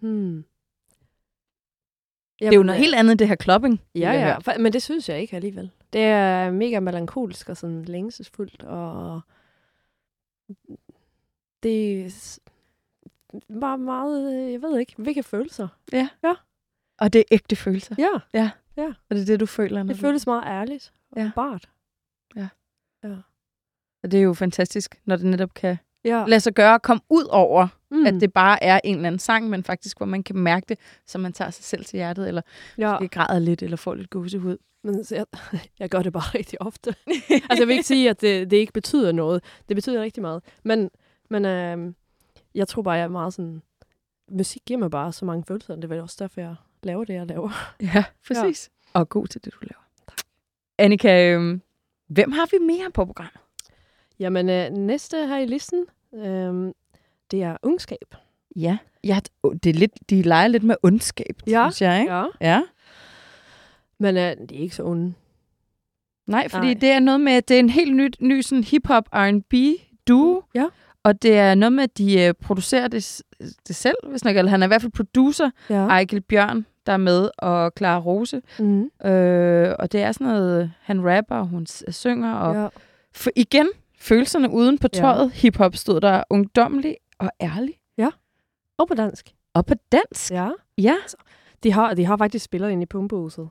Hmm. 0.00 0.44
Det 2.38 2.48
er 2.48 2.56
jo 2.56 2.62
noget 2.62 2.80
helt 2.80 2.94
andet, 2.94 3.18
det 3.18 3.28
her 3.28 3.34
vi 3.34 3.80
Ja, 3.94 4.12
ja, 4.12 4.38
fa- 4.48 4.58
men 4.58 4.72
det 4.72 4.82
synes 4.82 5.08
jeg 5.08 5.20
ikke 5.20 5.36
alligevel. 5.36 5.70
Det 5.92 6.00
er 6.00 6.50
mega 6.50 6.80
melankolsk 6.80 7.48
og 7.48 7.56
sådan 7.56 7.84
længselsfuldt, 7.84 8.62
og 8.62 9.20
det 11.62 12.12
bare 13.60 13.78
meget, 13.78 14.34
øh, 14.46 14.52
jeg 14.52 14.62
ved 14.62 14.78
ikke, 14.78 14.94
hvilke 14.98 15.22
følelser. 15.22 15.68
Og 16.98 17.12
det 17.12 17.18
er 17.18 17.22
ægte 17.30 17.56
følelser. 17.56 17.94
Ja, 17.98 18.50
Og 19.10 19.16
det 19.16 19.22
er 19.22 19.26
det, 19.26 19.40
du 19.40 19.46
føler. 19.46 19.82
Når 19.82 19.92
det 19.92 19.96
du... 19.96 20.06
føles 20.06 20.26
meget 20.26 20.44
ærligt 20.46 20.92
og 21.12 21.18
Ja. 21.18 21.22
ja. 21.24 21.30
bart. 21.34 21.68
Og 24.04 24.10
det 24.10 24.18
er 24.18 24.22
jo 24.22 24.34
fantastisk, 24.34 25.00
når 25.04 25.16
det 25.16 25.26
netop 25.26 25.54
kan 25.54 25.76
Ja. 26.04 26.24
lade 26.28 26.40
sig 26.40 26.54
gøre 26.54 26.74
at 26.74 26.82
komme 26.82 27.00
ud 27.10 27.24
over, 27.30 27.68
Mm. 27.90 28.06
at 28.06 28.14
det 28.14 28.32
bare 28.32 28.62
er 28.62 28.80
en 28.84 28.94
eller 28.96 29.06
anden 29.06 29.18
sang, 29.18 29.48
men 29.50 29.64
faktisk, 29.64 29.96
hvor 29.96 30.06
man 30.06 30.22
kan 30.22 30.36
mærke 30.36 30.66
det, 30.68 30.78
så 31.06 31.18
man 31.18 31.32
tager 31.32 31.50
sig 31.50 31.64
selv 31.64 31.84
til 31.84 31.96
hjertet, 31.96 32.28
eller 32.28 32.42
ja. 32.78 33.02
ja. 33.02 33.06
græder 33.06 33.38
lidt, 33.38 33.62
eller 33.62 33.76
får 33.76 33.94
lidt 33.94 34.10
gåsehud. 34.10 34.56
Men 34.84 35.04
så 35.04 35.14
jeg, 35.16 35.26
jeg 35.80 35.88
gør 35.90 36.02
det 36.02 36.12
bare 36.12 36.38
rigtig 36.38 36.62
ofte. 36.62 36.90
altså, 37.30 37.56
jeg 37.58 37.66
vil 37.66 37.70
ikke 37.72 37.86
sige, 37.86 38.10
at 38.10 38.20
det, 38.20 38.50
det 38.50 38.56
ikke 38.56 38.72
betyder 38.72 39.12
noget. 39.12 39.44
Det 39.68 39.76
betyder 39.76 40.02
rigtig 40.02 40.20
meget. 40.22 40.42
Men, 40.64 40.90
men 41.30 41.44
øh, 41.44 41.94
jeg 42.54 42.68
tror 42.68 42.82
bare, 42.82 42.94
jeg 42.94 43.04
er 43.04 43.08
meget 43.08 43.34
sådan... 43.34 43.62
Musik 44.30 44.62
giver 44.66 44.78
mig 44.78 44.90
bare 44.90 45.12
så 45.12 45.24
mange 45.24 45.44
følelser. 45.48 45.76
Det 45.76 45.92
er 45.92 46.02
også 46.02 46.16
derfor, 46.18 46.40
jeg 46.40 46.54
laver 46.82 47.04
det, 47.04 47.14
jeg 47.14 47.26
laver. 47.26 47.50
Ja, 47.94 48.04
præcis. 48.26 48.70
Ja. 48.94 49.00
Og 49.00 49.08
god 49.08 49.26
til 49.26 49.44
det, 49.44 49.54
du 49.54 49.58
laver. 49.60 49.82
Annika, 50.78 51.32
øhm, 51.32 51.62
hvem 52.08 52.32
har 52.32 52.48
vi 52.50 52.64
mere 52.64 52.90
på 52.90 53.04
programmet? 53.04 53.40
Jamen, 54.18 54.48
øh, 54.48 54.70
næste 54.70 55.26
her 55.26 55.38
i 55.38 55.46
listen, 55.46 55.86
øh, 56.14 56.72
det 57.30 57.42
er 57.42 57.56
ungskab. 57.62 58.14
Ja, 58.56 58.78
ja 59.04 59.20
det 59.62 59.66
er 59.66 59.78
lidt, 59.78 60.10
de 60.10 60.22
leger 60.22 60.48
lidt 60.48 60.62
med 60.62 60.76
ondskab, 60.82 61.36
Ja, 61.46 61.68
synes 61.70 61.82
jeg, 61.82 62.00
ikke? 62.00 62.14
Ja. 62.14 62.24
Ja. 62.40 62.62
Men 63.98 64.16
øh, 64.16 64.22
det 64.22 64.52
er 64.52 64.60
ikke 64.60 64.74
så 64.74 64.84
onde. 64.84 65.14
Nej, 66.26 66.48
fordi 66.48 66.66
Nej. 66.66 66.74
Det 66.80 66.90
er 66.90 67.00
noget 67.00 67.20
med, 67.20 67.42
det 67.42 67.54
er 67.54 67.60
en 67.60 67.70
helt 67.70 67.96
ny, 67.96 68.10
ny 68.20 68.40
sådan 68.40 68.64
hip-hop 68.64 69.08
R&B 69.12 69.54
duo. 70.08 70.42
Ja. 70.54 70.66
Og 71.04 71.22
det 71.22 71.38
er 71.38 71.54
noget 71.54 71.72
med, 71.72 71.82
at 71.82 71.98
de 71.98 72.22
øh, 72.22 72.34
producerer 72.34 72.88
det, 72.88 73.22
det 73.68 73.76
selv, 73.76 73.96
hvis 74.08 74.24
nok, 74.24 74.36
eller 74.36 74.50
han 74.50 74.62
er 74.62 74.66
i 74.66 74.68
hvert 74.68 74.82
fald 74.82 74.92
producer, 74.92 75.50
Ja. 75.70 75.86
Ejkel 75.86 76.20
Bjørn, 76.20 76.66
der 76.86 76.92
er 76.92 76.96
med, 76.96 77.28
og 77.38 77.72
Clara 77.78 77.98
Rose. 77.98 78.42
Mm. 78.58 78.90
Øh, 79.10 79.74
og 79.78 79.92
det 79.92 80.02
er 80.02 80.12
sådan 80.12 80.26
noget, 80.26 80.72
han 80.80 81.16
rapper, 81.16 81.36
og 81.36 81.46
hun 81.46 81.66
synger, 81.88 82.32
og 82.34 82.54
ja. 82.54 82.68
for 83.14 83.30
igen, 83.36 83.68
følelserne 83.98 84.50
uden 84.50 84.78
på 84.78 84.88
Ja. 84.94 84.98
tøjet. 85.00 85.30
Hip-hop 85.32 85.76
stod 85.76 86.00
der 86.00 86.22
ungdommelig 86.30 86.96
og 87.18 87.30
ærlig. 87.40 87.74
Og 88.78 88.88
på 88.88 88.94
dansk. 88.94 89.34
Og 89.54 89.66
på 89.66 89.74
dansk. 89.92 90.30
Ja. 90.32 90.50
Ja. 90.78 90.94
De 91.62 91.72
har, 91.72 91.94
de 91.94 92.04
har 92.04 92.16
faktisk 92.16 92.44
spillet 92.44 92.70
ind 92.70 92.82
i 92.82 92.86
pumpehuset. 92.86 93.48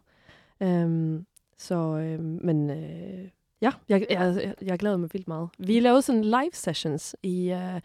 Øhm, 0.64 1.26
så, 1.58 1.76
øhm, 1.76 2.40
men 2.44 2.70
øh, 2.70 3.28
Ja, 3.62 3.72
jeg, 3.90 4.06
jeg, 4.10 4.54
jeg, 4.62 4.80
glæder 4.80 4.98
mig 4.98 5.10
vildt 5.14 5.28
meget. 5.28 5.50
Vi 5.60 5.80
lavede 5.80 6.02
sådan 6.02 6.24
live 6.24 6.50
sessions 6.54 7.16
i, 7.24 7.52
uh, 7.54 7.80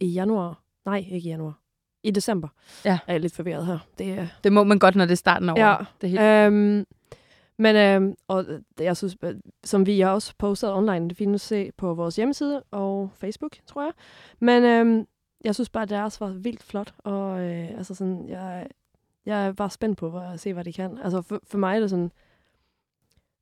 i 0.00 0.06
januar. 0.06 0.60
Nej, 0.84 0.96
ikke 1.10 1.28
i 1.28 1.30
januar. 1.30 1.58
I 2.02 2.10
december. 2.10 2.48
Ja. 2.84 2.98
Er 3.06 3.12
jeg 3.12 3.20
lidt 3.20 3.34
forvirret 3.34 3.66
her. 3.66 3.78
Det 3.98 4.10
er 4.18 4.26
Det 4.44 4.52
må 4.52 4.64
man 4.64 4.78
godt, 4.78 4.94
når 4.96 5.04
det 5.04 5.12
er 5.12 5.16
starten 5.16 5.48
af 5.48 5.54
Ja. 5.56 5.74
året. 5.76 5.86
Det 6.00 6.06
er 6.06 6.10
helt... 6.10 6.52
Øhm, 6.54 6.86
men 7.58 7.76
øhm, 7.76 8.14
og 8.28 8.44
det, 8.78 8.84
jeg 8.84 8.96
synes, 8.96 9.16
at- 9.22 9.36
som 9.64 9.86
vi 9.86 10.00
har 10.00 10.10
også 10.10 10.34
postet 10.38 10.72
online, 10.72 11.08
det 11.08 11.16
findes 11.16 11.42
se 11.42 11.70
på 11.76 11.94
vores 11.94 12.16
hjemmeside 12.16 12.62
og 12.70 13.10
Facebook, 13.14 13.56
tror 13.66 13.82
jeg. 13.82 13.92
Men 14.38 14.64
øhm, 14.64 15.06
jeg 15.44 15.54
synes 15.54 15.70
bare, 15.70 15.82
at 15.82 15.88
deres 15.90 16.20
var 16.20 16.28
vildt 16.28 16.62
flot, 16.62 16.94
og 16.98 17.40
øh, 17.40 17.68
altså 17.78 17.94
sådan, 17.94 18.28
jeg, 18.28 18.66
jeg 19.26 19.46
er 19.46 19.52
bare 19.52 19.70
spændt 19.70 19.98
på 19.98 20.18
at 20.32 20.40
se, 20.40 20.52
hvad 20.52 20.64
de 20.64 20.72
kan. 20.72 20.98
Altså 21.04 21.22
for, 21.22 21.40
for 21.46 21.58
mig 21.58 21.76
er 21.76 21.80
det 21.80 21.90
sådan, 21.90 22.12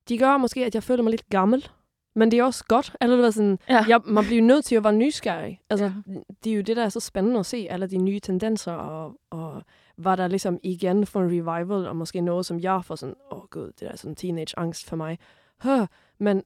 de 0.09 0.19
gør 0.19 0.37
måske, 0.37 0.65
at 0.65 0.75
jeg 0.75 0.83
føler 0.83 1.03
mig 1.03 1.11
lidt 1.11 1.29
gammel, 1.31 1.69
men 2.15 2.31
det 2.31 2.39
er 2.39 2.45
også 2.45 2.65
godt. 2.69 2.97
Eller 3.01 3.17
det 3.17 3.25
var 3.25 3.31
sådan, 3.31 3.59
Ja. 3.69 3.85
jeg, 3.89 4.01
man 4.05 4.25
bliver 4.25 4.43
nødt 4.43 4.65
til 4.65 4.75
at 4.77 4.85
være 4.85 4.93
nysgerrig. 4.93 5.61
Altså, 5.71 5.85
Ja. 6.07 6.13
det 6.45 6.53
er 6.53 6.57
jo 6.57 6.63
det, 6.63 6.77
der 6.77 6.85
er 6.85 6.89
så 6.89 7.01
spændende 7.01 7.39
at 7.41 7.47
se, 7.47 7.67
alle 7.71 7.87
de 7.87 7.99
nye 7.99 8.21
tendenser, 8.21 8.73
og, 8.73 9.21
og 9.31 9.63
var 9.99 10.17
der 10.17 10.29
ligesom 10.29 10.59
igen 10.63 11.07
for 11.07 11.21
en 11.23 11.27
revival, 11.27 11.87
og 11.89 11.97
måske 11.97 12.21
noget, 12.21 12.47
som 12.47 12.61
jeg 12.61 12.85
får 12.85 12.95
sådan, 12.95 13.15
åh 13.31 13.39
oh, 13.39 13.45
gud, 13.51 13.73
det 13.81 13.89
er 13.89 13.97
sådan 13.97 14.17
teenage-angst 14.17 14.89
for 14.89 14.97
mig. 14.97 15.19
Huh. 15.63 15.87
Men 16.19 16.43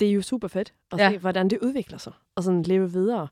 det 0.00 0.08
er 0.08 0.12
jo 0.12 0.22
super 0.22 0.48
fedt 0.48 0.74
at 0.92 0.98
Ja. 0.98 1.10
se, 1.10 1.18
hvordan 1.18 1.48
det 1.50 1.58
udvikler 1.62 1.98
sig, 1.98 2.12
og 2.34 2.42
sådan 2.42 2.62
leve 2.62 2.92
videre. 2.92 3.28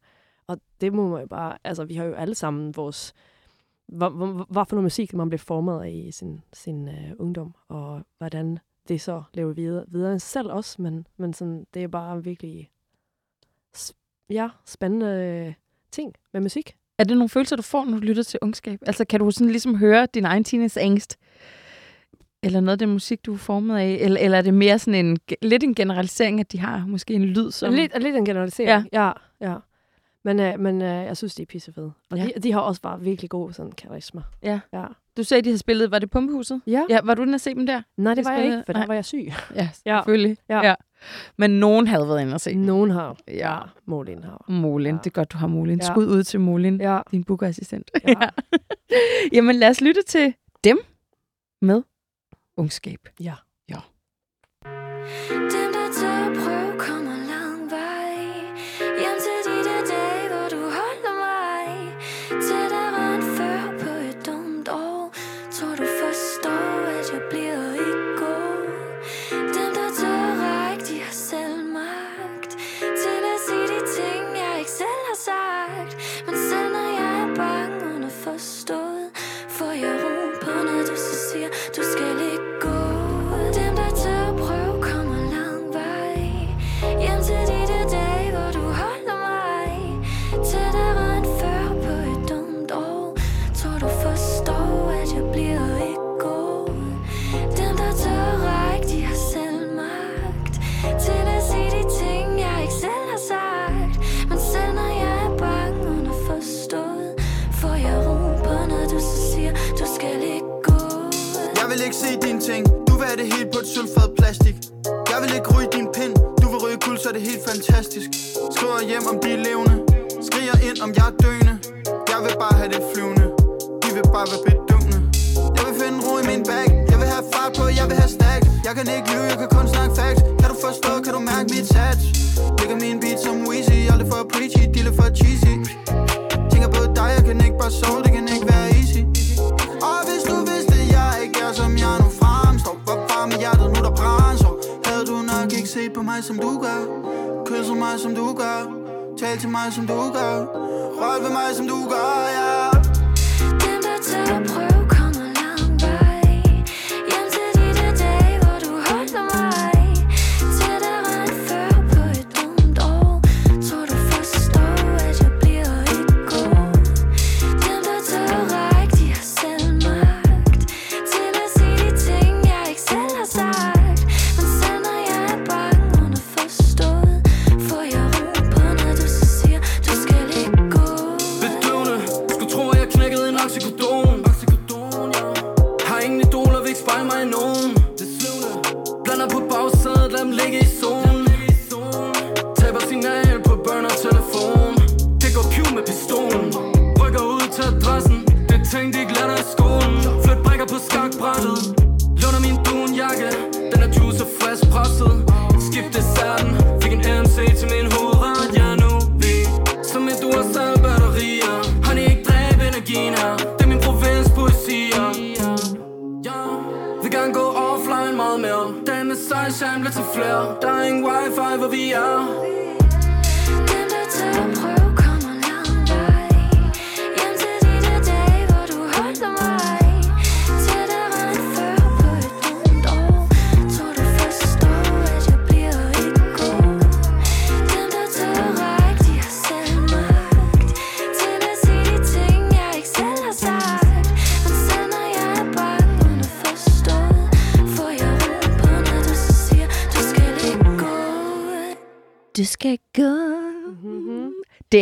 Og 0.47 0.61
det 0.81 0.93
må 0.93 1.09
man 1.09 1.21
jo 1.21 1.27
bare, 1.27 1.59
altså 1.65 1.85
vi 1.85 1.95
har 1.95 2.05
jo 2.05 2.15
alle 2.15 2.35
sammen 2.35 2.77
vores, 2.77 3.13
hvad, 3.89 4.11
hvad, 4.11 4.45
hvad 4.51 4.65
for 4.69 4.77
noget 4.77 4.83
musik, 4.85 5.15
man 5.15 5.29
bliver 5.29 5.39
formet 5.39 5.83
af 5.83 5.91
i 5.91 6.11
sin, 6.11 6.41
sin 6.53 6.89
uh, 6.89 6.95
ungdom, 7.19 7.55
og 7.69 8.03
hvordan 8.19 8.59
det 8.91 9.01
så 9.01 9.23
lever 9.35 9.53
videre, 9.53 9.85
videre 9.89 10.19
selv 10.19 10.51
også, 10.51 10.83
men, 10.83 11.07
men 11.17 11.33
sådan, 11.33 11.67
det 11.75 11.83
er 11.83 11.89
bare 11.89 12.25
virkelig 12.25 12.71
ja, 14.31 14.49
spændende 14.67 15.07
øh, 15.07 15.55
ting 15.91 16.15
med 16.33 16.41
musik. 16.41 16.77
Er 16.99 17.05
det 17.05 17.17
nogle 17.17 17.29
følelser, 17.29 17.57
du 17.57 17.63
får, 17.63 17.85
når 17.85 17.99
du 17.99 18.05
lytter 18.05 18.23
til 18.23 18.39
ungskab? 18.43 18.81
Altså, 18.87 19.05
kan 19.05 19.21
du 19.21 19.31
sådan 19.31 19.51
ligesom 19.51 19.77
høre 19.77 20.07
din 20.15 20.25
egen 20.25 20.45
teenage-angst? 20.45 21.19
Eller 22.43 22.61
noget 22.61 22.73
af 22.73 22.79
den 22.79 22.89
musik, 22.89 23.27
du 23.27 23.33
er 23.33 23.39
formet 23.39 23.79
af? 23.79 23.99
Eller, 24.01 24.21
eller 24.21 24.39
er 24.39 24.43
det 24.43 24.55
mere 24.55 24.79
sådan 24.79 25.07
en, 25.07 25.19
lidt 25.43 25.63
en 25.63 25.75
generalisering, 25.75 26.41
at 26.41 26.53
de 26.53 26.59
har 26.59 26.87
måske 26.87 27.15
en 27.15 27.25
lyd, 27.25 27.51
som... 27.51 27.75
Lidt, 27.75 28.03
lidt 28.03 28.17
en 28.17 28.25
generalisering. 28.25 28.89
Ja, 28.93 29.13
ja. 29.41 29.51
ja. 29.51 29.57
Men, 30.25 30.41
øh, 30.41 30.61
men 30.61 30.83
øh, 30.83 30.89
jeg 30.89 31.17
synes, 31.17 31.35
de 31.35 31.43
er 31.43 31.47
pissefede. 31.47 31.93
Og 32.11 32.17
Ja. 32.19 32.23
ja. 32.23 32.29
de, 32.37 32.41
de 32.41 32.53
har 32.53 32.61
også 32.61 32.81
bare 32.81 33.01
virkelig 33.01 33.31
god 33.31 33.53
sådan 33.53 33.73
karisma. 33.73 34.23
Ja. 34.43 34.61
Ja. 34.73 34.85
Du 35.17 35.23
sagde, 35.23 35.43
de 35.43 35.51
har 35.51 35.57
spillet, 35.57 35.91
var 35.91 35.99
det 35.99 36.11
Pumpehuset? 36.11 36.61
ja. 36.67 36.85
Ja, 36.89 37.01
var 37.05 37.15
du 37.15 37.23
inde 37.23 37.35
og 37.35 37.41
se 37.41 37.55
dem 37.55 37.67
der? 37.67 37.83
Nej, 37.97 38.15
det 38.15 38.25
de 38.25 38.29
var 38.29 38.33
jeg 38.35 38.41
spillede- 38.41 38.59
ikke, 38.59 38.67
for 38.67 38.73
der 38.73 38.87
var 38.87 38.95
jeg 38.95 39.05
syg. 39.05 39.25
Ja, 39.27 39.35
Ja. 39.55 39.69
selvfølgelig. 39.75 40.37
Ja. 40.49 40.67
ja. 40.67 40.75
Men 41.39 41.51
nogen 41.51 41.87
havde 41.87 42.09
været 42.09 42.21
inde 42.21 42.35
og 42.35 42.41
se. 42.41 42.55
Nogen 42.55 42.91
har. 42.91 43.17
Ja. 43.29 43.59
Molin 43.87 44.25
har. 44.25 44.45
Molin, 44.49 44.95
Ja. 44.95 44.99
det 44.99 45.07
er 45.07 45.11
godt, 45.11 45.33
du 45.33 45.39
har 45.39 45.47
Molin. 45.47 45.79
Ja. 45.83 45.87
Skud 45.87 46.07
ud 46.07 46.23
til 46.23 46.41
Molin, 46.41 46.81
Ja. 46.81 47.01
din 47.11 47.25
bookerassistent. 47.25 47.91
Ja. 48.09 48.29
Jamen, 49.33 49.57
lad 49.57 49.69
os 49.69 49.81
lytte 49.81 50.03
til 50.03 50.35
dem 50.65 50.79
med 51.63 51.83
ungskab. 52.57 53.01
ja. 53.21 53.35
Dem, 55.29 55.70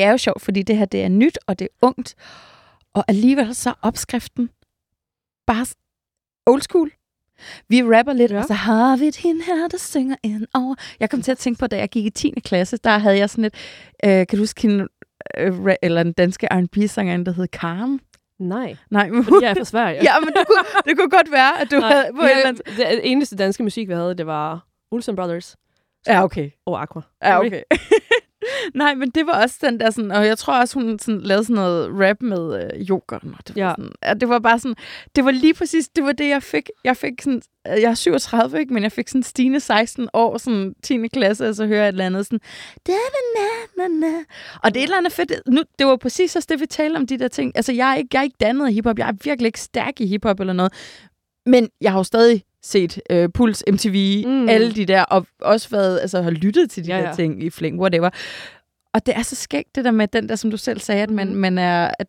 er 0.09 0.13
jo 0.13 0.19
sjovt, 0.19 0.43
fordi 0.43 0.63
det 0.63 0.77
her 0.77 0.85
det 0.85 1.03
er 1.05 1.09
nyt, 1.09 1.39
og 1.47 1.59
det 1.59 1.65
er 1.65 1.87
ungt. 1.87 2.15
Og 2.95 3.05
alligevel 3.09 3.55
så 3.55 3.75
opskriften 3.83 4.51
bare 5.47 5.67
old 6.47 6.63
school. 6.63 6.91
Vi 7.69 7.83
rapper 7.83 8.13
lidt, 8.13 8.31
Ja. 8.31 8.37
ja. 8.37 8.43
og 8.43 8.47
så 8.47 8.55
har 8.55 8.97
vi 8.97 9.05
et 9.05 9.17
hende 9.17 9.45
her, 9.45 9.69
der 9.69 9.79
synger 9.79 10.17
ind 10.23 10.47
over. 10.55 10.75
Jeg 11.01 11.11
kom 11.11 11.23
til 11.23 11.33
at 11.33 11.39
tænke 11.39 11.59
på, 11.59 11.67
da 11.67 11.77
jeg 11.79 11.89
gik 11.89 12.05
i 12.07 12.11
10. 12.11 12.31
klasse, 12.45 12.77
der 12.77 12.99
havde 12.99 13.19
jeg 13.19 13.31
sådan 13.31 13.45
et, 13.45 13.55
øh, 14.05 14.11
kan 14.11 14.27
du 14.31 14.37
huske 14.37 14.63
hende, 14.63 14.87
øh, 15.39 15.75
eller 15.83 16.03
den 16.03 16.13
danske 16.13 16.47
R&B-sangerinde, 16.51 17.25
der 17.25 17.33
hed 17.33 17.49
Karen? 17.49 18.01
Nej, 18.41 18.77
Nej, 18.91 19.09
men 19.11 19.25
fordi 19.25 19.37
jeg 19.45 19.51
er 19.51 19.55
fra 19.55 19.65
Sverige. 19.65 20.03
ja, 20.09 20.21
men 20.21 20.29
det 20.29 20.47
kunne, 20.47 20.83
det 20.85 20.99
kunne 20.99 21.11
godt 21.11 21.33
være, 21.33 21.61
at 21.61 21.71
du 21.71 21.77
Nej, 21.79 21.93
havde... 21.93 22.13
På 22.15 22.21
eller 22.23 22.49
andet... 22.49 22.63
det 22.77 23.01
eneste 23.11 23.37
danske 23.37 23.63
musik, 23.63 23.89
vi 23.89 23.93
havde, 23.95 24.15
det 24.15 24.27
var 24.27 24.67
Olsen 24.91 25.17
Brothers 25.17 25.57
Ja, 26.07 26.25
okay. 26.25 26.51
og 26.67 26.83
Aqua. 26.83 27.03
Ja, 27.23 27.39
okay. 27.41 27.63
Nej, 28.75 28.95
men 28.95 29.11
det 29.11 29.27
var 29.27 29.43
også 29.43 29.57
den 29.61 29.81
der 29.81 29.91
sådan, 29.91 30.11
og 30.11 30.27
jeg 30.27 30.39
tror 30.39 30.61
også, 30.61 30.79
hun 30.79 30.99
sådan, 30.99 31.21
lavede 31.21 31.45
sådan 31.45 31.55
noget 31.55 31.91
rap 31.93 32.17
med 32.23 32.65
øh, 32.65 32.81
yoghurt. 32.89 33.23
Og 33.39 33.49
det, 33.49 33.57
var 33.57 33.63
Ja. 33.63 33.71
sådan, 33.79 33.93
ja, 34.03 34.15
det 34.15 34.29
var 34.29 34.39
bare 34.39 34.59
sådan, 34.59 34.75
det 35.17 35.25
var 35.25 35.31
lige 35.31 35.55
præcis, 35.55 35.89
det 35.89 36.05
var 36.05 36.13
det, 36.13 36.29
jeg 36.29 36.43
fik. 36.43 36.71
Jeg 36.85 36.97
fik 36.97 37.13
sådan, 37.23 37.43
øh, 37.69 37.83
jeg 37.83 37.91
er 37.91 37.95
37, 37.95 38.61
ikke, 38.61 38.75
men 38.75 38.83
jeg 38.83 38.93
fik 38.93 39.09
sådan 39.09 39.23
stigende 39.23 39.61
16 39.61 40.09
år, 40.13 40.39
sådan 40.39 40.75
10. 40.83 41.09
klasse, 41.09 41.49
og 41.49 41.55
så 41.55 41.67
hører 41.67 41.79
jeg 41.81 41.89
et 41.89 41.93
eller 41.93 42.07
andet 42.07 42.27
sådan, 42.27 42.41
da, 42.87 42.93
na, 43.37 43.49
na, 43.83 43.89
na. 43.89 44.15
Og 44.63 44.75
det 44.75 44.81
er 44.81 44.83
et 44.83 44.87
eller 44.87 44.97
andet 44.99 45.13
fedt. 45.13 45.33
Nu, 45.47 45.63
det 45.79 45.87
var 45.87 45.97
præcis 45.97 46.37
også 46.37 46.47
det, 46.51 46.61
vi 46.61 46.67
talte 46.67 46.97
om 46.97 47.07
de 47.07 47.19
der 47.19 47.29
ting. 47.29 47.53
Altså, 47.55 47.73
jeg 47.73 47.91
er 47.93 47.95
ikke, 47.97 48.09
jeg 48.13 48.19
er 48.21 48.25
ikke 48.25 48.37
dannet 48.41 48.71
i 48.71 48.73
hiphop. 48.73 48.99
Jeg 48.99 49.09
er 49.09 49.13
virkelig 49.25 49.47
ikke 49.47 49.61
stærk 49.61 50.01
i 50.01 50.07
hiphop 50.07 50.41
eller 50.41 50.53
noget. 50.53 50.73
Men 51.47 51.69
jeg 51.81 51.93
har 51.93 51.99
jo 51.99 52.05
stadig 52.05 52.43
set 52.71 53.01
øh, 53.11 53.29
Puls, 53.29 53.64
MTV, 53.73 54.25
Mm. 54.27 54.33
mm. 54.33 54.49
alle 54.49 54.73
de 54.73 54.85
der, 54.85 55.03
og 55.05 55.27
også 55.41 55.69
været, 55.71 56.01
altså 56.01 56.23
har 56.23 56.31
lyttet 56.31 56.71
til 56.71 56.85
de 56.85 56.89
Ja, 56.89 56.97
ja, 56.97 57.03
ja. 57.03 57.09
der 57.09 57.14
ting 57.14 57.43
i 57.43 57.51
flæng, 57.51 57.81
whatever. 57.81 58.11
Og 58.95 59.07
det 59.07 59.16
er 59.16 59.23
så 59.23 59.37
skægt, 59.37 59.75
det 59.77 59.85
der 59.85 59.91
med 59.91 60.09
den 60.09 60.29
der, 60.29 60.37
som 60.37 60.51
du 60.51 60.57
selv 60.57 60.81
sagde, 60.81 61.03
at 61.03 61.11
man, 61.11 61.29
Mhm. 61.29 61.37
man 61.37 61.59
er, 61.59 61.91
at 61.99 62.07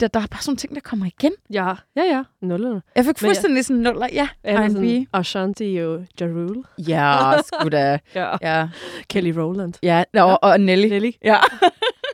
der, 0.00 0.08
der 0.08 0.20
er 0.20 0.26
bare 0.26 0.42
sådan 0.42 0.56
ting, 0.56 0.74
der 0.74 0.80
kommer 0.80 1.06
igen. 1.06 1.32
Ja, 1.52 1.66
ja, 1.96 2.02
ja. 2.02 2.22
Nullerne. 2.42 2.82
Jeg 2.96 3.04
fik 3.04 3.06
Men 3.06 3.06
jeg- 3.06 3.16
fuldstændig 3.28 3.64
sådan 3.64 3.82
nuller, 3.82 4.08
ja, 4.12 4.28
R&B. 4.44 5.06
Ashanti 5.12 5.76
og 5.76 6.06
Ja 6.20 6.26
Rule. 6.26 6.62
Ja, 6.88 7.32
sgu 7.42 7.68
da. 7.68 7.98
Ja. 8.14 8.36
Ja, 8.42 8.68
Kelly 9.08 9.32
Rowland. 9.38 9.74
ja 9.82 10.04
og, 10.14 10.38
og 10.42 10.60
Nelly. 10.60 10.88
Nelly. 10.88 11.10
Ja. 11.24 11.36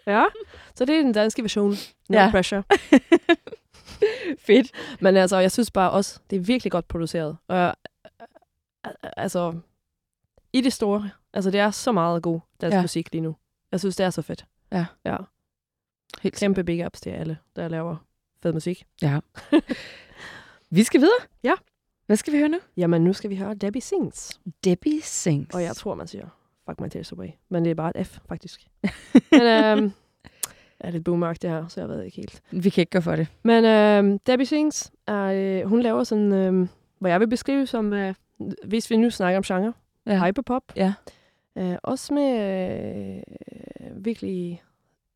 Ja. 0.07 0.25
Så 0.75 0.85
det 0.85 0.97
er 0.97 1.03
den 1.03 1.13
danske 1.13 1.43
version. 1.43 1.77
No 2.09 2.19
Ja. 2.19 2.31
pressure. 2.31 2.63
Fedt. 4.47 4.71
Men 5.01 5.17
altså, 5.17 5.39
jeg 5.39 5.53
synes 5.53 5.71
bare 5.71 5.91
også, 5.91 6.21
det 6.31 6.37
er 6.37 6.41
virkelig 6.41 6.73
godt 6.73 6.89
produceret. 6.89 7.37
Og 7.49 7.57
jeg- 7.57 7.75
altså, 9.17 9.59
i 10.53 10.61
det 10.61 10.73
store, 10.73 11.11
altså 11.33 11.51
det 11.51 11.61
er 11.61 11.71
så 11.71 11.93
meget 11.93 12.23
god 12.23 12.41
dansk 12.61 12.75
Ja. 12.75 12.83
musik 12.83 13.13
lige 13.13 13.23
nu. 13.23 13.37
Jeg 13.73 13.81
synes, 13.81 13.97
det 13.97 14.07
er 14.07 14.11
så 14.11 14.23
fedt. 14.23 14.45
Ja. 14.73 14.87
Ja. 15.05 15.17
Helt 16.23 16.35
Kæmpe 16.37 16.65
big 16.65 16.87
ups 16.87 17.01
til 17.01 17.11
alle, 17.11 17.39
der 17.57 17.69
laver 17.69 17.97
fed 18.43 18.53
musik. 18.53 18.85
Ja. 19.03 19.21
Vi 20.71 20.83
skal 20.83 21.01
videre. 21.01 21.21
Ja. 21.43 21.53
Hvad 22.07 22.17
skal 22.17 22.33
vi 22.33 22.39
høre 22.39 22.49
nu? 22.49 22.59
Jamen, 22.77 23.05
nu 23.05 23.13
skal 23.13 23.31
vi 23.31 23.37
høre 23.37 23.55
Debbie 23.55 23.83
Sings. 23.83 24.41
Debbie 24.65 25.03
Sings. 25.03 25.55
Og 25.55 25.63
jeg 25.63 25.77
tror, 25.77 25.95
man 25.95 26.07
siger, 26.07 26.27
fuck 26.69 26.81
my 26.81 26.89
taste 26.89 27.15
away. 27.17 27.29
Men 27.49 27.65
det 27.65 27.71
er 27.71 27.75
bare 27.75 28.01
et 28.01 28.07
F, 28.07 28.19
faktisk. 28.29 28.67
Men 29.33 29.43
øhm, 29.43 29.93
er 30.83 30.91
lidt 30.91 31.05
boomerk 31.05 31.43
det 31.43 31.51
her, 31.51 31.69
så 31.69 31.81
jeg 31.81 31.89
ved 31.89 32.03
ikke 32.03 32.17
helt. 32.17 32.43
Vi 32.51 32.71
kan 32.71 32.83
ikke 32.83 32.91
gøre 32.91 33.03
for 33.03 33.17
det. 33.17 33.27
Men 33.43 33.65
øhm, 33.65 34.19
Debbie 34.19 34.47
Sings, 34.47 34.93
er, 35.07 35.25
øh, 35.25 35.69
hun 35.69 35.83
laver 35.83 36.05
sådan, 36.05 36.33
øhm, 36.33 36.69
hvad 36.99 37.11
jeg 37.11 37.21
vil 37.21 37.29
beskrive 37.29 37.67
som, 37.67 37.93
øh, 37.93 38.15
hvis 38.65 38.91
vi 38.91 38.97
nu 38.97 39.11
snakker 39.11 39.37
om 39.37 39.43
genre, 39.43 39.73
ja. 40.07 40.27
hyperpop. 40.27 40.63
Ja. 40.77 40.95
Øh, 41.59 41.77
også 41.83 42.15
med 42.15 43.23
øh, 43.81 44.05
virkelig 44.05 44.63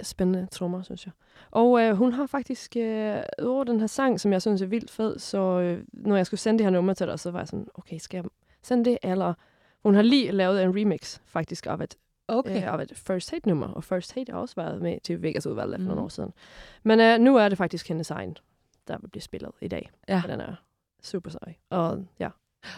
spændende 0.03 0.47
trommer, 0.53 0.83
synes 0.83 1.07
jeg. 1.07 1.13
Og 1.51 1.81
øh, 1.83 1.97
hun 1.97 2.13
har 2.13 2.27
faktisk 2.27 2.77
øh, 2.77 3.17
over 3.43 3.65
den 3.65 3.81
her 3.81 3.87
sang, 3.87 4.21
som 4.21 4.33
jeg 4.33 4.43
synes 4.43 4.63
er 4.63 4.67
vildt 4.67 4.91
fed, 4.91 5.19
så 5.19 5.61
øh, 5.61 5.85
når 5.93 6.17
jeg 6.17 6.27
skulle 6.27 6.41
sende 6.41 6.59
det 6.59 6.67
her 6.67 6.71
nummer 6.71 6.95
til 6.95 7.07
dig, 7.07 7.19
så 7.19 7.31
var 7.31 7.39
jeg 7.39 7.49
sådan, 7.49 7.67
okay, 7.75 7.99
skal 7.99 8.17
jeg 8.17 8.25
sende 8.63 8.85
det? 8.91 8.99
Eller 9.03 9.35
hun 9.83 9.95
har 9.95 10.03
lige 10.03 10.33
lavet 10.33 10.63
en 10.63 10.77
remix 10.77 11.19
faktisk 11.25 11.67
af 11.67 11.81
et, 11.81 11.97
okay. 12.29 12.57
øh, 12.57 12.73
af 12.75 12.83
et 12.83 12.93
First 13.07 13.31
Hate-nummer, 13.31 13.67
og 13.69 13.85
First 13.85 14.15
Hate 14.15 14.33
har 14.33 14.39
også 14.39 14.55
været 14.57 14.83
med 14.83 14.99
til 15.05 15.23
Vegas 15.23 15.47
udvalget 15.47 15.75
for 15.77 15.79
Mhm. 15.81 15.87
nogle 15.89 16.03
år 16.03 16.09
siden. 16.09 16.33
Men 16.85 17.01
øh, 17.01 17.19
nu 17.19 17.37
er 17.37 17.49
det 17.49 17.59
faktisk 17.59 17.89
hendes 17.89 18.11
egen, 18.11 18.37
der 18.89 18.97
vil 19.01 19.09
blive 19.09 19.23
spillet 19.23 19.51
i 19.61 19.69
dag. 19.69 19.91
Ja. 20.09 20.21
Og 20.25 20.31
den 20.31 20.41
er 20.41 20.55
super 21.03 21.31
sej. 21.31 21.55
Og 21.71 22.05
ja, 22.21 22.29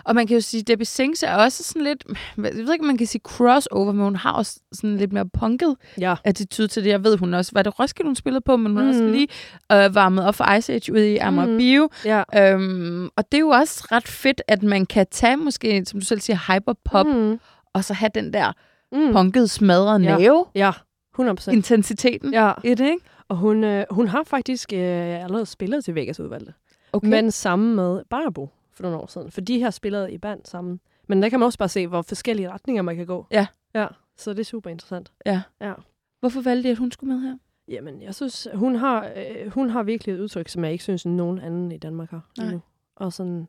Og 0.04 0.14
man 0.14 0.26
kan 0.26 0.34
jo 0.34 0.40
sige, 0.40 0.60
at 0.60 0.68
Debbie 0.68 0.86
Sings 0.86 1.22
er 1.22 1.34
også 1.34 1.64
sådan 1.64 1.82
lidt, 1.82 2.04
jeg 2.36 2.54
ved 2.54 2.72
ikke, 2.72 2.82
om 2.82 2.86
man 2.86 2.96
kan 2.96 3.06
sige 3.06 3.20
crossover, 3.24 3.92
men 3.92 4.04
hun 4.04 4.16
har 4.16 4.32
også 4.32 4.60
sådan 4.72 4.96
lidt 4.96 5.12
mere 5.12 5.28
punket 5.28 5.76
ja. 6.00 6.14
attitude 6.24 6.68
til 6.68 6.84
det. 6.84 6.90
Jeg 6.90 7.04
ved, 7.04 7.16
hun 7.18 7.34
også, 7.34 7.50
var 7.54 7.62
det 7.62 7.78
Roskilde, 7.78 8.08
hun 8.08 8.16
spillede 8.16 8.40
på, 8.40 8.56
men 8.56 8.72
hun 8.72 8.82
mm. 8.82 8.88
også 8.88 9.02
Mhm. 9.02 9.12
lige 9.12 9.28
øh, 9.72 9.94
varmet 9.94 10.24
op 10.26 10.34
for 10.34 10.52
Ice 10.54 10.72
Age 10.72 10.92
ude 10.92 11.12
i 11.12 11.16
Amager 11.16 11.48
Mhm. 11.48 11.56
Bio. 11.58 11.88
ja. 12.04 12.22
Øhm, 12.36 13.08
og 13.16 13.24
det 13.32 13.38
er 13.38 13.42
jo 13.42 13.48
også 13.48 13.86
ret 13.92 14.08
fedt, 14.08 14.42
at 14.48 14.62
man 14.62 14.86
kan 14.86 15.06
tage 15.10 15.36
måske, 15.36 15.84
som 15.84 16.00
du 16.00 16.06
selv 16.06 16.20
siger, 16.20 16.54
hyperpop, 16.54 17.06
mm. 17.06 17.12
Mm. 17.12 17.40
og 17.72 17.84
så 17.84 17.94
have 17.94 18.10
den 18.14 18.32
der 18.32 18.52
Mm. 18.92 19.12
punkede, 19.12 19.48
smadrede 19.48 20.02
Ja. 20.04 20.18
næve, 20.18 20.46
Ja, 20.54 20.72
100 21.14 21.36
procent. 21.36 21.56
intensiteten 21.56 22.32
Ja, 22.32 22.52
i 22.64 22.74
det, 22.74 22.86
ikke? 22.90 23.04
og 23.28 23.36
hun, 23.36 23.64
øh, 23.64 23.84
hun 23.90 24.08
har 24.08 24.22
faktisk 24.24 24.72
øh, 24.72 24.78
allerede 25.24 25.46
spillet 25.46 25.84
til 25.84 25.94
Vegas 25.94 26.20
udvalgte. 26.20 26.52
Okay. 26.92 27.08
Men 27.08 27.30
sammen 27.30 27.76
med 27.76 28.02
Barbo 28.10 28.48
for 28.72 28.82
nogle 28.82 28.98
år 28.98 29.06
siden. 29.06 29.30
For 29.30 29.40
de 29.40 29.62
har 29.62 29.70
spillet 29.70 30.10
i 30.10 30.18
band 30.18 30.40
sammen. 30.44 30.80
Men 31.08 31.22
der 31.22 31.28
kan 31.28 31.38
man 31.40 31.46
også 31.46 31.58
bare 31.58 31.68
se, 31.68 31.86
hvor 31.86 32.02
forskellige 32.02 32.50
retninger 32.50 32.82
man 32.82 32.96
kan 32.96 33.06
gå. 33.06 33.26
Ja. 33.30 33.46
Ja, 33.74 33.86
så 34.16 34.30
det 34.30 34.40
er 34.40 34.44
super 34.44 34.70
interessant. 34.70 35.12
Ja. 35.26 35.42
Ja. 35.60 35.72
Hvorfor 36.20 36.40
valgte 36.40 36.68
de, 36.68 36.72
at 36.72 36.78
hun 36.78 36.90
skulle 36.92 37.14
med 37.14 37.22
her? 37.22 37.36
Jamen, 37.68 38.02
jeg 38.02 38.14
synes, 38.14 38.48
hun 38.54 38.74
har, 38.76 39.08
øh, 39.16 39.52
hun 39.52 39.70
har 39.70 39.82
virkelig 39.82 40.14
et 40.14 40.20
udtryk, 40.20 40.48
som 40.48 40.64
jeg 40.64 40.72
ikke 40.72 40.84
synes, 40.84 41.06
nogen 41.06 41.38
anden 41.38 41.72
i 41.72 41.78
Danmark 41.78 42.10
har 42.10 42.30
Nej. 42.38 42.50
nu. 42.52 42.60
Og 42.96 43.12
sådan, 43.12 43.48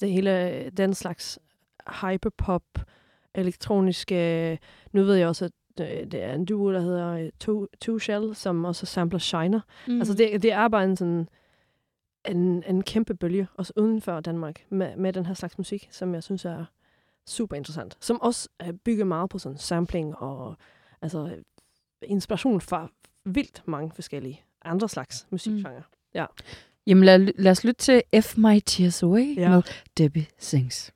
det 0.00 0.12
hele, 0.12 0.62
den 0.76 0.94
slags 0.94 1.38
hyperpop, 2.00 2.62
elektroniske, 3.40 4.58
nu 4.92 5.02
ved 5.04 5.14
jeg 5.14 5.28
også, 5.28 5.44
at 5.44 5.52
øh, 5.80 6.10
det 6.10 6.22
er 6.22 6.32
en 6.34 6.44
duo, 6.44 6.72
der 6.72 6.80
hedder 6.80 7.08
øh, 7.08 7.30
Two, 7.40 7.66
Two 7.80 7.98
Shell, 7.98 8.34
som 8.34 8.64
også 8.64 8.86
sampler 8.86 9.18
Shiner. 9.18 9.60
Mm. 9.86 9.92
Mm. 9.92 10.00
Altså, 10.00 10.14
det, 10.14 10.42
det 10.42 10.52
er 10.52 10.68
bare 10.68 10.84
en 10.84 10.96
sådan, 10.96 11.28
en, 12.28 12.62
en 12.66 12.82
kæmpe 12.82 13.14
bølge, 13.14 13.48
også 13.54 13.72
uden 13.76 14.00
for 14.00 14.20
Danmark, 14.20 14.64
med, 14.70 14.96
med 14.96 15.12
den 15.12 15.26
her 15.26 15.34
slags 15.34 15.58
musik, 15.58 15.88
som 15.90 16.14
jeg 16.14 16.22
synes 16.22 16.44
er 16.44 16.64
super 17.26 17.56
interessant. 17.56 17.96
Som 18.00 18.20
også 18.20 18.48
er 18.58 18.72
bygget 18.72 19.06
meget 19.06 19.30
på 19.30 19.38
sådan 19.38 19.58
sampling 19.58 20.16
og 20.16 20.56
altså, 21.02 21.36
inspiration 22.02 22.60
fra 22.60 22.90
vildt 23.24 23.62
mange 23.66 23.92
forskellige 23.94 24.42
andre 24.64 24.88
slags 24.88 25.26
musikgenre. 25.30 25.82
Mm. 26.14 26.20
Jamen 26.86 27.04
lad, 27.04 27.18
lad 27.18 27.50
os 27.50 27.64
lytte 27.64 27.80
til 27.80 28.02
F 28.22 28.36
My 28.36 28.60
Tears 28.66 29.02
Away 29.02 29.36
Ja. 29.36 29.50
med 29.50 29.62
Debbie 29.98 30.26
Sings. 30.38 30.92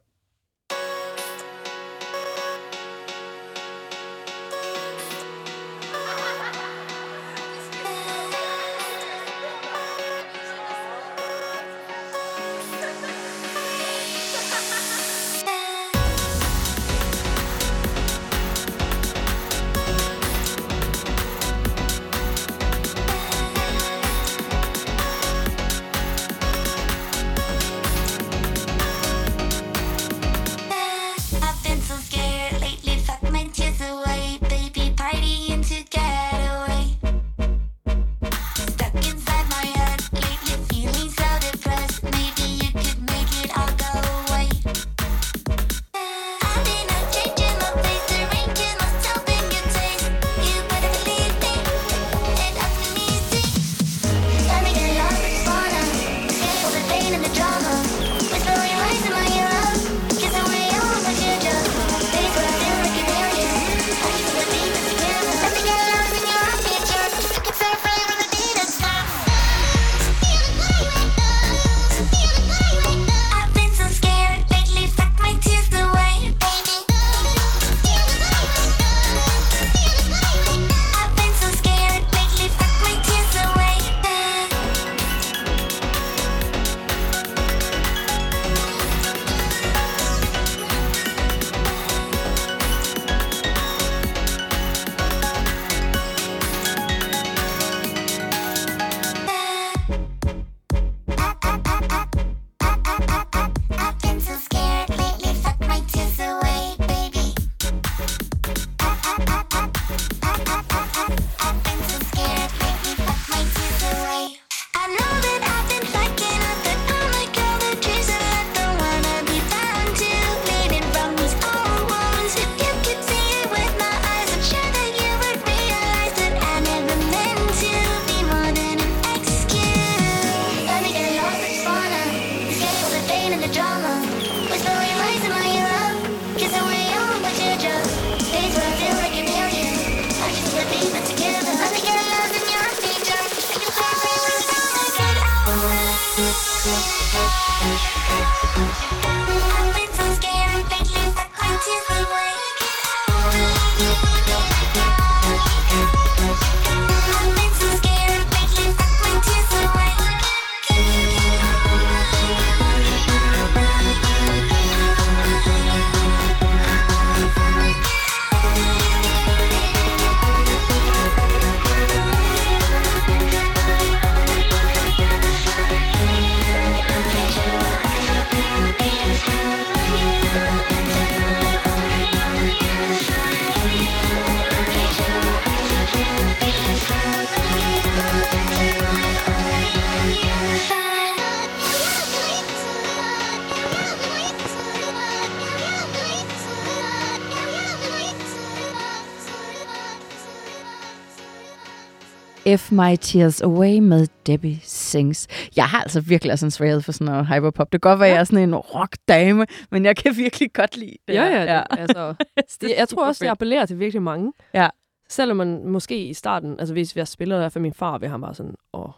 My 202.73 202.97
Tears 203.01 203.41
Away 203.41 203.79
med 203.79 204.07
Debbie 204.27 204.59
Sings. 204.62 205.27
Jeg 205.57 205.64
har 205.64 205.81
altså 205.81 206.01
virkelig 206.01 206.43
en 206.43 206.51
svaghed 206.51 206.81
for 206.81 206.93
sådan 206.93 207.05
noget 207.05 207.27
hyperpop. 207.27 207.73
Det 207.73 207.83
kan 207.83 207.91
godt 207.91 208.01
være, 208.01 208.09
at 208.09 208.14
jeg 208.14 208.20
er 208.20 208.25
sådan 208.25 208.49
en 208.49 208.55
rockdame, 208.55 209.47
men 209.70 209.85
jeg 209.85 209.97
kan 209.97 210.16
virkelig 210.16 210.53
godt 210.53 210.77
lide 210.77 210.97
det. 211.09 211.14
Ja, 211.14 211.27
ja. 211.27 211.59
Det, 211.70 211.79
altså, 211.79 212.14
Det 212.61 212.75
jeg 212.79 212.89
tror 212.89 213.07
også, 213.07 213.18
det 213.18 213.27
fedt. 213.27 213.31
appellerer 213.31 213.66
til 213.66 213.79
virkelig 213.79 214.03
mange. 214.03 214.33
Ja. 214.55 214.68
Selvom 215.09 215.37
man 215.37 215.66
måske 215.66 216.09
i 216.09 216.14
starten, 216.14 216.61
altså 216.61 216.75
hvis 216.75 216.97
jeg 216.97 217.09
spiller 217.09 217.39
hvert 217.39 217.53
fald 217.53 217.62
min 217.62 217.73
far, 217.75 217.99
vil 217.99 218.09
han 218.09 218.20
bare 218.20 218.35
sådan, 218.35 218.55
åh, 218.73 218.91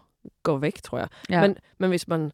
gå 0.42 0.56
væk, 0.58 0.82
tror 0.82 0.98
jeg. 0.98 1.08
Ja. 1.30 1.40
Men, 1.40 1.56
men 1.78 1.90
hvis 1.90 2.08
man, 2.08 2.32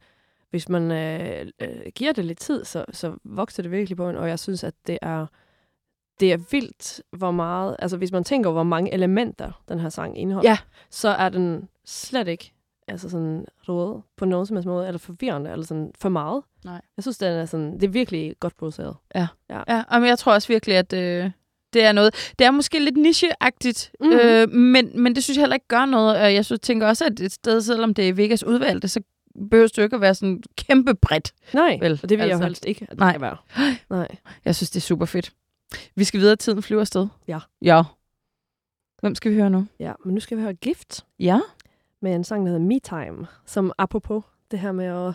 hvis 0.51 0.69
man 0.69 0.91
øh, 0.91 1.47
øh, 1.63 1.69
giver 1.95 2.13
det 2.13 2.25
lidt 2.25 2.39
tid, 2.39 2.65
så, 2.65 2.85
så 2.93 3.13
vokser 3.25 3.63
det 3.63 3.73
virkelig 3.73 3.97
på 3.97 4.09
en, 4.09 4.17
og 4.17 4.29
jeg 4.29 4.39
synes, 4.39 4.65
at 4.65 4.75
det 4.87 4.99
er, 5.03 5.27
det 6.21 6.33
er 6.33 6.37
vildt, 6.51 7.03
hvor 7.13 7.31
meget, 7.31 7.77
altså 7.79 7.97
hvis 7.97 8.13
man 8.13 8.25
tænker, 8.25 8.51
hvor 8.51 8.63
mange 8.63 8.95
elementer 8.95 9.63
den 9.69 9.81
her 9.81 9.89
sang 9.89 10.19
indeholder, 10.19 10.51
Ja. 10.51 10.59
så 10.91 11.09
er 11.09 11.29
den 11.29 11.69
slet 11.85 12.29
ikke 12.29 12.53
altså 12.89 13.11
sådan 13.11 13.45
råd 13.69 14.01
på 14.17 14.25
nogen 14.25 14.47
som 14.47 14.57
helst 14.57 14.67
måde, 14.67 14.87
eller 14.87 14.99
forvirrende, 14.99 15.51
eller 15.51 15.65
sådan 15.67 15.93
for 15.99 16.09
meget. 16.09 16.43
Nej. 16.65 16.81
Jeg 16.97 17.03
synes, 17.05 17.19
den 17.19 17.33
er 17.33 17.45
sådan, 17.45 17.73
det 17.75 17.83
er 17.83 17.89
virkelig 17.89 18.35
godt 18.41 18.57
produceret. 18.57 18.97
Ja, 19.15 19.27
og 19.89 20.01
men 20.01 20.09
jeg 20.09 20.19
tror 20.19 20.33
også 20.33 20.49
virkelig, 20.49 20.77
at 20.77 20.93
øh, 20.93 21.31
det 21.73 21.85
er 21.85 21.93
noget. 21.93 22.33
Det 22.39 22.47
er 22.47 22.51
måske 22.51 22.79
lidt 22.85 22.97
nicheagtigt, 22.97 23.93
Mhm. 24.01 24.13
øh, 24.13 24.51
men, 24.51 25.03
men 25.03 25.15
det 25.15 25.25
synes 25.25 25.37
jeg 25.37 25.43
heller 25.43 25.55
ikke 25.55 25.69
gør 25.69 25.85
noget. 25.85 26.17
Og 26.17 26.35
jeg 26.35 26.45
synes, 26.45 26.61
tænker 26.61 26.87
også, 26.87 27.05
at 27.05 27.21
et 27.21 27.33
sted, 27.33 27.61
selvom 27.61 27.95
det 27.95 28.09
er 28.09 28.13
Vegas 28.13 28.45
udvalgte, 28.45 28.89
så 28.89 29.01
behøver 29.51 29.69
det 29.69 29.79
jo 29.79 29.83
ikke 29.83 29.97
at 29.97 30.01
være 30.03 30.15
sådan 30.15 30.43
kæmpe 30.57 30.95
bredt. 30.95 31.33
Nej, 31.55 31.79
Vel, 31.81 31.93
og 32.03 32.09
det 32.09 32.11
vil 32.11 32.25
jeg 32.25 32.25
altså. 32.25 32.39
jo 32.43 32.45
helst 32.47 32.65
ikke, 32.67 32.83
at 32.83 32.91
det 32.91 32.99
Nej. 32.99 33.19
være. 33.19 33.37
Nej. 33.99 34.09
Jeg 34.45 34.55
synes, 34.55 34.71
det 34.71 34.77
er 34.77 34.85
super 34.85 35.07
fedt. 35.07 35.33
Vi 35.95 36.05
skal 36.05 36.21
videre, 36.21 36.37
tiden 36.37 36.63
flyver 36.63 36.81
afsted. 36.81 37.09
Ja. 37.29 37.39
Ja. 37.63 37.83
Hvem 39.01 39.15
skal 39.15 39.31
vi 39.33 39.37
høre 39.37 39.51
nu? 39.51 39.67
Ja, 39.79 39.93
men 40.05 40.15
nu 40.15 40.21
skal 40.21 40.37
vi 40.39 40.43
høre 40.43 40.55
Gift 40.55 41.07
Ja. 41.19 41.41
med 42.03 42.15
en 42.15 42.25
sang, 42.25 42.47
der 42.47 42.53
hedder 42.53 42.67
Me 42.67 42.79
Time, 42.79 43.27
som 43.47 43.73
apropos 43.79 44.23
det 44.51 44.59
her 44.59 44.73
med 44.73 44.85
at 44.85 45.15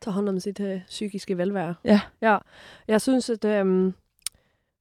tage 0.00 0.14
hånd 0.14 0.28
om 0.28 0.40
sit 0.40 0.60
øh, 0.60 0.80
psykiske 0.86 1.38
velvære. 1.38 1.74
Ja. 1.84 2.00
Ja, 2.22 2.38
jeg 2.88 3.00
synes, 3.00 3.30
at 3.30 3.44
øhm, 3.44 3.94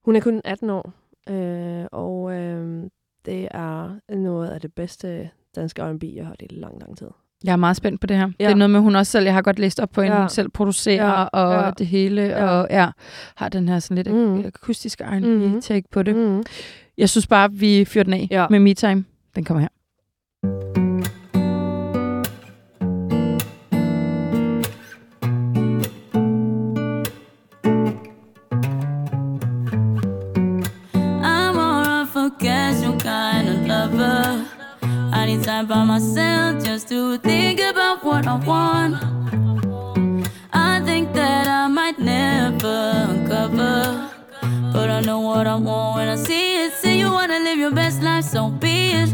hun 0.05 0.16
er 0.16 0.20
kun 0.22 0.41
18 0.43 0.70
år, 0.70 0.93
øh, 1.30 1.86
og 1.91 2.32
øhm, 2.34 2.89
det 3.26 3.47
er 3.51 3.99
noget 4.16 4.49
af 4.49 4.61
det 4.61 4.74
bedste 4.74 5.30
danske 5.55 5.84
R&B, 5.84 6.03
jeg 6.03 6.24
har 6.26 6.30
hørt 6.30 6.41
i 6.41 6.47
lang, 6.53 6.80
lang 6.80 6.97
tid. 6.97 7.09
Jeg 7.44 7.52
er 7.52 7.56
meget 7.56 7.78
spændt 7.78 8.02
på 8.02 8.08
det 8.08 8.18
her. 8.18 8.30
Ja. 8.40 8.46
Det 8.46 8.52
er 8.52 8.56
noget 8.56 8.70
med, 8.70 8.80
hun 8.80 8.96
også 8.96 9.12
selv, 9.12 9.26
jeg 9.26 9.34
har 9.34 9.42
godt 9.42 9.60
læst 9.60 9.80
op 9.80 9.90
på 9.92 10.02
hende, 10.02 10.18
Ja. 10.22 10.28
selv 10.28 10.50
producerer 10.50 11.10
Ja, 11.10 11.24
og 11.24 11.64
ja. 11.66 11.72
det 11.78 11.88
hele, 11.88 12.22
Ja. 12.22 12.46
og 12.50 12.68
ja, 12.70 12.90
har 13.36 13.50
den 13.50 13.70
her 13.70 13.80
sådan 13.80 13.96
lidt 14.04 14.16
mm. 14.16 14.46
akustiske 14.46 15.04
Mhm. 15.12 15.24
R&B-take 15.54 15.84
på 15.92 16.04
det. 16.04 16.16
Mm. 16.16 16.44
Jeg 16.98 17.10
synes 17.10 17.28
bare, 17.28 17.52
vi 17.52 17.86
fyrer 17.86 18.04
den 18.04 18.14
af 18.14 18.28
Ja. 18.32 18.46
med 18.50 18.60
Me 18.60 18.74
Time. 18.74 19.06
Den 19.36 19.44
kommer 19.44 19.62
her. 19.62 19.70
I'm 31.24 31.58
of 31.58 32.16
a 32.16 32.30
casual 32.40 32.98
kind 33.00 33.48
of 33.50 33.68
lover. 33.68 34.46
I 35.14 35.26
need 35.26 35.44
time 35.44 35.68
by 35.68 35.84
myself 35.86 36.35
I 38.28 38.36
want. 38.38 38.95
I 40.51 40.82
think 40.84 41.13
that 41.13 41.47
I 41.47 41.67
might 41.67 41.99
never 41.99 43.05
uncover, 43.09 44.09
but 44.73 44.89
I 44.89 45.01
know 45.01 45.19
what 45.19 45.45
I 45.47 45.55
want 45.55 45.97
when 45.97 46.07
I 46.07 46.15
see 46.15 46.65
it. 46.65 46.73
Say 46.73 46.97
you 46.97 47.11
wanna 47.11 47.39
live 47.39 47.59
your 47.59 47.71
best 47.71 48.01
life, 48.01 48.23
so 48.23 48.49
be 48.49 48.91
it. 48.91 49.09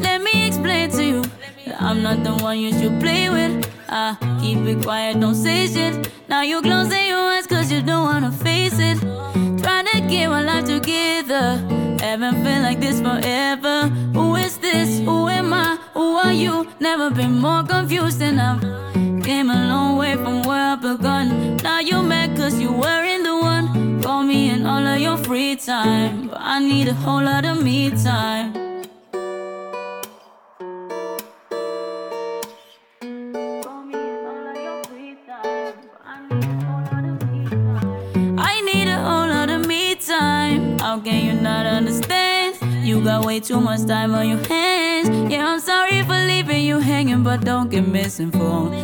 Let 0.00 0.22
me 0.22 0.46
explain 0.46 0.90
to 0.90 1.04
you 1.04 1.22
that 1.66 1.80
I'm 1.80 2.02
not 2.02 2.22
the 2.22 2.34
one 2.42 2.58
you 2.58 2.72
should 2.72 3.00
play 3.00 3.30
with. 3.30 3.66
I 3.88 4.16
keep 4.42 4.58
it 4.58 4.82
quiet, 4.82 5.20
don't 5.20 5.34
say 5.34 5.66
shit. 5.66 6.10
Now 6.28 6.42
you're 6.42 6.62
closing 6.62 7.08
your 7.08 7.24
eyes 7.34 7.46
cause 7.46 7.72
you 7.72 7.80
don't 7.80 8.04
wanna 8.04 8.32
face 8.32 8.78
it. 8.78 8.98
Trying 9.62 9.86
to 9.86 10.00
get 10.08 10.28
my 10.28 10.42
life 10.42 10.66
together. 10.66 11.62
Haven't 12.00 12.44
felt 12.44 12.62
like 12.62 12.80
this 12.80 13.00
forever. 13.00 13.88
Who 14.12 14.36
is 14.36 14.58
this? 14.58 14.98
Who 15.00 15.23
you? 16.34 16.66
Never 16.80 17.10
been 17.10 17.38
more 17.38 17.62
confused 17.62 18.18
than 18.18 18.38
I've 18.38 18.60
came 19.24 19.48
a 19.50 19.68
long 19.68 19.96
way 19.96 20.14
from 20.16 20.42
where 20.42 20.72
I 20.72 20.76
begun. 20.76 21.56
Now 21.58 21.80
you 21.80 22.02
mad 22.02 22.36
cause 22.36 22.60
you 22.60 22.70
weren't 22.72 23.24
the 23.24 23.36
one. 23.36 24.02
Call 24.02 24.22
me 24.22 24.50
in 24.50 24.66
all 24.66 24.86
of 24.86 25.00
your 25.00 25.16
free 25.16 25.56
time. 25.56 26.28
But 26.28 26.40
I 26.40 26.58
need 26.58 26.88
a 26.88 26.94
whole 26.94 27.22
lot 27.22 27.44
of 27.46 27.62
me 27.62 27.90
time. 27.90 28.52
Call 33.62 33.82
me 33.84 33.94
in 33.94 34.26
all 34.26 34.46
of 34.50 34.56
your 34.56 34.84
free 34.84 35.16
time. 35.26 35.74
But 35.90 36.02
I 36.04 36.20
need 36.28 36.44
a 36.44 36.66
whole 36.66 36.84
lot 36.92 37.04
of 37.10 37.30
me 37.32 37.48
time. 37.48 38.38
I 38.38 38.60
need 38.60 38.88
a 38.88 39.00
whole 39.06 39.28
lot 39.28 39.48
of 39.48 39.66
me 39.66 39.94
time. 39.94 40.78
How 40.80 41.00
can 41.00 41.24
you 41.24 41.32
not 41.40 41.64
understand? 41.64 42.56
You 42.86 43.02
got 43.02 43.24
way 43.24 43.40
too 43.40 43.60
much 43.60 43.86
time 43.86 44.14
on 44.14 44.28
your 44.28 44.38
hands. 44.48 44.83
Yeah, 45.04 45.46
I'm 45.48 45.60
sorry 45.60 46.02
for 46.02 46.14
leaving 46.26 46.64
you 46.64 46.78
hanging, 46.78 47.22
but 47.22 47.44
don't 47.44 47.70
get 47.70 47.86
misinformed. 47.86 48.74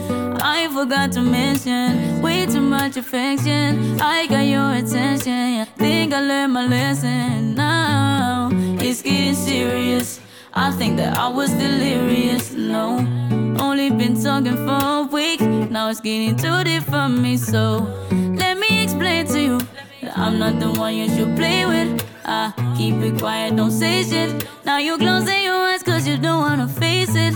I 0.43 0.68
forgot 0.68 1.12
to 1.12 1.23
mention 1.23 2.21
way 2.23 2.47
too 2.47 2.61
much 2.61 2.97
affection. 2.97 4.01
I 4.01 4.27
got 4.27 4.41
your 4.47 4.73
attention. 4.73 5.55
Yeah, 5.55 5.64
think 5.64 6.12
I 6.12 6.21
learned 6.21 6.53
my 6.53 6.66
lesson. 6.66 7.55
Now 7.55 8.51
it's 8.53 9.03
getting 9.03 9.35
serious. 9.35 10.21
I 10.53 10.73
think 10.73 10.97
that 10.99 11.16
I 11.16 11.29
was 11.29 11.51
delirious. 11.53 12.53
No, 12.53 12.99
only 13.61 13.91
been 13.91 14.21
talking 14.23 14.57
for 14.57 14.81
a 14.83 15.09
week. 15.11 15.41
Now 15.41 15.89
it's 15.89 16.01
getting 16.01 16.37
too 16.37 16.64
deep 16.64 16.83
for 16.83 17.09
me. 17.09 17.37
So 17.37 17.79
let 18.11 18.59
me 18.59 18.83
explain 18.83 19.27
to 19.27 19.41
you 19.41 19.59
I'm 20.16 20.38
not 20.38 20.58
the 20.61 20.70
one 20.78 20.94
you 20.94 21.08
should 21.08 21.36
play 21.36 21.66
with. 21.66 22.04
I 22.24 22.52
keep 22.76 22.94
it 22.96 23.18
quiet, 23.18 23.56
don't 23.56 23.70
say 23.70 24.02
shit. 24.02 24.46
Now 24.64 24.78
you're 24.78 24.98
closing 24.98 25.42
your 25.44 25.54
eyes 25.54 25.82
cause 25.82 26.06
you 26.06 26.16
don't 26.16 26.40
wanna 26.40 26.68
face 26.68 27.14
it. 27.14 27.34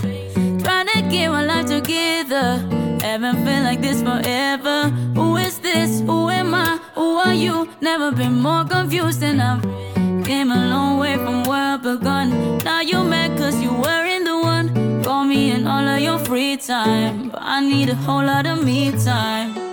Trying 0.63 0.87
to 0.87 1.01
get 1.09 1.29
my 1.29 1.43
life 1.43 1.67
together. 1.67 2.63
Haven't 3.01 3.43
felt 3.45 3.63
like 3.63 3.81
this 3.81 4.01
forever. 4.01 4.89
Who 5.15 5.37
is 5.37 5.59
this? 5.59 6.01
Who 6.01 6.29
am 6.29 6.53
I? 6.53 6.79
Who 6.95 7.17
are 7.17 7.33
you? 7.33 7.69
Never 7.81 8.11
been 8.11 8.41
more 8.41 8.65
confused 8.65 9.19
than 9.19 9.39
I've 9.39 9.63
came 10.25 10.51
a 10.51 10.67
long 10.69 10.97
way 10.97 11.15
from 11.15 11.43
where 11.43 11.75
I 11.75 11.77
begun. 11.77 12.57
Now 12.59 12.81
you 12.81 13.03
mad 13.03 13.37
cause 13.37 13.61
you 13.61 13.71
weren't 13.71 14.25
the 14.25 14.37
one. 14.37 15.03
Call 15.03 15.23
me 15.23 15.51
in 15.51 15.67
all 15.67 15.87
of 15.87 15.99
your 16.01 16.17
free 16.19 16.57
time. 16.57 17.29
But 17.29 17.41
I 17.43 17.59
need 17.61 17.89
a 17.89 17.95
whole 17.95 18.25
lot 18.25 18.47
of 18.47 18.63
me 18.63 18.91
time. 18.91 19.64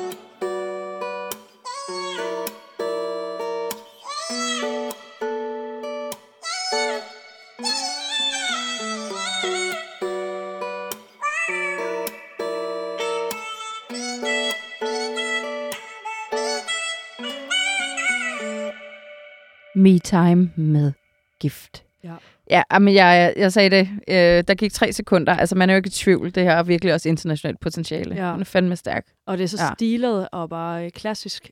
Me 19.82 19.98
Time 19.98 20.50
med 20.56 20.92
gift. 21.40 21.84
Ja. 22.04 22.14
Ja, 22.50 22.78
men 22.78 22.94
jeg, 22.94 23.34
jeg 23.36 23.52
sagde 23.52 23.70
det. 23.70 23.88
Øh, 24.08 24.44
der 24.48 24.54
gik 24.54 24.72
tre 24.72 24.92
sekunder. 24.92 25.36
Altså, 25.36 25.54
man 25.54 25.70
er 25.70 25.74
jo 25.74 25.76
ikke 25.76 25.86
i 25.86 25.90
tvivl. 25.90 26.34
Det 26.34 26.42
her 26.42 26.52
er 26.52 26.62
virkelig 26.62 26.94
også 26.94 27.08
internationalt 27.08 27.60
potentiale. 27.60 28.14
Ja. 28.14 28.30
Hun 28.32 28.40
er 28.40 28.44
fandme 28.44 28.76
stærk. 28.76 29.06
Og 29.26 29.38
det 29.38 29.44
er 29.44 29.48
så 29.48 29.56
Ja. 29.64 29.74
stilet 29.74 30.28
og 30.32 30.48
bare 30.48 30.84
øh, 30.84 30.90
klassisk. 30.90 31.50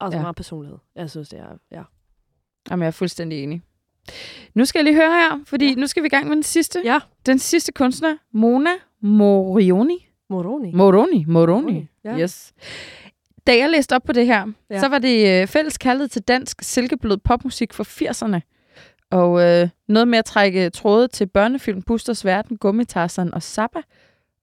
Og 0.00 0.12
så 0.12 0.16
Ja. 0.18 0.22
meget 0.22 0.36
personlighed. 0.36 0.78
Jeg 0.96 1.10
synes, 1.10 1.28
det 1.28 1.38
er... 1.38 1.58
Ja. 1.72 1.82
Jamen, 2.70 2.82
jeg 2.82 2.86
er 2.86 2.90
fuldstændig 2.90 3.42
enig. 3.42 3.62
Nu 4.54 4.64
skal 4.64 4.78
jeg 4.78 4.84
lige 4.84 4.94
høre 4.94 5.10
her, 5.12 5.40
fordi. 5.46 5.68
Ja. 5.68 5.74
nu 5.74 5.86
skal 5.86 6.02
vi 6.02 6.06
i 6.06 6.10
gang 6.10 6.26
med 6.28 6.34
den 6.36 6.42
sidste. 6.42 6.80
Ja. 6.84 6.98
Den 7.26 7.38
sidste 7.38 7.72
kunstner, 7.72 8.16
Mona 8.32 8.70
Morioni. 9.00 10.08
Moroni. 10.30 10.72
Moroni. 10.72 11.24
Moroni. 11.24 11.24
Moroni, 11.28 11.88
ja. 12.04 12.18
Yes. 12.18 12.52
Da 13.46 13.56
jeg 13.56 13.70
læste 13.70 13.96
op 13.96 14.02
på 14.02 14.12
det 14.12 14.26
her, 14.26 14.46
ja. 14.70 14.80
Så 14.80 14.88
var 14.88 14.98
det 14.98 15.42
øh, 15.42 15.46
fælles 15.46 15.78
kaldet 15.78 16.10
til 16.10 16.22
dansk 16.22 16.62
silkeblød 16.62 17.16
popmusik 17.16 17.72
for 17.72 17.84
80'erne. 17.84 18.40
Og 19.10 19.42
øh, 19.42 19.68
noget 19.88 20.08
med 20.08 20.18
at 20.18 20.24
trække 20.24 20.70
tråde 20.70 21.08
til 21.08 21.26
børnefilm, 21.26 21.82
Busters 21.82 22.24
Verden, 22.24 22.56
Gummitarsan 22.56 23.34
og 23.34 23.42
Zappa. 23.42 23.80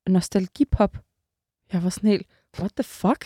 Nostalgipop. 0.08 0.98
Jeg 1.74 1.84
var 1.84 1.90
sådan 1.90 2.10
helt, 2.10 2.28
what 2.60 2.72
the 2.76 2.84
fuck? 2.84 3.26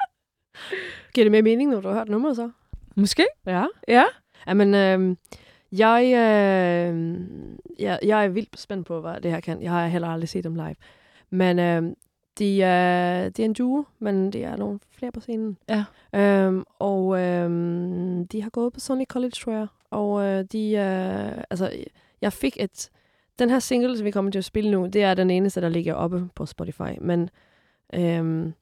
Giver 1.14 1.24
det 1.24 1.30
mere 1.30 1.42
mening, 1.42 1.70
når 1.70 1.80
du 1.80 1.88
har 1.88 1.94
hørt 1.94 2.08
nummeret 2.08 2.36
så? 2.36 2.50
Måske? 2.96 3.26
Ja. 3.46 3.64
Ja. 3.88 4.04
Jamen, 4.46 4.74
øh, 4.74 5.16
jeg, 5.72 6.02
øh, 6.04 7.20
jeg, 7.78 7.98
jeg 8.02 8.24
er 8.24 8.28
vildt 8.28 8.60
spændt 8.60 8.86
på, 8.86 9.00
hvad 9.00 9.20
det 9.20 9.30
her 9.30 9.40
kan. 9.40 9.62
Jeg 9.62 9.70
har 9.70 9.86
heller 9.86 10.08
aldrig 10.08 10.28
set 10.28 10.44
dem 10.44 10.54
live. 10.54 10.74
Men 11.30 11.58
øh, 11.58 11.82
de, 12.40 12.62
er, 12.62 13.28
de 13.28 13.42
er 13.42 13.46
en 13.46 13.52
duo, 13.52 13.84
men 13.98 14.32
det 14.32 14.44
er 14.44 14.56
nogle 14.56 14.78
flere 14.90 15.12
på 15.12 15.20
scenen. 15.20 15.56
Ja. 15.68 15.84
Øhm, 16.14 16.64
og 16.78 17.18
øhm, 17.20 18.26
de 18.28 18.42
har 18.42 18.50
gået 18.50 18.72
på 18.72 18.80
Sony 18.80 19.04
College, 19.04 19.30
tror 19.30 19.52
jeg. 19.52 19.66
Og 19.90 20.22
øh, 20.24 20.44
de, 20.52 20.72
øh, 20.72 21.42
altså, 21.50 21.70
jeg 22.20 22.32
fik 22.32 22.56
et, 22.60 22.90
den 23.38 23.50
her 23.50 23.58
single, 23.58 23.96
som 23.96 24.04
vi 24.04 24.10
kommer 24.10 24.30
til 24.30 24.38
at 24.38 24.44
spille 24.44 24.70
nu, 24.70 24.86
det 24.86 25.02
er 25.02 25.14
den 25.14 25.30
eneste, 25.30 25.60
der 25.60 25.68
ligger 25.68 25.94
oppe 25.94 26.28
på 26.34 26.46
Spotify. 26.46 26.90
Men 27.00 27.30
øhm, 27.94 28.52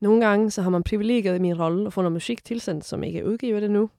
nogle 0.00 0.26
gange, 0.26 0.50
så 0.50 0.62
har 0.62 0.70
man 0.70 0.82
privilegiet 0.82 1.36
i 1.36 1.40
min 1.40 1.60
rolle 1.60 1.86
at 1.86 1.92
få 1.92 2.02
noget 2.02 2.12
musik 2.12 2.44
tilsendt, 2.44 2.84
som 2.84 3.02
ikke 3.02 3.18
er 3.18 3.24
udgivet 3.24 3.62
det 3.62 3.70
nu. 3.70 3.90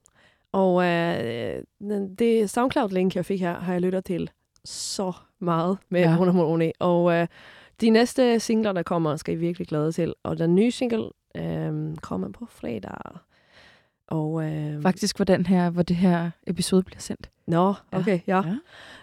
Og 0.52 0.86
øh, 0.86 1.64
den- 1.80 2.16
det 2.16 2.50
SoundCloud-link, 2.50 3.16
jeg 3.16 3.26
fik 3.26 3.42
her, 3.42 3.54
har 3.60 3.74
jeg 3.74 3.82
lyttet 3.82 4.06
til 4.06 4.30
så 4.66 5.12
meget 5.40 5.78
med 5.90 6.02
ja. 6.02 6.16
Mona 6.18 6.32
Moroni. 6.32 6.72
Og 6.80 7.14
øh, 7.14 7.28
de 7.82 7.90
næste 7.90 8.40
singler, 8.40 8.72
der 8.72 8.84
kommer, 8.84 9.16
skal 9.16 9.34
I 9.34 9.38
virkelig 9.38 9.68
glæde 9.68 9.92
til. 9.92 10.14
Og 10.24 10.38
den 10.38 10.56
nye 10.56 10.72
single 10.72 11.10
øh, 11.38 11.96
kommer 12.02 12.30
på 12.30 12.46
fredag. 12.50 12.98
Og, 14.08 14.44
øh, 14.44 14.82
Faktisk, 14.82 15.16
hvor, 15.16 15.26
den 15.26 15.46
her, 15.46 15.70
hvor 15.70 15.82
det 15.84 15.96
her 15.96 16.30
episode 16.48 16.84
bliver 16.84 17.00
sendt. 17.00 17.30
Nå, 17.48 17.74
Ja. 17.94 17.98
okay, 18.00 18.20
ja. 18.28 18.42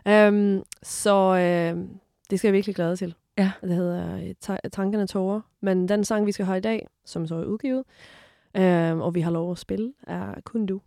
ja. 0.06 0.26
Øhm, 0.26 0.62
så 0.82 1.14
øh, 1.36 1.84
det 2.30 2.38
skal 2.38 2.48
jeg 2.48 2.52
virkelig 2.52 2.74
glæde 2.76 2.96
til. 2.96 3.14
Ja. 3.38 3.50
Det 3.60 3.70
hedder 3.74 4.16
øh, 4.16 4.34
Ta- 4.40 4.68
Tankerne 4.72 5.06
Tårer. 5.06 5.40
Men 5.60 5.88
den 5.88 6.04
sang, 6.04 6.26
vi 6.26 6.32
skal 6.32 6.46
have 6.46 6.58
i 6.58 6.60
dag, 6.60 6.86
som 7.04 7.26
så 7.26 7.34
er 7.34 7.44
udgivet, 7.44 7.84
øh, 8.56 8.96
og 8.98 9.14
vi 9.14 9.20
har 9.20 9.30
lov 9.30 9.52
at 9.52 9.58
spille, 9.58 9.92
er 10.06 10.40
Kun 10.44 10.66
Du. 10.66 10.80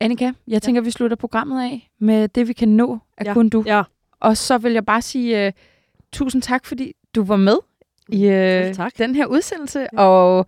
Annika, 0.00 0.32
jeg 0.48 0.62
tænker, 0.62 0.80
vi 0.80 0.90
slutter 0.90 1.16
programmet 1.16 1.62
af 1.62 1.90
med 1.98 2.28
det, 2.28 2.48
vi 2.48 2.52
kan 2.52 2.68
nå 2.68 2.98
af 3.18 3.24
Ja. 3.24 3.32
kun 3.32 3.48
du. 3.48 3.62
Ja, 3.66 3.82
Og 4.20 4.36
så 4.36 4.58
vil 4.58 4.72
jeg 4.72 4.86
bare 4.86 5.02
sige 5.02 5.46
uh, 5.46 5.52
tusind 6.14 6.42
tak, 6.42 6.66
fordi 6.66 6.92
du 7.14 7.24
var 7.24 7.36
med 7.36 7.56
i 8.08 8.26
uh, 8.26 8.74
tak. 8.74 8.98
den 8.98 9.14
her 9.14 9.26
udsendelse. 9.26 9.90
Og 9.98 10.46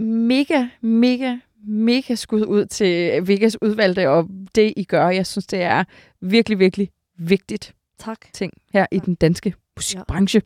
mega, 0.00 0.66
mega, 0.80 1.36
mega 1.68 2.14
skud 2.14 2.44
ud 2.44 2.66
til 2.66 3.26
Vegas 3.28 3.62
udvalgte 3.62 4.10
og 4.10 4.28
det, 4.54 4.72
I 4.76 4.84
gør. 4.84 5.08
Jeg 5.08 5.26
synes, 5.26 5.46
det 5.46 5.62
er 5.62 5.84
virkelig, 6.20 6.58
virkelig 6.58 6.90
vigtigt 7.18 7.74
tak. 7.98 8.18
ting 8.32 8.52
her 8.72 8.86
i 8.92 8.96
Ja. 8.96 9.00
den 9.06 9.14
danske 9.14 9.54
musikbranche. 9.76 10.42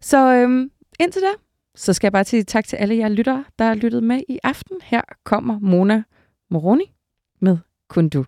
Så 0.00 0.34
øhm, 0.34 0.70
indtil 1.00 1.22
da, 1.22 1.28
så 1.74 1.92
skal 1.92 2.06
jeg 2.06 2.12
bare 2.12 2.24
sige 2.24 2.42
tak 2.42 2.64
til 2.64 2.76
alle 2.76 2.96
jer 2.96 3.08
lyttere, 3.08 3.44
der 3.58 3.64
har 3.64 3.74
lyttet 3.74 4.02
med 4.02 4.20
i 4.28 4.38
aften. 4.42 4.76
Her 4.82 5.02
kommer 5.24 5.58
Mona 5.58 6.02
Moroni 6.50 6.92
med 7.40 7.58
Kun 7.88 8.08
Du. 8.08 8.24